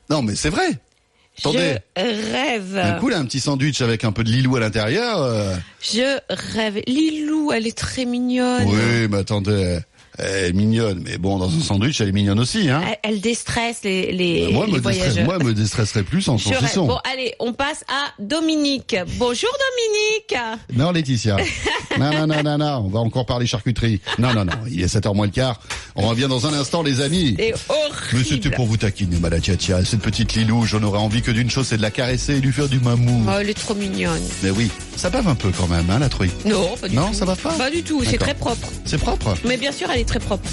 Non, 0.09 0.23
mais 0.23 0.35
c'est 0.35 0.51
vrai. 0.51 0.79
Attendez. 1.39 1.77
Je 1.97 2.03
rêve. 2.33 2.77
Un 2.77 2.93
coup, 2.99 3.09
là, 3.09 3.19
un 3.19 3.25
petit 3.25 3.41
sandwich 3.41 3.81
avec 3.81 4.05
un 4.05 4.13
peu 4.13 4.25
de 4.25 4.31
Lilou 4.31 4.57
à 4.57 4.61
l'intérieur. 4.61 5.23
euh, 5.23 5.55
Je 5.81 6.19
rêve. 6.55 6.83
Lilou, 6.87 7.53
elle 7.53 7.67
est 7.67 7.77
très 7.77 8.05
mignonne. 8.05 8.65
Oui, 8.67 9.09
mais 9.09 9.19
attendez, 9.19 9.79
elle 10.23 10.45
est 10.47 10.53
mignonne. 10.53 11.03
Mais 11.05 11.19
bon, 11.19 11.39
dans 11.39 11.49
un 11.55 11.61
sandwich, 11.61 12.01
elle 12.01 12.09
est 12.09 12.13
mignonne 12.13 12.39
aussi. 12.41 12.69
Hein. 12.71 12.83
Elle, 12.87 12.99
elle 13.15 13.21
déstresse 13.21 13.79
les, 13.85 14.13
les, 14.13 14.53
moi, 14.53 14.67
les 14.67 14.73
me 14.73 14.79
voyageurs. 14.79 15.25
moi, 15.25 15.39
me 15.39 15.53
déstresserait 15.55 16.03
plus 16.03 16.29
en 16.29 16.37
rêve. 16.37 16.59
saucisson. 16.59 16.87
Bon, 16.87 16.99
allez, 17.13 17.35
on 17.41 17.53
passe 17.53 17.85
à 17.89 18.13
Dominique. 18.23 18.97
Bonjour 19.19 19.51
Dominique. 19.51 20.37
Non, 20.75 20.93
Laetitia. 20.93 21.37
non, 21.99 22.11
non, 22.13 22.27
non, 22.27 22.43
non, 22.43 22.59
non. 22.59 22.83
On 22.87 22.89
va 22.89 23.01
encore 23.01 23.27
parler 23.27 23.47
charcuterie. 23.47 24.01
Non, 24.19 24.33
non, 24.35 24.45
non. 24.45 24.53
Il 24.71 24.81
est 24.83 24.95
7h 24.95 25.15
moins 25.15 25.27
le 25.27 25.33
quart. 25.33 25.61
On 25.97 26.09
revient 26.09 26.27
dans 26.29 26.47
un 26.47 26.53
instant, 26.53 26.83
les 26.83 27.01
amis. 27.01 27.35
C'est 27.39 27.55
Mais 28.13 28.23
c'était 28.25 28.35
horrible. 28.47 28.51
pour 28.57 28.67
vous 28.67 28.77
taquiner, 28.77 29.19
madame. 29.19 29.41
Cette 29.85 30.01
petite 30.01 30.35
Lilou, 30.35 30.65
j'en 30.67 30.83
aurais 30.83 30.99
envie 30.99 31.23
que 31.23 31.31
d'une 31.31 31.51
chose, 31.51 31.67
c'est 31.69 31.77
de 31.77 31.83
la 31.83 31.91
caresser 31.91 32.35
et 32.37 32.41
lui 32.41 32.53
faire 32.53 32.69
du 32.69 32.79
mamou. 32.81 33.25
Oh, 33.29 33.33
elle 33.41 33.49
est 33.51 33.55
trop 33.55 33.75
mignonne. 33.75 34.21
Mais 34.43 34.51
oui, 34.51 34.71
ça 34.97 35.09
bave 35.11 35.27
un 35.29 35.35
peu 35.35 35.51
quand 35.57 35.67
même, 35.69 35.89
hein, 35.91 35.99
la 35.99 36.09
truie. 36.09 36.31
Non, 36.45 36.77
pas 36.81 36.89
du 36.89 36.97
Non, 36.97 37.09
tout. 37.09 37.15
ça 37.15 37.25
va 37.25 37.37
pas 37.37 37.53
Pas 37.53 37.71
du 37.71 37.83
tout, 37.83 38.03
c'est 38.05 38.19
très 38.19 38.35
propre. 38.35 38.69
C'est 38.85 38.99
propre. 38.99 39.35
Mais 39.47 39.57
bien 39.57 39.73
sûr, 39.73 39.89
elle 39.91 40.01
est 40.01 40.05
très 40.11 40.19
propre. 40.21 40.49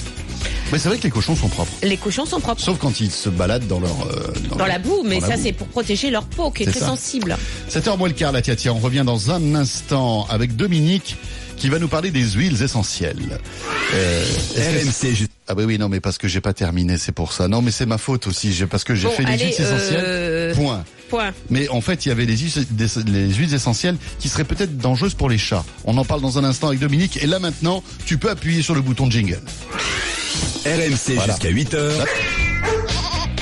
Mais 0.71 0.77
c'est 0.79 0.89
vrai 0.89 0.97
que 0.97 1.03
les 1.03 1.09
cochons 1.09 1.35
sont 1.35 1.47
propres. 1.47 1.71
Les 1.81 1.97
cochons 1.97 2.25
sont 2.25 2.39
propres. 2.41 2.61
Sauf 2.61 2.77
quand 2.77 2.99
ils 2.99 3.09
se 3.11 3.29
baladent 3.29 3.67
dans 3.67 3.79
leur... 3.79 3.95
euh, 4.11 4.55
Dans 4.57 4.65
la 4.65 4.79
boue, 4.79 5.01
mais 5.05 5.19
ça 5.19 5.35
c'est 5.37 5.53
pour 5.53 5.67
protéger 5.67 6.09
leur 6.11 6.25
peau 6.25 6.51
qui 6.51 6.63
est, 6.63 6.65
C'est 6.65 6.71
très 6.73 6.79
ça. 6.81 6.87
sensible. 6.87 7.37
7h 7.71 7.97
moins 7.97 8.07
le 8.09 8.13
quart, 8.13 8.31
la 8.33 8.41
tia 8.41 8.55
tia. 8.55 8.73
On 8.73 8.79
revient 8.79 9.03
dans 9.05 9.31
un 9.31 9.55
instant 9.55 10.27
avec 10.29 10.55
Dominique 10.55 11.15
qui 11.55 11.69
va 11.69 11.79
nous 11.79 11.87
parler 11.87 12.11
des 12.11 12.21
huiles 12.31 12.61
essentielles. 12.61 13.39
Euh, 13.95 14.23
que- 15.01 15.25
Ah 15.47 15.53
oui, 15.57 15.63
oui, 15.63 15.77
non, 15.79 15.89
mais 15.89 15.99
parce 16.01 16.17
que 16.17 16.27
j'ai 16.27 16.41
pas 16.41 16.53
terminé, 16.53 16.97
c'est 16.97 17.13
pour 17.13 17.31
ça. 17.33 17.47
Non, 17.47 17.61
mais 17.63 17.71
c'est 17.71 17.85
ma 17.87 17.97
faute 17.97 18.27
aussi, 18.27 18.53
j'ai- 18.53 18.67
parce 18.67 18.83
que 18.83 18.93
j'ai 18.93 19.07
Bon, 19.07 19.13
fait 19.13 19.23
les 19.23 19.31
allez, 19.31 19.45
huiles 19.45 19.53
essentielles. 19.53 20.03
euh, 20.05 20.36
Point. 20.55 20.83
Point. 21.09 21.31
Mais 21.49 21.69
en 21.69 21.79
fait, 21.81 22.05
il 22.05 22.09
y 22.09 22.11
avait 22.11 22.25
les 22.25 22.35
huiles, 22.37 22.65
des- 22.71 22.87
les 23.05 23.33
huiles 23.33 23.53
essentielles 23.53 23.95
qui 24.19 24.27
seraient 24.29 24.43
peut-être 24.43 24.77
dangereuses 24.77 25.13
pour 25.13 25.29
les 25.29 25.37
chats. 25.37 25.63
On 25.85 25.97
en 25.97 26.03
parle 26.05 26.21
dans 26.21 26.37
un 26.37 26.43
instant 26.43 26.67
avec 26.67 26.79
Dominique. 26.79 27.17
Et 27.23 27.27
là 27.27 27.39
maintenant, 27.39 27.81
tu 28.05 28.17
peux 28.17 28.29
appuyer 28.29 28.61
sur 28.61 28.75
le 28.75 28.81
bouton 28.81 29.09
jingle. 29.09 29.39
RMC 30.65 31.13
Voilà. 31.15 31.33
jusqu'à 31.33 31.49
8h. 31.49 31.91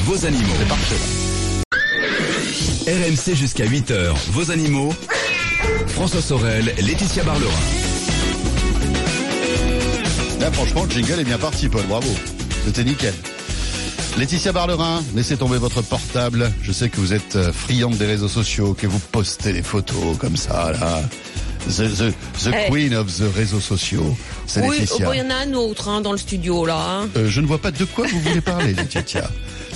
Vos 0.04 0.26
animaux. 0.26 0.54
C'est 0.60 0.68
parfait. 0.68 0.96
RMC 2.88 3.36
jusqu'à 3.36 3.66
8h. 3.66 4.14
Vos 4.32 4.52
animaux. 4.52 4.94
François 5.88 6.22
Sorel, 6.22 6.72
Laetitia 6.80 7.24
Barlerin. 7.24 7.52
Là, 10.40 10.52
franchement, 10.52 10.84
le 10.84 10.92
jingle 10.92 11.20
est 11.22 11.24
bien 11.24 11.40
parti, 11.40 11.68
Paul. 11.70 11.84
Bravo. 11.88 12.10
C'était 12.66 12.84
nickel. 12.84 13.14
Laetitia 14.18 14.54
Barlerin, 14.54 15.04
laissez 15.14 15.36
tomber 15.36 15.58
votre 15.58 15.82
portable. 15.82 16.52
Je 16.62 16.72
sais 16.72 16.88
que 16.90 16.98
vous 16.98 17.12
êtes 17.14 17.36
euh, 17.36 17.52
friande 17.52 17.98
des 17.98 18.06
réseaux 18.06 18.30
sociaux, 18.30 18.74
que 18.74 18.88
vous 18.88 19.00
postez 19.12 19.52
des 19.52 19.62
photos 19.62 20.18
comme 20.18 20.38
ça, 20.38 20.72
là. 20.72 21.02
The, 21.68 21.72
the, 21.98 22.14
the 22.44 22.54
Eh. 22.54 22.70
queen 22.72 22.96
of 22.96 23.08
the 23.18 23.24
réseaux 23.36 23.60
sociaux. 23.60 24.16
C'est 24.46 24.62
Oui, 24.66 24.80
Laetitia. 24.80 25.06
bon, 25.08 25.14
il 25.14 25.18
y 25.20 25.22
en 25.22 25.32
a 25.32 25.36
un 25.36 25.54
autre 25.56 25.90
hein, 25.90 26.00
dans 26.00 26.12
le 26.12 26.18
studio 26.20 26.66
là. 26.66 26.78
hein. 27.02 27.10
Euh, 27.18 27.28
je 27.28 27.42
ne 27.42 27.48
vois 27.48 27.58
pas 27.58 27.72
de 27.72 27.84
quoi 27.86 28.06
vous 28.08 28.20
voulez 28.22 28.40
parler, 28.42 28.74
Laetitia. 28.78 29.30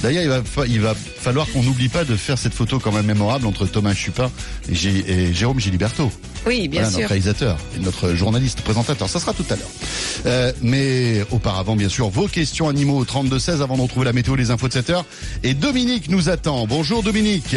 D'ailleurs, 0.03 0.23
il 0.23 0.29
va, 0.29 0.41
fa- 0.43 0.67
il 0.67 0.79
va 0.79 0.93
falloir 0.95 1.47
qu'on 1.51 1.63
n'oublie 1.63 1.89
pas 1.89 2.05
de 2.05 2.15
faire 2.15 2.37
cette 2.37 2.53
photo 2.53 2.79
quand 2.79 2.91
même 2.93 3.07
mémorable 3.07 3.45
entre 3.47 3.65
Thomas 3.65 3.93
Chupin 3.95 4.31
et, 4.69 4.73
et 4.75 5.33
Jérôme 5.33 5.59
Giliberto. 5.59 6.11
Oui, 6.49 6.67
bien 6.67 6.81
Voilà, 6.81 6.89
sûr. 6.89 6.99
notre 7.01 7.09
réalisateur 7.09 7.57
et 7.77 7.79
notre 7.79 8.15
journaliste 8.15 8.61
présentateur. 8.61 9.07
Ça 9.07 9.19
sera 9.19 9.33
tout 9.33 9.45
à 9.51 9.55
l'heure. 9.55 9.69
Euh, 10.25 10.51
mais 10.63 11.23
auparavant, 11.29 11.75
bien 11.75 11.89
sûr, 11.89 12.09
vos 12.09 12.27
questions 12.27 12.67
animaux 12.67 12.97
au 12.97 13.05
32-16 13.05 13.61
avant 13.61 13.77
de 13.77 13.83
retrouver 13.83 14.05
la 14.05 14.13
météo 14.13 14.35
des 14.35 14.49
infos 14.49 14.67
de 14.67 14.73
7 14.73 14.89
heures. 14.89 15.05
Et 15.43 15.53
Dominique 15.53 16.09
nous 16.09 16.27
attend. 16.27 16.65
Bonjour 16.65 17.03
Dominique. 17.03 17.55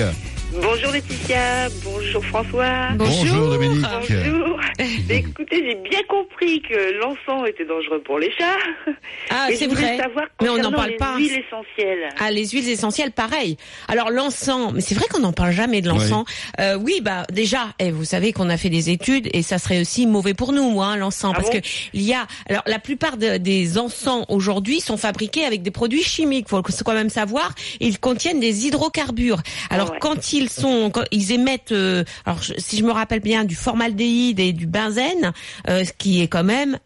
Bonjour 0.60 0.92
Laetitia, 0.92 1.68
bonjour 1.82 2.24
François. 2.26 2.88
Bonjour. 2.96 3.50
Dominique. 3.52 3.84
Bonjour. 4.00 4.60
Écoutez, 5.08 5.64
j'ai 5.64 5.74
bien 5.88 6.00
compris 6.08 6.60
que 6.60 6.98
l'encens 7.00 7.48
était 7.48 7.64
dangereux 7.64 8.02
pour 8.04 8.18
les 8.18 8.30
chats. 8.32 8.58
Ah, 9.30 9.48
c'est 9.56 9.66
vrai. 9.66 9.96
savoir 9.96 10.26
Mais 10.42 10.48
on 10.50 10.58
n'en 10.58 10.70
parle 10.72 10.90
les 10.90 10.96
pas. 10.96 11.16
huiles 11.16 11.42
essentielles. 11.46 12.08
Ah, 12.20 12.30
les 12.30 12.46
huiles 12.48 12.68
essentielles, 12.68 13.12
pareil. 13.12 13.56
Alors 13.88 14.10
l'encens, 14.10 14.72
mais 14.74 14.82
c'est 14.82 14.94
vrai 14.94 15.06
qu'on 15.10 15.20
n'en 15.20 15.32
parle 15.32 15.52
jamais 15.52 15.80
de 15.80 15.88
l'encens. 15.88 16.24
Euh, 16.60 16.76
oui, 16.76 17.00
bah 17.02 17.24
déjà, 17.32 17.68
eh, 17.78 17.90
vous 17.90 18.04
savez 18.04 18.32
qu'on 18.32 18.50
a 18.50 18.56
fait 18.58 18.68
des 18.70 18.90
études 18.90 19.28
et 19.32 19.42
ça 19.42 19.58
serait 19.58 19.80
aussi 19.80 20.06
mauvais 20.06 20.34
pour 20.34 20.52
nous, 20.52 20.68
moi, 20.70 20.86
hein, 20.86 20.96
l'encens, 20.96 21.32
Ah 21.34 21.36
parce 21.40 21.50
bon 21.50 21.60
que 21.60 21.66
il 21.94 22.02
y 22.02 22.12
a, 22.12 22.26
alors 22.48 22.62
la 22.66 22.78
plupart 22.78 23.16
de- 23.16 23.38
des 23.38 23.78
encens 23.78 24.26
aujourd'hui 24.28 24.80
sont 24.80 24.96
fabriqués 24.98 25.44
avec 25.46 25.62
des 25.62 25.70
produits 25.70 26.02
chimiques. 26.02 26.48
Faut 26.48 26.60
quand 26.62 26.94
même 26.94 27.10
savoir, 27.10 27.54
ils 27.80 27.98
contiennent 27.98 28.40
des 28.40 28.66
hydrocarbures. 28.66 29.40
Alors 29.70 29.88
Ah 29.90 29.92
ouais. 29.94 29.98
quand 30.00 30.32
ils 31.10 31.32
émettent, 31.32 31.72
euh, 31.72 32.04
alors 32.24 32.40
si 32.58 32.76
je 32.76 32.84
me 32.84 32.92
rappelle 32.92 33.20
bien, 33.20 33.44
du 33.44 33.54
formaldéhyde 33.54 34.40
et 34.40 34.52
du 34.52 34.66
benzène, 34.66 35.32
euh, 35.68 35.84
ce 35.84 35.92
qui 35.92 36.22
est 36.22 36.28
quand 36.28 36.44
même 36.44 36.78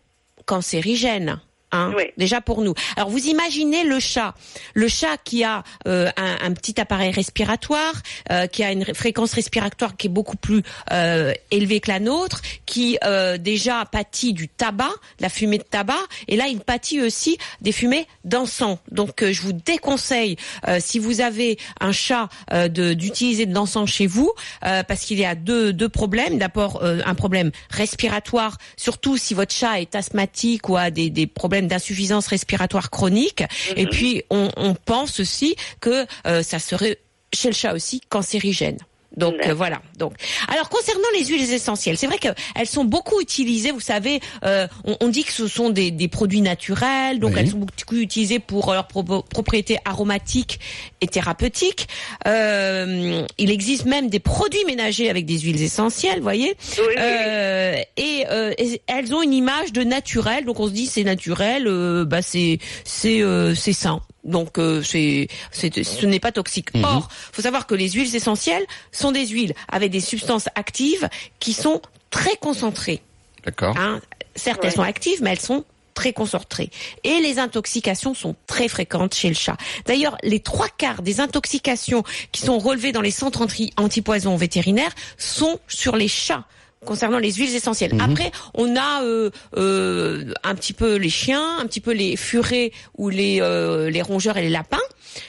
cancérigène. 0.45 1.41
Hein, 1.73 1.93
déjà 2.17 2.41
pour 2.41 2.63
nous. 2.63 2.75
Alors 2.97 3.11
vous 3.11 3.27
imaginez 3.27 3.83
le 3.83 3.99
chat, 3.99 4.35
le 4.75 4.87
chat 4.87 5.19
qui 5.25 5.43
a 5.43 5.65
euh, 5.89 6.09
un, 6.17 6.37
un 6.41 6.53
petit 6.53 6.81
appareil 6.81 7.11
respiratoire, 7.11 7.93
euh, 8.31 8.47
qui 8.47 8.63
a 8.63 8.71
une 8.71 8.85
ré- 8.85 8.95
fréquence 8.95 9.33
respiratoire 9.33 9.97
qui 9.97 10.07
est 10.07 10.11
beaucoup 10.11 10.37
plus 10.37 10.63
euh, 10.93 11.35
élevée 11.51 11.81
que 11.81 11.91
la 11.91 11.99
nôtre, 11.99 12.41
qui 12.67 12.99
déjà 13.41 13.85
pâtit 13.85 14.33
du 14.33 14.49
tabac, 14.49 14.93
de 15.19 15.23
la 15.23 15.29
fumée 15.29 15.59
de 15.59 15.65
tabac, 15.65 15.99
et 16.29 16.37
là 16.37 16.47
il 16.47 16.61
pâtit 16.61 17.03
aussi 17.03 17.37
des 17.61 17.73
fumées 17.73 18.07
d'encens. 18.25 18.79
Donc 18.93 19.25
je 19.25 19.43
vous 19.43 19.53
déconseille, 19.53 20.37
si 20.79 21.01
vous 21.01 21.21
avez 21.21 21.59
un 21.81 21.93
chat, 21.93 22.29
d'utiliser 22.69 23.45
de 23.45 23.55
l'encens 23.55 23.91
chez 23.91 24.07
vous, 24.07 24.33
parce 24.61 25.05
qu'il 25.05 25.19
y 25.19 25.25
a 25.25 25.35
deux, 25.35 25.73
deux 25.73 25.89
problèmes. 25.89 26.39
D'abord 26.39 26.83
un 26.83 27.15
problème 27.15 27.51
respiratoire, 27.71 28.57
surtout 28.77 29.17
si 29.17 29.35
votre 29.35 29.53
chat 29.53 29.81
est 29.81 29.97
asthmatique 29.97 30.69
ou 30.69 30.77
a 30.77 30.91
des, 30.91 31.11
des 31.11 31.27
problèmes 31.27 31.56
d'insuffisance 31.63 32.27
respiratoire 32.29 32.91
chronique. 32.91 33.45
Et 33.77 33.87
puis 33.87 34.23
on, 34.31 34.51
on 34.57 34.75
pense 34.75 35.21
aussi 35.21 35.57
que 35.81 36.07
euh, 36.27 36.43
ça 36.43 36.59
serait 36.59 36.99
chez 37.33 37.49
le 37.49 37.55
chat 37.55 37.75
aussi 37.75 38.01
cancérigène. 38.09 38.79
Donc 39.17 39.35
euh, 39.47 39.55
voilà. 39.55 39.81
Donc 39.99 40.13
alors 40.49 40.69
concernant 40.69 41.09
les 41.19 41.25
huiles 41.25 41.53
essentielles, 41.53 41.97
c'est 41.97 42.07
vrai 42.07 42.19
qu'elles 42.19 42.67
sont 42.67 42.85
beaucoup 42.85 43.21
utilisées. 43.21 43.71
Vous 43.71 43.81
savez, 43.81 44.21
euh, 44.45 44.67
on, 44.85 44.97
on 45.01 45.09
dit 45.09 45.25
que 45.25 45.33
ce 45.33 45.49
sont 45.49 45.71
des, 45.71 45.91
des 45.91 46.09
produits 46.09 46.43
naturels, 46.43 47.19
donc 47.19 47.33
Oui. 47.33 47.41
elles 47.41 47.51
sont 47.51 47.59
beaucoup 47.59 47.95
utilisées 47.97 48.39
pour 48.39 48.73
leurs 48.73 48.87
pro- 48.87 49.03
propriétés 49.23 49.79
aromatiques 49.85 50.61
et 51.01 51.07
thérapeutiques. 51.07 51.89
Euh, 52.27 53.23
il 53.39 53.51
existe 53.51 53.87
même 53.87 54.09
des 54.09 54.19
produits 54.21 54.65
ménagers 54.67 55.09
avec 55.11 55.25
des 55.27 55.39
huiles 55.39 55.63
essentielles, 55.63 56.19
vous 56.19 56.23
voyez. 56.23 56.55
Oui, 56.79 56.79
oui, 56.79 56.85
oui. 56.89 56.95
Euh, 56.99 57.77
et, 57.97 58.25
euh, 58.31 58.53
et 58.59 58.83
elles 58.87 59.15
ont 59.15 59.23
une 59.23 59.33
image 59.35 59.73
de 59.73 59.83
naturel, 59.83 60.45
donc 60.45 60.61
on 60.61 60.67
se 60.67 60.73
dit 60.73 60.87
c'est 60.87 61.05
naturel, 61.05 61.67
euh, 61.67 62.05
bah 62.05 62.23
c'est 62.23 62.59
c'est 62.85 63.23
euh, 63.23 63.55
c'est 63.55 63.73
sain. 63.73 64.01
Donc 64.27 64.59
euh, 64.59 64.83
c'est 64.83 65.29
c'est 65.51 65.83
ce 65.83 66.05
n'est 66.05 66.21
pas 66.21 66.33
toxique. 66.33 66.75
Mhm. 66.75 66.85
Or, 66.85 67.09
faut 67.33 67.43
savoir 67.43 67.67
que 67.67 67.75
les 67.75 67.91
huiles 67.91 68.15
essentielles 68.15 68.67
sont 68.93 69.13
des 69.13 69.27
huiles 69.29 69.55
avec 69.69 69.91
des 69.91 70.01
substances 70.01 70.49
actives 70.55 71.09
qui 71.41 71.53
sont 71.55 71.81
très 72.11 72.37
concentrées. 72.37 73.01
D'accord. 73.45 73.77
Hein. 73.79 74.01
Certes, 74.35 74.61
elles 74.65 74.73
sont 74.73 74.83
actives, 74.83 75.23
mais 75.23 75.31
elles 75.31 75.41
sont 75.41 75.65
très 75.95 76.13
concentrées. 76.13 76.71
Et 77.05 77.21
les 77.21 77.39
intoxications 77.39 78.13
sont 78.13 78.37
très 78.47 78.69
fréquentes 78.69 79.15
chez 79.15 79.29
le 79.29 79.35
chat. 79.35 79.57
D'ailleurs, 79.87 80.19
les 80.23 80.41
trois 80.41 80.69
quarts 80.69 81.01
des 81.01 81.21
intoxications 81.21 82.05
qui 82.33 82.43
sont 82.43 82.59
relevées 82.59 82.93
dans 82.93 83.01
les 83.01 83.11
centres 83.11 83.41
anti- 83.41 83.73
antipoison 83.79 84.37
vétérinaires 84.37 84.95
sont 85.17 85.59
sur 85.69 85.97
les 85.97 86.09
chats 86.09 86.45
concernant 86.87 87.19
les 87.19 87.33
huiles 87.33 87.55
essentielles. 87.55 87.95
Mhm. 87.95 88.01
Après, 88.01 88.31
on 88.55 88.75
a 88.77 89.03
euh, 89.03 89.31
euh, 89.59 90.33
un 90.43 90.55
petit 90.55 90.73
peu 90.73 90.97
les 90.97 91.11
chiens, 91.11 91.59
un 91.59 91.67
petit 91.67 91.81
peu 91.81 91.93
les 91.93 92.17
furets 92.17 92.73
ou 92.97 93.11
les, 93.11 93.43
euh, 93.43 93.91
les 93.91 94.01
rongeurs 94.01 94.39
et 94.39 94.43
les 94.43 94.51
lapins. 94.51 94.79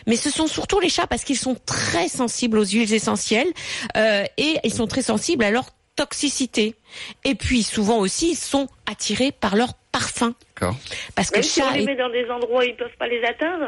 Mais 0.06 0.16
ce 0.16 0.30
sont 0.30 0.48
surtout 0.48 0.80
les 0.80 0.90
chats 0.90 1.08
parce 1.08 1.24
qu'ils 1.24 1.38
sont 1.38 1.58
très 1.66 2.08
sensibles 2.08 2.58
aux 2.58 2.66
huiles 2.66 2.94
essentielles 2.94 3.48
et 3.96 4.58
ils 4.64 4.74
sont 4.74 4.88
très 4.88 5.02
sensibles 5.02 5.46
à 5.46 5.52
leur 5.52 5.66
toxicité. 5.96 6.76
Et 7.24 7.36
puis 7.36 7.64
souvent 7.64 7.98
aussi, 8.00 8.32
ils 8.32 8.38
sont 8.38 8.68
attirés 8.86 9.32
par 9.32 9.56
leur 9.56 9.74
parfum. 10.00 10.34
D'accord. 10.56 10.76
Parce 11.16 11.30
que 11.30 11.36
Même 11.38 11.44
si 11.44 11.62
on 11.62 11.72
les 11.72 11.82
est- 11.82 11.86
met 11.86 11.96
dans 11.96 12.10
des 12.10 12.30
endroits 12.30 12.60
où 12.60 12.64
ils 12.64 12.76
peuvent 12.76 12.96
pas 13.00 13.08
les 13.08 13.22
atteindre. 13.24 13.66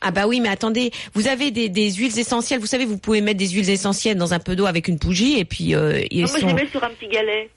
Ah 0.00 0.10
bah 0.10 0.26
oui, 0.26 0.40
mais 0.40 0.48
attendez, 0.48 0.90
vous 1.14 1.28
avez 1.28 1.50
des, 1.50 1.68
des 1.68 1.90
huiles 1.92 2.18
essentielles. 2.18 2.60
Vous 2.60 2.66
savez, 2.66 2.84
vous 2.84 2.98
pouvez 2.98 3.20
mettre 3.20 3.38
des 3.38 3.48
huiles 3.48 3.70
essentielles 3.70 4.16
dans 4.18 4.34
un 4.34 4.38
peu 4.38 4.56
d'eau 4.56 4.66
avec 4.66 4.88
une 4.88 4.96
bougie 4.96 5.38
et 5.38 5.44
puis 5.44 5.74
euh, 5.74 6.02
ils 6.10 6.22
Non, 6.24 6.28
moi, 6.28 6.36
je 6.36 6.40
sont 6.42 6.46
les 6.48 6.54
mets 6.64 6.68
sur 6.70 6.82
un 6.84 6.90
petit 6.90 7.08
galet. 7.08 7.48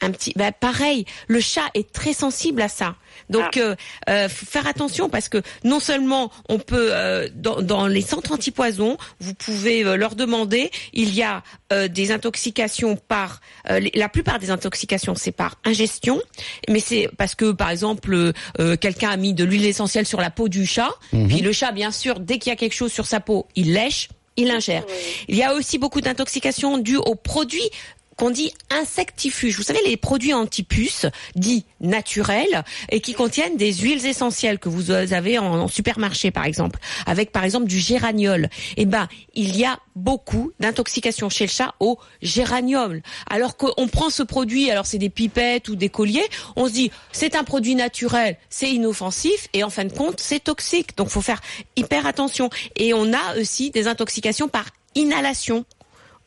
Un 0.00 0.10
petit. 0.10 0.32
Bah 0.36 0.52
pareil, 0.52 1.06
le 1.28 1.40
chat 1.40 1.68
est 1.74 1.92
très 1.92 2.12
sensible 2.12 2.60
à 2.62 2.68
ça. 2.68 2.96
Donc, 3.30 3.56
Ah. 3.56 3.60
euh, 3.60 3.76
euh, 4.10 4.28
faut 4.28 4.44
faire 4.44 4.66
attention 4.66 5.08
parce 5.08 5.28
que 5.28 5.40
non 5.62 5.80
seulement 5.80 6.30
on 6.48 6.58
peut 6.58 6.88
euh, 6.92 7.28
dans, 7.34 7.62
dans 7.62 7.86
les 7.86 8.00
centres 8.02 8.32
antipoison, 8.32 8.98
vous 9.20 9.34
pouvez 9.34 9.84
euh, 9.84 9.96
leur 9.96 10.14
demander. 10.14 10.70
Il 10.92 11.14
y 11.14 11.22
a 11.22 11.42
euh, 11.72 11.88
des 11.88 12.10
intoxications 12.12 12.96
par 12.96 13.40
euh, 13.70 13.78
les- 13.80 13.92
la 13.94 14.08
plupart 14.08 14.38
des 14.40 14.50
intoxications 14.50 15.14
c'est 15.14 15.32
par 15.32 15.56
ingestion, 15.64 16.20
mais 16.68 16.80
c'est 16.80 17.08
parce 17.16 17.34
que 17.34 17.52
par 17.52 17.70
exemple 17.70 18.32
quelqu'un 18.80 19.10
a 19.10 19.16
mis 19.16 19.32
de 19.32 19.44
l'huile 19.44 19.64
essentielle 19.64 20.06
sur 20.06 20.20
la 20.20 20.30
peau 20.30 20.48
du 20.48 20.66
chat, 20.66 20.90
puis 21.10 21.40
le 21.40 21.52
chat 21.52 21.72
bien 21.72 21.90
sûr 21.92 22.20
dès 22.20 22.38
qu'il 22.38 22.50
y 22.50 22.52
a 22.52 22.56
quelque 22.56 22.74
chose 22.74 22.92
sur 22.92 23.06
sa 23.06 23.20
peau, 23.20 23.46
il 23.54 23.72
lèche, 23.72 24.08
il 24.36 24.50
ingère. 24.50 24.84
Il 25.28 25.36
y 25.36 25.42
a 25.42 25.54
aussi 25.54 25.78
beaucoup 25.78 26.00
d'intoxications 26.00 26.78
dues 26.78 26.96
aux 26.96 27.14
produits 27.14 27.70
qu'on 28.16 28.30
dit 28.30 28.52
insectifuges. 28.70 29.56
Vous 29.56 29.62
savez, 29.62 29.80
les 29.86 29.96
produits 29.96 30.34
antipuces, 30.34 31.06
dits 31.34 31.64
naturels, 31.80 32.64
et 32.90 33.00
qui 33.00 33.14
contiennent 33.14 33.56
des 33.56 33.72
huiles 33.72 34.04
essentielles 34.06 34.58
que 34.58 34.68
vous 34.68 34.90
avez 34.90 35.38
en, 35.38 35.68
supermarché, 35.68 36.30
par 36.30 36.44
exemple, 36.44 36.78
avec 37.06 37.32
par 37.32 37.44
exemple 37.44 37.66
du 37.66 37.78
géraniol. 37.78 38.48
Eh 38.76 38.86
ben, 38.86 39.08
il 39.34 39.56
y 39.56 39.64
a 39.64 39.78
beaucoup 39.96 40.52
d'intoxication 40.60 41.28
chez 41.28 41.44
le 41.44 41.50
chat 41.50 41.74
au 41.80 41.98
géraniol. 42.22 43.02
Alors 43.28 43.56
qu'on 43.56 43.88
prend 43.88 44.10
ce 44.10 44.22
produit, 44.22 44.70
alors 44.70 44.86
c'est 44.86 44.98
des 44.98 45.10
pipettes 45.10 45.68
ou 45.68 45.76
des 45.76 45.88
colliers, 45.88 46.26
on 46.56 46.66
se 46.66 46.72
dit 46.72 46.90
c'est 47.12 47.36
un 47.36 47.44
produit 47.44 47.74
naturel, 47.74 48.36
c'est 48.50 48.70
inoffensif, 48.70 49.48
et 49.52 49.64
en 49.64 49.70
fin 49.70 49.84
de 49.84 49.92
compte, 49.92 50.20
c'est 50.20 50.42
toxique. 50.42 50.96
Donc, 50.96 51.08
faut 51.08 51.22
faire 51.22 51.40
hyper 51.76 52.06
attention. 52.06 52.50
Et 52.76 52.94
on 52.94 53.12
a 53.12 53.38
aussi 53.40 53.70
des 53.70 53.86
intoxications 53.86 54.48
par 54.48 54.66
inhalation 54.94 55.64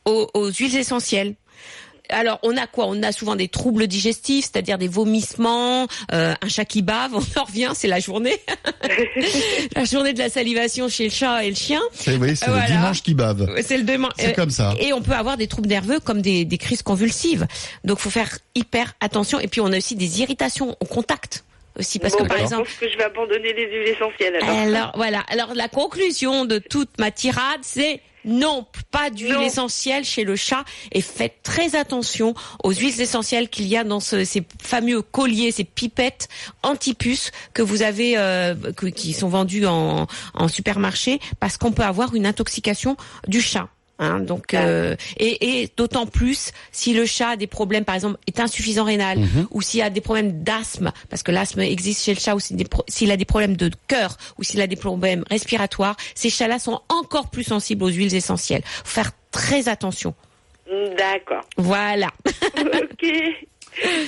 aux 0.04 0.50
huiles 0.50 0.76
essentielles. 0.76 1.34
Alors 2.10 2.38
on 2.42 2.56
a 2.56 2.66
quoi? 2.66 2.86
On 2.86 3.02
a 3.02 3.12
souvent 3.12 3.36
des 3.36 3.48
troubles 3.48 3.86
digestifs, 3.86 4.46
c'est-à-dire 4.46 4.78
des 4.78 4.88
vomissements, 4.88 5.86
euh, 6.12 6.34
un 6.40 6.48
chat 6.48 6.64
qui 6.64 6.82
bave. 6.82 7.12
On 7.14 7.40
en 7.40 7.44
revient, 7.44 7.70
c'est 7.74 7.88
la 7.88 8.00
journée, 8.00 8.36
la 9.76 9.84
journée 9.84 10.12
de 10.12 10.18
la 10.18 10.30
salivation 10.30 10.88
chez 10.88 11.04
le 11.04 11.10
chat 11.10 11.44
et 11.44 11.50
le 11.50 11.56
chien. 11.56 11.80
C'est 11.92 12.16
oui, 12.16 12.36
c'est 12.36 12.46
Voilà. 12.46 12.66
le 12.66 12.72
dimanche 12.72 13.02
qui 13.02 13.14
bave. 13.14 13.46
C'est 13.62 13.76
le 13.76 13.84
demain. 13.84 14.08
C'est 14.18 14.34
comme 14.34 14.50
ça. 14.50 14.74
Et 14.80 14.92
on 14.92 15.02
peut 15.02 15.12
avoir 15.12 15.36
des 15.36 15.46
troubles 15.46 15.68
nerveux 15.68 16.00
comme 16.00 16.22
des, 16.22 16.44
des 16.44 16.58
crises 16.58 16.82
convulsives. 16.82 17.46
Donc 17.84 17.98
faut 17.98 18.10
faire 18.10 18.38
hyper 18.54 18.94
attention. 19.00 19.38
Et 19.40 19.48
puis 19.48 19.60
on 19.60 19.72
a 19.72 19.76
aussi 19.76 19.96
des 19.96 20.20
irritations 20.20 20.76
au 20.80 20.84
contact 20.84 21.44
aussi 21.78 21.98
parce 21.98 22.14
bon, 22.14 22.24
que 22.24 22.28
par 22.28 22.38
bah, 22.38 22.42
exemple. 22.42 22.68
Je 22.68 22.70
pense 22.72 22.80
que 22.80 22.92
je 22.92 22.98
vais 22.98 23.04
abandonner 23.04 23.52
les 23.52 23.66
huiles 23.66 23.88
essentielles 23.88 24.36
alors. 24.36 24.48
Alors 24.48 24.92
voilà. 24.96 25.20
Alors 25.28 25.54
la 25.54 25.68
conclusion 25.68 26.44
de 26.44 26.58
toute 26.58 26.98
ma 26.98 27.10
tirade, 27.10 27.60
c'est 27.62 28.00
non, 28.28 28.66
pas 28.90 29.10
d'huile 29.10 29.32
essentielle 29.42 30.04
chez 30.04 30.22
le 30.22 30.36
chat 30.36 30.64
et 30.92 31.00
faites 31.00 31.42
très 31.42 31.74
attention 31.74 32.34
aux 32.62 32.70
huiles 32.72 33.00
essentielles 33.00 33.48
qu'il 33.48 33.66
y 33.66 33.76
a 33.76 33.82
dans 33.84 34.00
ce- 34.00 34.24
ces 34.24 34.44
fameux 34.62 35.02
colliers, 35.02 35.50
ces 35.50 35.64
pipettes 35.64 36.28
anti-puces 36.62 37.32
que 37.54 37.62
vous 37.62 37.82
avez, 37.82 38.18
euh, 38.18 38.54
que- 38.76 38.86
qui 38.86 39.12
sont 39.14 39.28
vendues 39.28 39.66
en, 39.66 40.06
en 40.34 40.48
supermarché 40.48 41.18
parce 41.40 41.56
qu'on 41.56 41.72
peut 41.72 41.82
avoir 41.82 42.14
une 42.14 42.26
intoxication 42.26 42.96
du 43.26 43.40
chat. 43.40 43.68
Hein, 44.00 44.20
donc 44.20 44.54
euh, 44.54 44.94
et, 45.16 45.62
et 45.62 45.72
d'autant 45.76 46.06
plus 46.06 46.52
si 46.70 46.94
le 46.94 47.04
chat 47.04 47.30
a 47.30 47.36
des 47.36 47.48
problèmes, 47.48 47.84
par 47.84 47.96
exemple, 47.96 48.16
est 48.28 48.38
insuffisant 48.38 48.84
rénal 48.84 49.18
ou 49.50 49.60
s'il 49.60 49.82
a 49.82 49.90
des 49.90 50.00
problèmes 50.00 50.44
d'asthme, 50.44 50.92
parce 51.10 51.24
que 51.24 51.32
l'asthme 51.32 51.60
existe 51.60 52.04
chez 52.04 52.14
le 52.14 52.20
chat, 52.20 52.36
ou 52.36 52.38
s'il 52.40 53.10
a 53.10 53.16
des 53.16 53.24
problèmes 53.24 53.56
de 53.56 53.70
cœur 53.88 54.16
ou 54.38 54.44
s'il 54.44 54.60
a 54.60 54.66
des 54.68 54.76
problèmes 54.76 55.24
respiratoires, 55.30 55.96
ces 56.14 56.30
chats-là 56.30 56.58
sont 56.60 56.80
encore 56.88 57.28
plus 57.30 57.44
sensibles 57.44 57.82
aux 57.84 57.88
huiles 57.88 58.14
essentielles. 58.14 58.62
Faut 58.64 58.94
faire 58.94 59.10
très 59.32 59.68
attention. 59.68 60.14
D'accord. 60.96 61.44
Voilà. 61.56 62.08
ok. 62.56 63.02
Et 63.02 63.48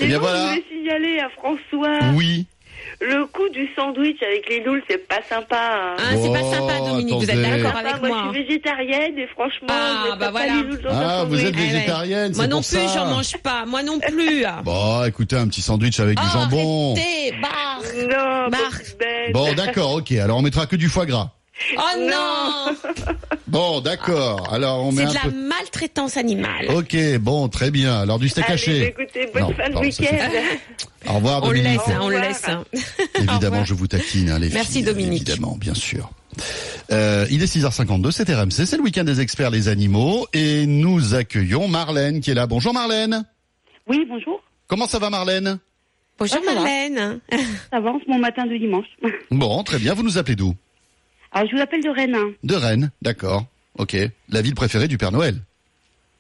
Eh 0.03 0.07
bien, 0.07 0.19
donc, 0.19 0.21
voilà. 0.23 0.39
je 0.39 0.49
voulais 0.51 0.65
signaler 0.71 1.19
à 1.21 1.29
François 1.31 1.99
Oui. 2.15 2.47
Le 3.01 3.27
coup 3.27 3.49
du 3.49 3.67
sandwich 3.75 4.23
avec 4.23 4.49
les 4.49 4.63
nouilles, 4.63 4.83
c'est 4.89 5.07
pas 5.09 5.21
sympa. 5.29 5.57
hein. 5.57 5.97
Hein, 5.99 6.17
c'est 6.23 6.33
pas 6.33 6.41
Oh, 6.43 6.53
sympa, 6.53 6.79
Dominique. 6.91 7.15
Vous 7.15 7.31
êtes 7.31 7.41
d'accord 7.43 7.77
avec 7.77 7.99
moi, 8.01 8.09
moi 8.09 8.19
hein 8.19 8.31
je 8.33 8.39
suis 8.39 8.45
végétarienne 8.47 9.19
et 9.19 9.27
franchement, 9.29 9.69
Ah, 9.71 10.03
je 10.05 10.11
bah 10.11 10.17
pas 10.27 10.31
voilà. 10.31 10.55
les 10.55 10.63
nouilles 10.65 10.83
dans 10.83 10.91
un 10.91 11.01
Ah, 11.09 11.25
vous 11.25 11.37
sandwich. 11.37 11.47
êtes 11.49 11.57
ouais. 11.57 11.67
végétarienne, 11.73 12.33
Moi 12.37 12.47
non 12.47 12.61
pour 12.61 12.69
plus, 12.71 12.89
j'en 12.95 13.07
mange 13.07 13.37
pas. 13.39 13.65
Moi 13.67 13.83
non 13.83 13.99
plus. 13.99 14.45
Bon, 14.65 15.05
écoutez, 15.05 15.37
un 15.37 15.49
petit 15.49 15.63
sandwich 15.63 15.99
avec 16.01 16.19
du 16.19 16.23
Oh, 16.27 16.33
jambon. 16.39 16.95
arrêtez, 16.95 17.35
barre. 17.41 17.83
Non, 18.09 18.49
bête. 18.51 19.33
Bon, 19.33 19.53
d'accord, 19.55 19.95
ok. 19.95 20.13
Alors 20.13 20.39
on 20.39 20.43
mettra 20.43 20.67
que 20.67 20.77
du 20.77 20.89
foie 20.89 21.07
gras. 21.07 21.31
Oh 21.77 21.81
non, 21.99 22.75
Bon, 23.47 23.81
d'accord. 23.81 24.53
Alors 24.53 24.85
on 24.87 24.93
met 24.93 25.03
C'est 25.03 25.09
un 25.09 25.11
de 25.11 25.15
la 25.15 25.21
peu. 25.23 25.49
maltraitance 25.49 26.17
animale. 26.17 26.67
Ok, 26.75 26.97
bon, 27.21 27.49
très 27.49 27.71
bien. 27.71 28.01
Alors 28.01 28.19
du 28.19 28.29
steak 28.29 28.45
Allez, 28.47 28.55
haché. 28.55 28.87
écoutez, 28.87 29.29
bonne 29.33 29.43
Non, 29.43 29.49
fin 29.55 29.69
de 29.69 29.73
pardon, 29.75 29.91
ça 29.91 30.03
week-end. 30.03 30.29
Au 31.09 31.13
revoir, 31.15 31.43
On 31.43 31.51
le 31.51 31.59
Dominique. 31.59 31.81
laisse, 31.87 31.95
hein, 31.95 31.99
on 32.03 32.09
laisse. 32.09 32.49
hein. 32.49 32.65
Évidemment, 33.17 33.65
je 33.65 33.75
vous 33.75 33.87
taquine, 33.87 34.31
hein, 34.31 34.39
les 34.39 34.49
Merci, 34.51 34.73
filles, 34.73 34.83
Dominique. 34.85 35.29
Évidemment, 35.29 35.57
bien 35.59 35.75
sûr. 35.75 36.11
Euh, 36.93 37.27
il 37.31 37.43
est 37.43 37.47
6h52, 37.57 38.11
c'est 38.13 38.33
RMC, 38.33 38.51
c'est 38.67 38.77
le 38.77 38.83
week-end 38.83 39.05
des 39.05 39.21
experts 39.21 39.51
les 39.51 39.69
animaux 39.69 40.27
et 40.33 40.65
nous 40.67 41.15
accueillons 41.15 41.69
Marlène 41.69 42.21
qui 42.21 42.31
est 42.31 42.35
là. 42.35 42.47
Bonjour 42.47 42.73
Marlène. 42.73 43.25
Oui, 43.87 44.07
bonjour. 44.09 44.41
Comment 44.67 44.87
ça 44.87 44.99
va 44.99 45.11
Marlène? 45.11 45.59
Bonjour 46.19 46.39
ça 46.43 46.47
va. 46.47 46.55
Marlène. 46.55 47.21
Ça 47.73 47.81
va, 47.81 47.93
mon 48.07 48.19
matin 48.19 48.47
de 48.47 48.57
dimanche. 48.57 48.87
Bon, 49.31 49.63
très 49.65 49.79
bien. 49.79 49.95
Vous 49.95 50.03
nous 50.03 50.17
appelez 50.19 50.37
d'où? 50.37 50.55
Alors, 51.33 51.49
je 51.51 51.57
vous 51.57 51.63
appelle 51.63 51.83
de 51.83 51.89
Rennes. 51.91 52.15
hein. 52.15 52.31
De 52.43 52.55
Rennes, 52.55 52.91
d'accord. 53.03 53.45
Ok. 53.79 53.97
La 54.29 54.43
ville 54.43 54.55
préférée 54.55 54.89
du 54.89 54.99
Père 54.99 55.13
Noël. 55.13 55.37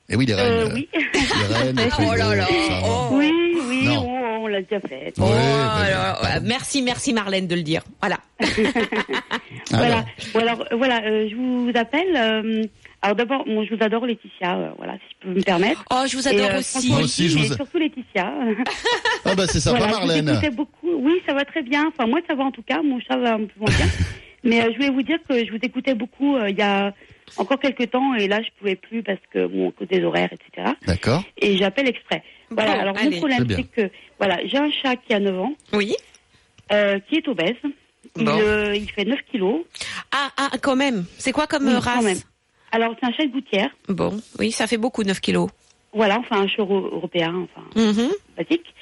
Et 0.09 0.17
oui, 0.17 0.27
les 0.27 0.35
Rennes. 0.35 0.47
Euh, 0.53 0.67
euh, 0.69 0.75
oui. 0.75 0.89
Les 0.95 1.55
Rennes, 1.57 1.77
les 1.77 1.85
Oh 1.99 2.15
là 2.17 2.35
là. 2.35 2.47
Oh. 2.85 3.09
oui, 3.13 3.33
oui, 3.69 3.85
Non. 3.87 4.09
on, 4.09 4.45
on 4.45 4.47
l'a 4.47 4.63
déjà 4.63 4.81
fait. 4.81 5.07
Ouais, 5.07 5.13
Oh, 5.19 5.25
bah, 5.29 5.73
alors, 5.75 6.25
euh, 6.25 6.41
merci, 6.43 6.83
merci 6.83 7.13
Marlène 7.13 7.47
de 7.47 7.55
le 7.55 7.63
dire. 7.63 7.83
Voilà. 8.01 8.19
Voilà. 9.71 10.05
Alors, 10.35 10.43
alors, 10.43 10.61
euh, 10.73 10.77
voilà, 10.77 11.03
euh, 11.05 11.29
je 11.31 11.37
vous 11.37 11.71
appelle. 11.77 12.17
euh, 12.17 12.65
alors, 13.03 13.17
d'abord, 13.17 13.45
bon, 13.45 13.65
je 13.65 13.75
vous 13.75 13.83
adore, 13.83 14.05
Laetitia. 14.07 14.57
euh, 14.59 14.71
voilà, 14.79 14.95
si 14.95 15.01
je 15.23 15.27
peux 15.29 15.35
me 15.35 15.43
permettre. 15.43 15.85
Oh, 15.91 16.03
je 16.09 16.17
vous 16.17 16.27
Et, 16.29 16.35
adore 16.37 16.57
euh, 16.57 16.59
aussi. 16.59 16.89
Moi 16.91 17.01
aussi, 17.03 17.29
je 17.29 17.39
mais 17.39 17.47
vous 17.47 17.55
surtout 17.55 17.79
Laetitia. 17.79 18.33
ah 19.25 19.35
bah 19.35 19.45
c'est 19.49 19.61
sympa 19.61 19.79
Voilà, 19.79 19.93
je 19.95 20.01
vous 20.01 20.07
Marlène. 20.07 20.29
écoutais 20.29 20.51
beaucoup. 20.51 20.91
Oui, 20.99 21.15
ça 21.27 21.33
va 21.35 21.45
très 21.45 21.63
bien. 21.63 21.87
Enfin, 21.89 22.07
moi, 22.09 22.19
ça 22.29 22.35
va 22.35 22.45
en 22.45 22.51
tout 22.51 22.63
cas. 22.63 22.83
Mon 22.83 22.99
chat 23.01 23.17
va 23.17 23.35
un 23.35 23.39
peu 23.39 23.49
moins 23.59 23.71
bien. 23.77 23.87
Mais 24.45 24.61
euh, 24.63 24.71
je 24.73 24.77
voulais 24.77 24.91
vous 24.91 25.03
dire 25.03 25.19
que 25.29 25.45
je 25.45 25.51
vous 25.51 25.59
écoutais 25.63 25.95
beaucoup 25.95 26.37
euh, 26.37 26.49
il 26.51 26.57
y 26.59 26.63
a 26.63 26.95
encore 27.37 27.59
quelques 27.61 27.91
temps 27.91 28.15
et 28.15 28.27
là, 28.29 28.41
je 28.43 28.49
pouvais 28.59 28.77
plus 28.77 29.03
parce 29.03 29.21
que 29.33 29.47
bon, 29.47 29.69
à 29.69 29.73
cause 29.73 29.89
des 29.89 30.03
horaires, 30.03 30.31
etc. 30.33 30.73
D'accord. 30.87 31.23
Et 31.39 31.57
j'appelle 31.57 31.89
exprès. 31.89 32.23
Voilà. 32.51 32.75
Bon, 32.75 32.81
alors, 32.81 32.97
allez. 32.99 33.11
le 33.11 33.17
problème, 33.17 33.47
C'est 33.49 33.63
que 33.65 33.91
voilà, 34.19 34.39
j'ai 34.47 34.59
un 34.59 34.71
chat 34.71 34.97
qui 34.97 35.15
a 35.15 35.21
9 35.21 35.39
ans, 35.39 35.55
Oui. 35.73 35.95
euh, 36.73 36.99
qui 37.09 37.17
est 37.17 37.29
obèse. 37.29 37.55
Il, 38.17 38.25
Bon. 38.25 38.39
euh, 38.41 38.75
il 38.75 38.91
fait 38.91 39.05
9 39.05 39.21
kilos. 39.31 39.63
Ah, 40.11 40.31
ah, 40.37 40.51
quand 40.61 40.75
même. 40.77 41.05
C'est 41.19 41.33
quoi 41.33 41.47
comme 41.47 41.67
Oui, 41.67 41.75
quand 41.75 41.81
race 41.81 42.05
même. 42.05 42.19
Alors, 42.73 42.95
c'est 43.01 43.07
un 43.07 43.13
chat 43.13 43.27
de 43.27 43.33
gouttière. 43.33 43.71
Bon, 43.89 44.21
oui, 44.39 44.51
ça 44.53 44.67
fait 44.67 44.77
beaucoup, 44.79 45.03
9 45.05 45.21
kilos. 45.21 45.49
Voilà, 45.93 46.19
enfin, 46.19 46.43
un 46.43 46.47
chat 46.49 46.63
euro- 46.63 46.89
européen, 46.93 47.35
enfin, 47.45 47.67
Mhm. 47.77 48.11
basique. 48.37 48.75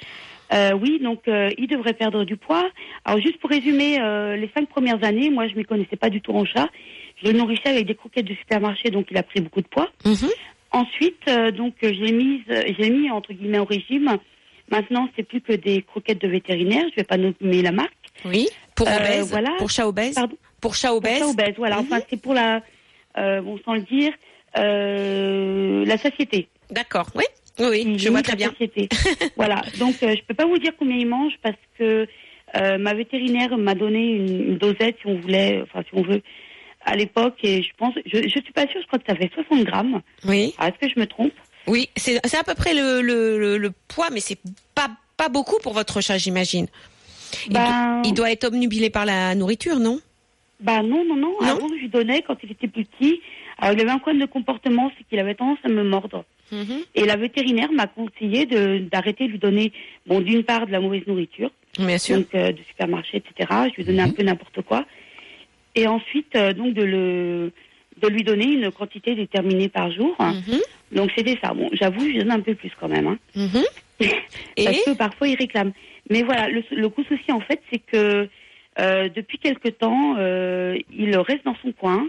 Euh, 0.53 0.73
oui, 0.73 0.99
donc 1.03 1.29
euh, 1.29 1.51
il 1.59 1.67
devrait 1.69 1.93
perdre 1.93 2.25
du 2.25 2.37
poids. 2.37 2.69
Alors 3.05 3.21
juste 3.21 3.39
pour 3.41 3.51
résumer, 3.51 4.01
euh, 4.01 4.37
les 4.37 4.51
cinq 4.57 4.69
premières 4.69 5.03
années, 5.05 5.31
moi 5.31 5.47
je 5.49 5.55
m'y 5.55 5.65
connaissais 5.65 5.97
pas 5.97 6.11
du 6.11 6.21
tout 6.21 6.33
en 6.33 6.45
chat. 6.45 6.69
Je 7.23 7.31
le 7.31 7.37
nourrissais 7.39 7.69
avec 7.69 7.87
des 7.87 7.95
croquettes 7.95 8.27
de 8.27 8.35
supermarché, 8.35 8.91
donc 8.91 9.07
il 9.11 9.17
a 9.19 9.23
pris 9.23 9.41
beaucoup 9.41 9.61
de 9.61 9.67
poids. 9.69 9.89
Mhm. 10.05 10.29
Ensuite, 10.71 11.21
euh, 11.29 11.51
donc 11.51 11.75
euh, 11.83 11.93
je 11.93 12.01
l'ai 12.01 12.13
mise, 12.13 12.43
euh, 12.51 12.63
je 12.67 12.83
l'ai 12.83 12.91
mis 12.91 13.11
entre 13.11 13.33
guillemets 13.33 13.59
au 13.59 13.65
régime. 13.65 14.17
Maintenant, 14.71 15.09
c'est 15.17 15.23
plus 15.23 15.41
que 15.41 15.55
des 15.55 15.83
croquettes 15.83 16.21
de 16.21 16.29
vétérinaire. 16.29 16.85
Je 16.91 16.97
vais 16.97 17.05
pas 17.05 17.17
nommer 17.17 17.63
la 17.63 17.73
marque. 17.73 17.93
Oui. 18.25 18.49
Pour 18.75 18.87
obèse. 18.87 19.31
voilà. 19.31 19.51
Pour 19.59 19.71
chat 19.71 19.87
obèse. 19.87 20.15
Pardon. 20.15 20.37
Pour 20.61 20.75
chat 20.75 20.89
Pour 20.89 20.99
obèse. 20.99 21.19
ça, 21.21 21.27
obèse, 21.29 21.55
voilà. 21.57 21.77
Mhm. 21.77 21.83
Enfin, 21.87 22.01
c'est 22.11 22.21
pour 22.21 22.35
la, 22.35 22.63
euh, 23.17 23.41
bon, 23.41 23.59
sans 23.65 23.75
le 23.75 23.81
dire, 23.83 24.13
euh, 24.59 25.85
la 25.87 25.99
satiété. 25.99 26.49
D'accord. 26.71 27.09
Oui. 27.15 27.25
Oui, 27.59 27.99
Je 27.99 28.09
vois 28.09 28.23
très 28.23 28.37
bien. 28.37 28.53
voilà. 29.37 29.63
Donc, 29.79 29.97
euh, 30.03 30.15
je 30.17 30.23
peux 30.23 30.35
pas 30.35 30.47
vous 30.47 30.59
dire 30.59 30.73
combien 30.79 30.97
il 30.97 31.07
mange 31.07 31.33
parce 31.43 31.57
que 31.79 32.07
euh, 32.57 32.79
ma 32.79 32.95
vétérinaire 32.95 33.57
m'a 33.59 33.75
donné 33.75 34.07
une, 34.13 34.51
une 34.53 34.59
dosette, 34.59 34.97
si 35.01 35.07
on 35.07 35.19
voulait, 35.21 35.61
enfin, 35.63 35.83
si 35.83 35.91
on 35.93 36.03
veut, 36.03 36.23
à 36.85 36.97
l'époque. 36.97 37.37
Et 37.43 37.63
je 37.63 37.71
pense, 37.77 37.95
je, 38.07 38.23
je 38.23 38.29
suis 38.41 38.53
pas 38.55 38.67
sûre, 38.69 38.81
je 38.81 38.87
crois 38.87 38.99
que 38.99 39.07
ça 39.09 39.17
fait 39.17 39.31
60 39.35 39.65
grammes. 39.65 40.01
Oui. 40.25 40.55
Ah, 40.59 40.69
Est-ce 40.69 40.79
que 40.87 40.93
je 40.95 40.99
me 41.01 41.07
trompe? 41.07 41.33
Oui. 41.67 41.89
C'est 41.97 42.21
c'est 42.27 42.39
à 42.39 42.45
peu 42.45 42.55
près 42.55 42.75
le, 42.75 43.03
le, 43.03 43.39
le, 43.39 43.59
le 43.59 43.71
poids, 43.89 44.09
mais 44.13 44.21
c'est 44.21 44.39
pas, 44.75 44.89
pas 45.17 45.29
beaucoup 45.29 45.59
pour 45.63 45.75
votre 45.75 46.01
chat, 46.01 46.17
j'imagine. 46.19 46.67
Il, 47.47 47.53
Ben- 47.53 48.01
do- 48.03 48.09
il 48.09 48.15
doit 48.15 48.31
être 48.33 48.45
obnubilé 48.45 48.89
par 48.89 49.05
la 49.05 49.35
nourriture, 49.35 49.79
non? 49.79 50.01
Bah 50.61 50.83
non, 50.83 51.05
non, 51.05 51.15
non. 51.17 51.35
Non 51.43 51.47
Avant, 51.49 51.69
je 51.69 51.75
lui 51.83 51.89
donnais 51.89 52.23
quand 52.27 52.37
il 52.43 52.51
était 52.53 52.67
plus 52.69 52.85
petit. 52.87 53.21
Alors, 53.59 53.75
il 53.77 53.81
avait 53.83 53.91
un 53.91 53.99
problème 53.99 54.21
de 54.23 54.27
comportement, 54.27 54.91
c'est 54.97 55.05
qu'il 55.09 55.19
avait 55.19 55.35
tendance 55.35 55.59
à 55.65 55.69
me 55.69 55.85
mordre. 55.85 56.25
Mhm. 56.53 56.81
Et 56.95 57.05
la 57.05 57.17
vétérinaire 57.17 57.71
m'a 57.73 57.87
conseillé 57.87 58.47
d'arrêter 58.47 59.27
de 59.27 59.33
lui 59.33 59.39
donner, 59.39 59.73
bon, 60.07 60.21
d'une 60.21 60.43
part 60.45 60.67
de 60.67 60.73
la 60.73 60.81
mauvaise 60.81 61.07
nourriture, 61.07 61.51
Bien 61.79 61.99
sûr. 61.99 62.17
donc 62.17 62.35
euh, 62.35 62.53
de 62.53 62.59
supermarché, 62.69 63.19
etc. 63.19 63.51
Je 63.71 63.77
lui 63.77 63.85
donnais 63.85 64.03
Mhm. 64.03 64.09
un 64.11 64.13
peu 64.13 64.23
n'importe 64.23 64.63
quoi. 64.63 64.85
Et 65.75 65.87
ensuite, 65.87 66.35
euh, 66.37 66.53
donc 66.53 66.75
de 66.75 66.83
le 66.83 67.53
de 68.01 68.07
lui 68.09 68.23
donner 68.23 68.45
une 68.47 68.71
quantité 68.71 69.17
déterminée 69.17 69.69
par 69.69 69.91
jour. 69.91 70.15
Mhm. 70.21 70.61
Donc 70.93 71.11
c'était 71.17 71.37
ça. 71.43 71.53
Bon, 71.53 71.69
j'avoue, 71.73 72.09
je 72.13 72.19
donne 72.21 72.31
un 72.31 72.41
peu 72.41 72.55
plus 72.55 72.71
quand 72.79 72.89
même, 72.89 73.09
hein, 73.09 73.19
Mhm. 73.35 73.65
Et 74.57 74.65
parce 74.65 74.85
que 74.85 74.91
parfois 74.97 75.27
il 75.29 75.35
réclame. 75.37 75.73
Mais 76.09 76.23
voilà, 76.23 76.49
le, 76.49 76.63
le 76.71 76.89
gros 76.89 77.03
souci 77.05 77.33
en 77.33 77.41
fait, 77.41 77.61
c'est 77.73 77.81
que 77.81 78.29
euh, 78.79 79.09
depuis 79.09 79.39
quelque 79.39 79.69
temps, 79.69 80.15
euh, 80.19 80.79
il 80.97 81.17
reste 81.19 81.45
dans 81.45 81.57
son 81.61 81.73
coin, 81.73 82.09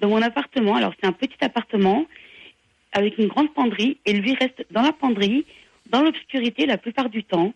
dans 0.00 0.08
mon 0.10 0.20
appartement. 0.20 0.74
Alors 0.76 0.92
c'est 1.00 1.06
un 1.08 1.12
petit 1.12 1.38
appartement 1.40 2.04
avec 2.92 3.18
une 3.18 3.28
grande 3.28 3.52
penderie, 3.54 3.98
et 4.06 4.12
lui 4.12 4.34
reste 4.34 4.64
dans 4.70 4.82
la 4.82 4.92
penderie, 4.92 5.44
dans 5.90 6.02
l'obscurité 6.02 6.66
la 6.66 6.76
plupart 6.78 7.08
du 7.08 7.24
temps, 7.24 7.52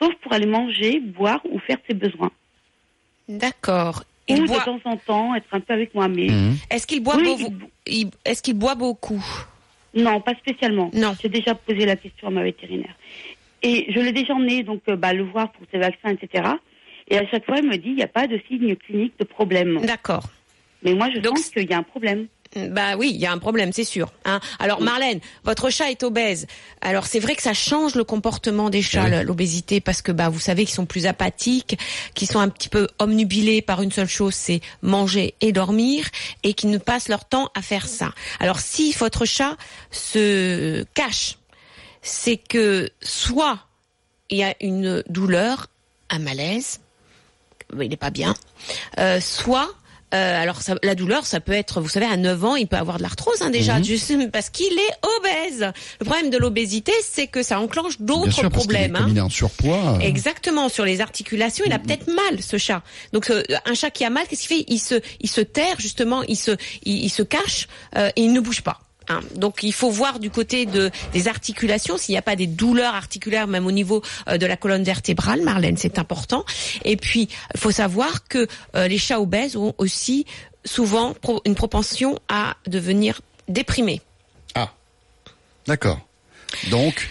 sauf 0.00 0.14
pour 0.22 0.32
aller 0.32 0.46
manger, 0.46 1.00
boire 1.00 1.40
ou 1.50 1.58
faire 1.58 1.78
ses 1.86 1.94
besoins. 1.94 2.30
D'accord. 3.28 4.04
ou 4.28 4.34
Il 4.34 4.42
de 4.42 4.46
boit. 4.46 4.60
temps 4.64 4.80
en 4.84 4.96
temps 4.96 5.34
être 5.34 5.48
un 5.52 5.60
peu 5.60 5.72
avec 5.74 5.94
moi. 5.94 6.08
Mais 6.08 6.28
Mhm. 6.28 6.56
Est-ce 6.70 6.86
qu'il 6.86 7.02
boit, 7.02 7.16
Oui, 7.16 7.24
beau- 7.24 7.66
il- 7.86 8.10
Est-ce 8.24 8.42
qu'il 8.42 8.54
boit 8.54 8.74
beaucoup? 8.76 9.24
Non, 9.94 10.20
pas 10.20 10.34
spécialement. 10.36 10.90
Non. 10.94 11.14
J'ai 11.20 11.28
déjà 11.28 11.54
posé 11.54 11.84
la 11.84 11.96
question 11.96 12.28
à 12.28 12.30
ma 12.30 12.42
vétérinaire. 12.44 12.94
Et 13.62 13.86
je 13.92 13.98
l'ai 14.00 14.12
déjà 14.12 14.34
emmené 14.34 14.62
donc 14.62 14.82
euh, 14.88 14.96
bah, 14.96 15.12
le 15.12 15.24
voir 15.24 15.50
pour 15.52 15.66
ses 15.70 15.78
vaccins, 15.78 16.10
etc. 16.10 16.48
Et 17.08 17.18
à 17.18 17.26
chaque 17.28 17.44
fois, 17.44 17.56
elle 17.58 17.66
me 17.66 17.76
dit 17.76 17.88
il 17.88 17.96
n'y 17.96 18.02
a 18.02 18.08
pas 18.08 18.26
de 18.28 18.40
signe 18.48 18.76
clinique 18.76 19.14
de 19.18 19.24
problème. 19.24 19.80
D'accord. 19.84 20.24
Mais 20.82 20.94
moi, 20.94 21.08
je 21.12 21.18
Donc, 21.18 21.34
pense 21.34 21.50
qu'il 21.50 21.68
y 21.68 21.72
a 21.74 21.78
un 21.78 21.82
problème. 21.82 22.26
Bah 22.56 22.96
oui, 22.96 23.12
il 23.14 23.20
y 23.20 23.26
a 23.26 23.32
un 23.32 23.38
problème, 23.38 23.72
c'est 23.72 23.84
sûr. 23.84 24.12
Hein. 24.24 24.40
Alors 24.58 24.80
Marlène, 24.80 25.20
votre 25.44 25.70
chat 25.70 25.88
est 25.90 26.02
obèse. 26.02 26.48
Alors 26.80 27.06
c'est 27.06 27.20
vrai 27.20 27.36
que 27.36 27.42
ça 27.42 27.54
change 27.54 27.94
le 27.94 28.02
comportement 28.02 28.70
des 28.70 28.82
chats, 28.82 29.04
Oui. 29.04 29.24
l'obésité, 29.24 29.80
parce 29.80 30.02
que 30.02 30.10
bah 30.10 30.28
vous 30.28 30.40
savez 30.40 30.64
qu'ils 30.64 30.74
sont 30.74 30.84
plus 30.86 31.06
apathiques, 31.06 31.78
qu'ils 32.14 32.28
sont 32.28 32.40
un 32.40 32.48
petit 32.48 32.68
peu 32.68 32.88
omnubilés 32.98 33.62
par 33.62 33.82
une 33.82 33.92
seule 33.92 34.08
chose, 34.08 34.34
c'est 34.34 34.60
manger 34.82 35.34
et 35.40 35.52
dormir, 35.52 36.08
et 36.42 36.54
qu'ils 36.54 36.70
ne 36.70 36.78
passent 36.78 37.08
leur 37.08 37.24
temps 37.24 37.50
à 37.54 37.62
faire 37.62 37.86
ça. 37.86 38.12
Alors 38.40 38.58
si 38.58 38.92
votre 38.94 39.24
chat 39.26 39.56
se 39.92 40.84
cache 40.94 41.36
c'est 42.02 42.36
que 42.38 42.90
soit 43.02 43.58
il 44.30 44.38
y 44.38 44.42
a 44.42 44.54
une 44.60 45.02
douleur, 45.08 45.66
un 46.08 46.18
malaise, 46.18 46.80
il 47.80 47.88
n'est 47.90 47.96
pas 47.96 48.10
bien, 48.10 48.34
euh, 48.98 49.20
soit 49.20 49.70
euh, 50.14 50.42
alors 50.42 50.62
ça, 50.62 50.74
la 50.82 50.94
douleur, 50.94 51.24
ça 51.26 51.40
peut 51.40 51.52
être, 51.52 51.80
vous 51.80 51.88
savez, 51.88 52.06
à 52.06 52.16
9 52.16 52.44
ans, 52.44 52.56
il 52.56 52.66
peut 52.66 52.76
avoir 52.76 52.96
de 52.98 53.02
l'arthrose 53.02 53.40
hein, 53.42 53.50
déjà, 53.50 53.78
Mhm. 53.78 53.84
juste 53.84 54.30
parce 54.32 54.50
qu'il 54.50 54.72
est 54.72 55.06
obèse. 55.18 55.72
Le 56.00 56.04
problème 56.04 56.30
de 56.30 56.38
l'obésité, 56.38 56.92
c'est 57.02 57.26
que 57.26 57.42
ça 57.42 57.60
enclenche 57.60 58.00
d'autres 58.00 58.24
parce 58.26 58.38
est- 58.46 58.50
problèmes. 58.50 58.92
comme 58.94 59.04
hein. 59.04 59.08
il 59.10 59.16
est 59.18 59.20
en 59.20 59.28
surpoids. 59.30 59.96
euh, 59.96 60.00
Exactement, 60.00 60.68
sur 60.68 60.84
les 60.84 61.00
articulations, 61.00 61.64
il 61.66 61.72
a 61.72 61.78
peut-être 61.78 62.06
mal 62.08 62.42
ce 62.42 62.58
chat. 62.58 62.82
Donc 63.12 63.30
un 63.64 63.74
chat 63.74 63.90
qui 63.90 64.04
a 64.04 64.10
mal, 64.10 64.26
qu'est-ce 64.28 64.46
qu'il 64.48 64.58
fait? 64.58 64.64
Il 64.68 64.78
se, 64.78 64.96
il 65.20 65.28
se 65.30 65.40
terre 65.40 65.76
justement, 65.78 66.22
il 66.24 66.36
se, 66.36 66.52
il, 66.84 67.04
il 67.04 67.10
se 67.10 67.22
cache 67.22 67.68
euh, 67.96 68.10
et 68.16 68.22
il 68.22 68.32
ne 68.32 68.40
bouge 68.40 68.62
pas. 68.62 68.80
Hein. 69.10 69.20
Donc 69.34 69.62
il 69.62 69.72
faut 69.72 69.90
voir 69.90 70.18
du 70.18 70.30
côté 70.30 70.66
de 70.66 70.90
des 71.12 71.28
articulations 71.28 71.98
s'il 71.98 72.12
n'y 72.12 72.18
a 72.18 72.22
pas 72.22 72.36
des 72.36 72.46
douleurs 72.46 72.94
articulaires 72.94 73.46
même 73.46 73.66
au 73.66 73.72
niveau 73.72 74.02
euh, 74.28 74.38
de 74.38 74.46
la 74.46 74.56
colonne 74.56 74.84
vertébrale, 74.84 75.42
Marlène, 75.42 75.76
c'est 75.76 75.98
important. 75.98 76.44
Et 76.84 76.96
puis 76.96 77.28
il 77.54 77.60
faut 77.60 77.70
savoir 77.70 78.26
que 78.28 78.46
euh, 78.76 78.88
les 78.88 78.98
chats 78.98 79.20
obèses 79.20 79.56
ont 79.56 79.74
aussi 79.78 80.26
souvent 80.64 81.14
une 81.44 81.54
propension 81.54 82.18
à 82.28 82.56
devenir 82.66 83.20
déprimés. 83.48 84.00
Ah, 84.54 84.72
d'accord. 85.66 86.00
Donc, 86.70 87.08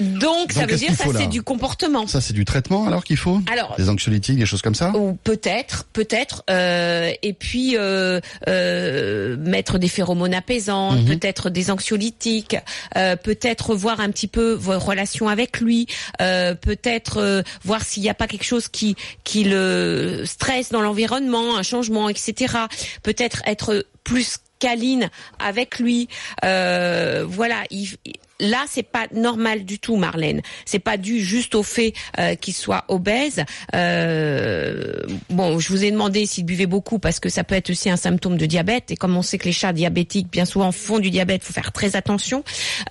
Donc, 0.00 0.52
ça 0.52 0.60
Donc, 0.62 0.70
veut 0.70 0.76
dire 0.76 0.94
ça 0.94 1.04
c'est 1.16 1.26
du 1.26 1.42
comportement. 1.42 2.06
ça 2.06 2.20
c'est 2.20 2.32
du 2.32 2.44
traitement 2.44 2.86
alors 2.86 3.04
qu'il 3.04 3.16
faut 3.16 3.40
Alors, 3.50 3.74
Des 3.76 3.88
anxiolytiques, 3.88 4.38
des 4.38 4.46
choses 4.46 4.62
comme 4.62 4.74
ça 4.74 4.92
Ou 4.96 5.14
peut-être, 5.24 5.84
peut-être, 5.92 6.44
euh, 6.50 7.10
et 7.22 7.32
puis 7.32 7.76
euh, 7.76 8.20
euh, 8.48 9.36
mettre 9.38 9.78
des 9.78 9.88
phéromones 9.88 10.34
apaisantes, 10.34 10.98
Mhm. 11.00 11.06
peut-être 11.18 11.50
des 11.50 11.70
anxiolytiques, 11.70 12.56
euh, 12.96 13.16
peut-être 13.16 13.74
voir 13.74 14.00
un 14.00 14.10
petit 14.10 14.28
peu 14.28 14.52
vos 14.52 14.78
relations 14.78 15.28
avec 15.28 15.60
lui, 15.60 15.86
euh, 16.20 16.54
peut-être 16.54 17.18
euh, 17.18 17.42
voir 17.64 17.82
s'il 17.82 18.02
n'y 18.02 18.10
a 18.10 18.14
pas 18.14 18.26
quelque 18.26 18.44
chose 18.44 18.68
qui 18.68 18.96
qui 19.24 19.44
le 19.44 20.22
stresse 20.26 20.70
dans 20.70 20.80
l'environnement, 20.82 21.56
un 21.56 21.62
changement, 21.62 22.08
etc. 22.08 22.54
Peut-être 23.02 23.42
être 23.46 23.86
plus 24.04 24.36
câline 24.58 25.10
avec 25.38 25.78
lui. 25.78 26.08
Euh, 26.44 27.24
voilà, 27.28 27.62
il, 27.70 27.88
là 28.40 28.64
c'est 28.68 28.82
pas 28.82 29.06
normal 29.12 29.64
du 29.64 29.78
tout, 29.78 29.96
Marlène. 29.96 30.42
C'est 30.64 30.78
pas 30.78 30.96
dû 30.96 31.20
juste 31.20 31.54
au 31.54 31.62
fait 31.62 31.92
euh, 32.18 32.34
qu'il 32.34 32.54
soit 32.54 32.84
obèse. 32.88 33.44
Euh, 33.74 35.02
bon, 35.30 35.58
je 35.58 35.68
vous 35.68 35.84
ai 35.84 35.90
demandé 35.90 36.26
s'il 36.26 36.44
buvait 36.44 36.66
beaucoup 36.66 36.98
parce 36.98 37.20
que 37.20 37.28
ça 37.28 37.44
peut 37.44 37.54
être 37.54 37.70
aussi 37.70 37.90
un 37.90 37.96
symptôme 37.96 38.36
de 38.36 38.46
diabète. 38.46 38.90
Et 38.90 38.96
comme 38.96 39.16
on 39.16 39.22
sait 39.22 39.38
que 39.38 39.44
les 39.44 39.52
chats 39.52 39.72
diabétiques 39.72 40.30
bien 40.30 40.44
souvent 40.44 40.72
font 40.72 40.98
du 40.98 41.10
diabète, 41.10 41.42
faut 41.42 41.52
faire 41.52 41.72
très 41.72 41.96
attention. 41.96 42.44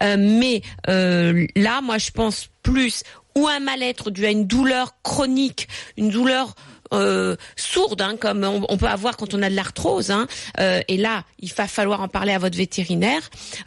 Euh, 0.03 0.17
mais 0.17 0.61
là, 0.87 1.81
moi, 1.81 1.97
je 1.97 2.11
pense 2.11 2.49
plus 2.63 3.03
ou 3.35 3.47
un 3.47 3.59
mal-être 3.59 4.11
dû 4.11 4.25
à 4.25 4.31
une 4.31 4.47
douleur 4.47 4.95
chronique, 5.03 5.67
une 5.97 6.09
douleur 6.09 6.55
euh, 6.93 7.35
sourde, 7.55 8.01
hein, 8.01 8.15
comme 8.19 8.43
on, 8.43 8.65
on 8.69 8.77
peut 8.77 8.87
avoir 8.87 9.17
quand 9.17 9.33
on 9.33 9.41
a 9.41 9.49
de 9.49 9.55
l'arthrose. 9.55 10.11
Hein, 10.11 10.27
euh, 10.59 10.81
et 10.87 10.97
là, 10.97 11.23
il 11.39 11.51
va 11.53 11.67
falloir 11.67 12.01
en 12.01 12.07
parler 12.07 12.33
à 12.33 12.37
votre 12.39 12.57
vétérinaire 12.57 13.21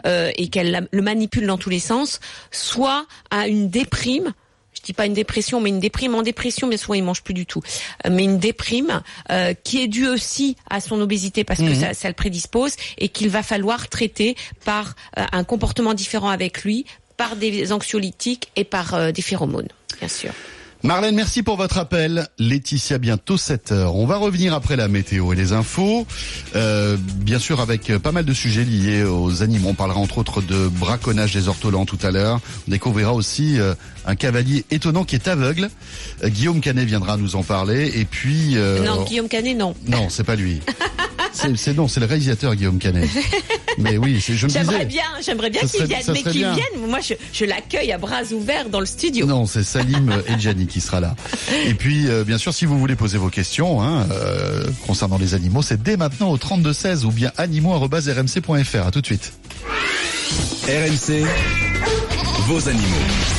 euh, 0.06 0.30
et 0.36 0.48
qu'elle 0.48 0.88
le 0.90 1.02
manipule 1.02 1.46
dans 1.46 1.58
tous 1.58 1.70
les 1.70 1.80
sens, 1.80 2.20
soit 2.50 3.06
à 3.30 3.48
une 3.48 3.68
déprime. 3.70 4.32
Je 4.74 4.82
dis 4.82 4.92
pas 4.92 5.06
une 5.06 5.14
dépression, 5.14 5.60
mais 5.60 5.70
une 5.70 5.80
déprime 5.80 6.14
en 6.14 6.22
dépression, 6.22 6.68
bien 6.68 6.78
souvent 6.78 6.94
il 6.94 7.02
mange 7.02 7.22
plus 7.22 7.34
du 7.34 7.46
tout. 7.46 7.62
Euh, 8.06 8.10
Mais 8.12 8.22
une 8.22 8.38
déprime 8.38 9.02
euh, 9.32 9.52
qui 9.64 9.82
est 9.82 9.88
due 9.88 10.06
aussi 10.06 10.56
à 10.70 10.80
son 10.80 11.00
obésité 11.00 11.42
parce 11.42 11.58
que 11.58 11.64
Mhm. 11.70 11.74
ça, 11.80 11.94
ça 11.94 12.08
le 12.08 12.14
prédispose 12.14 12.74
et 12.96 13.08
qu'il 13.08 13.28
va 13.28 13.42
falloir 13.42 13.88
traiter 13.88 14.36
par 14.64 14.94
euh, 15.18 15.24
un 15.32 15.42
comportement 15.42 15.94
différent 15.94 16.28
avec 16.28 16.62
lui, 16.62 16.84
par 17.16 17.34
des 17.34 17.72
anxiolytiques 17.72 18.50
et 18.54 18.62
par 18.62 18.94
euh, 18.94 19.10
des 19.10 19.22
phéromones, 19.22 19.68
bien 19.98 20.08
sûr. 20.08 20.30
Marlène, 20.85 21.16
merci 21.16 21.43
pour 21.43 21.57
votre 21.57 21.79
appel. 21.79 22.29
Laetitia, 22.39 22.99
bientôt 22.99 23.37
7 23.37 23.72
heures. 23.72 23.97
On 23.97 24.07
va 24.07 24.16
revenir 24.16 24.55
après 24.55 24.76
la 24.76 24.87
météo 24.87 25.33
et 25.33 25.37
les 25.37 25.53
infos. 25.53 26.07
Euh, 26.55 26.97
bien 27.16 27.41
sûr, 27.41 27.61
avec 27.61 27.91
euh, 27.91 27.99
pas 27.99 28.12
mal 28.12 28.24
de 28.24 28.33
sujets 28.33 28.62
liés 28.64 29.03
aux 29.03 29.43
animaux. 29.43 29.70
On 29.70 29.74
parlera 29.74 29.99
entre 29.99 30.18
autres 30.18 30.41
de 30.41 30.68
braconnage 30.68 31.35
des 31.35 31.49
ortolans 31.49 31.85
tout 31.85 31.99
à 32.03 32.12
l'heure. 32.12 32.41
On 32.68 32.70
découvrira 32.70 33.12
aussi 33.12 33.59
euh, 33.59 33.74
un 34.07 34.14
cavalier 34.14 34.64
étonnant 34.70 35.05
qui 35.05 35.16
est 35.16 35.26
aveugle. 35.26 35.68
Euh, 36.22 36.29
Guillaume 36.29 36.61
Canet 36.61 36.87
viendra 36.87 37.16
nous 37.16 37.35
en 37.35 37.43
parler. 37.43 37.93
Et 37.99 38.05
puis... 38.05 38.57
euh, 38.57 38.85
non, 38.85 39.03
Guillaume 39.05 39.29
Canet, 39.29 39.57
non. 39.57 39.74
non, 39.89 40.09
c'est 40.11 40.24
pas 40.24 40.37
lui. 40.37 40.61
C'est 41.33 41.57
c'est- 41.57 41.74
non, 41.74 41.89
c'est 41.89 42.01
le 42.01 42.07
réalisateur 42.07 42.55
Guillaume 42.55 42.79
Canet. 42.79 43.09
Mais 43.79 43.97
oui, 43.97 44.20
c'est- 44.20 44.35
je 44.35 44.47
me 44.47 44.51
J'aimerais 44.51 44.74
disais. 44.87 44.87
bien, 44.87 45.05
j'aimerais 45.24 45.51
bien 45.51 45.61
qu'il 45.62 45.85
vienne, 45.87 46.03
mais 46.09 46.22
qu'il 46.22 46.33
bien. 46.33 46.53
vienne. 46.55 46.89
Moi, 46.89 46.99
je, 47.01 47.14
je 47.33 47.45
l'accueille 47.45 47.93
à 47.93 47.99
bras 47.99 48.22
ouverts 48.33 48.68
dans 48.70 48.81
le 48.81 48.87
studio. 48.87 49.24
Non, 49.26 49.47
c'est 49.47 49.62
Salim 49.62 50.12
Edjani 50.26 50.66
qui 50.66 50.81
sera 50.81 50.99
là. 51.01 51.14
Et 51.66 51.74
puis, 51.74 52.09
euh, 52.09 52.24
bien 52.24 52.39
sûr, 52.39 52.53
si 52.53 52.64
vous 52.66 52.76
voulez 52.79 52.97
poser 52.97 53.18
vos 53.18 53.29
questions 53.29 53.81
hein, 53.83 54.07
euh, 54.11 54.64
concernant 54.87 55.16
les 55.18 55.35
animaux, 55.35 55.62
c'est 55.62 55.81
dès 55.81 55.97
maintenant 55.97 56.31
au 56.31 56.39
32 56.39 56.72
16 56.72 57.05
ou 57.05 57.12
bien 57.12 57.31
animaux@rmc.fr. 57.37 58.87
À 58.87 58.91
tout 58.91 59.01
de 59.01 59.07
suite. 59.07 59.33
RMC, 60.66 61.24
vos 62.49 62.68
animaux. 62.68 63.38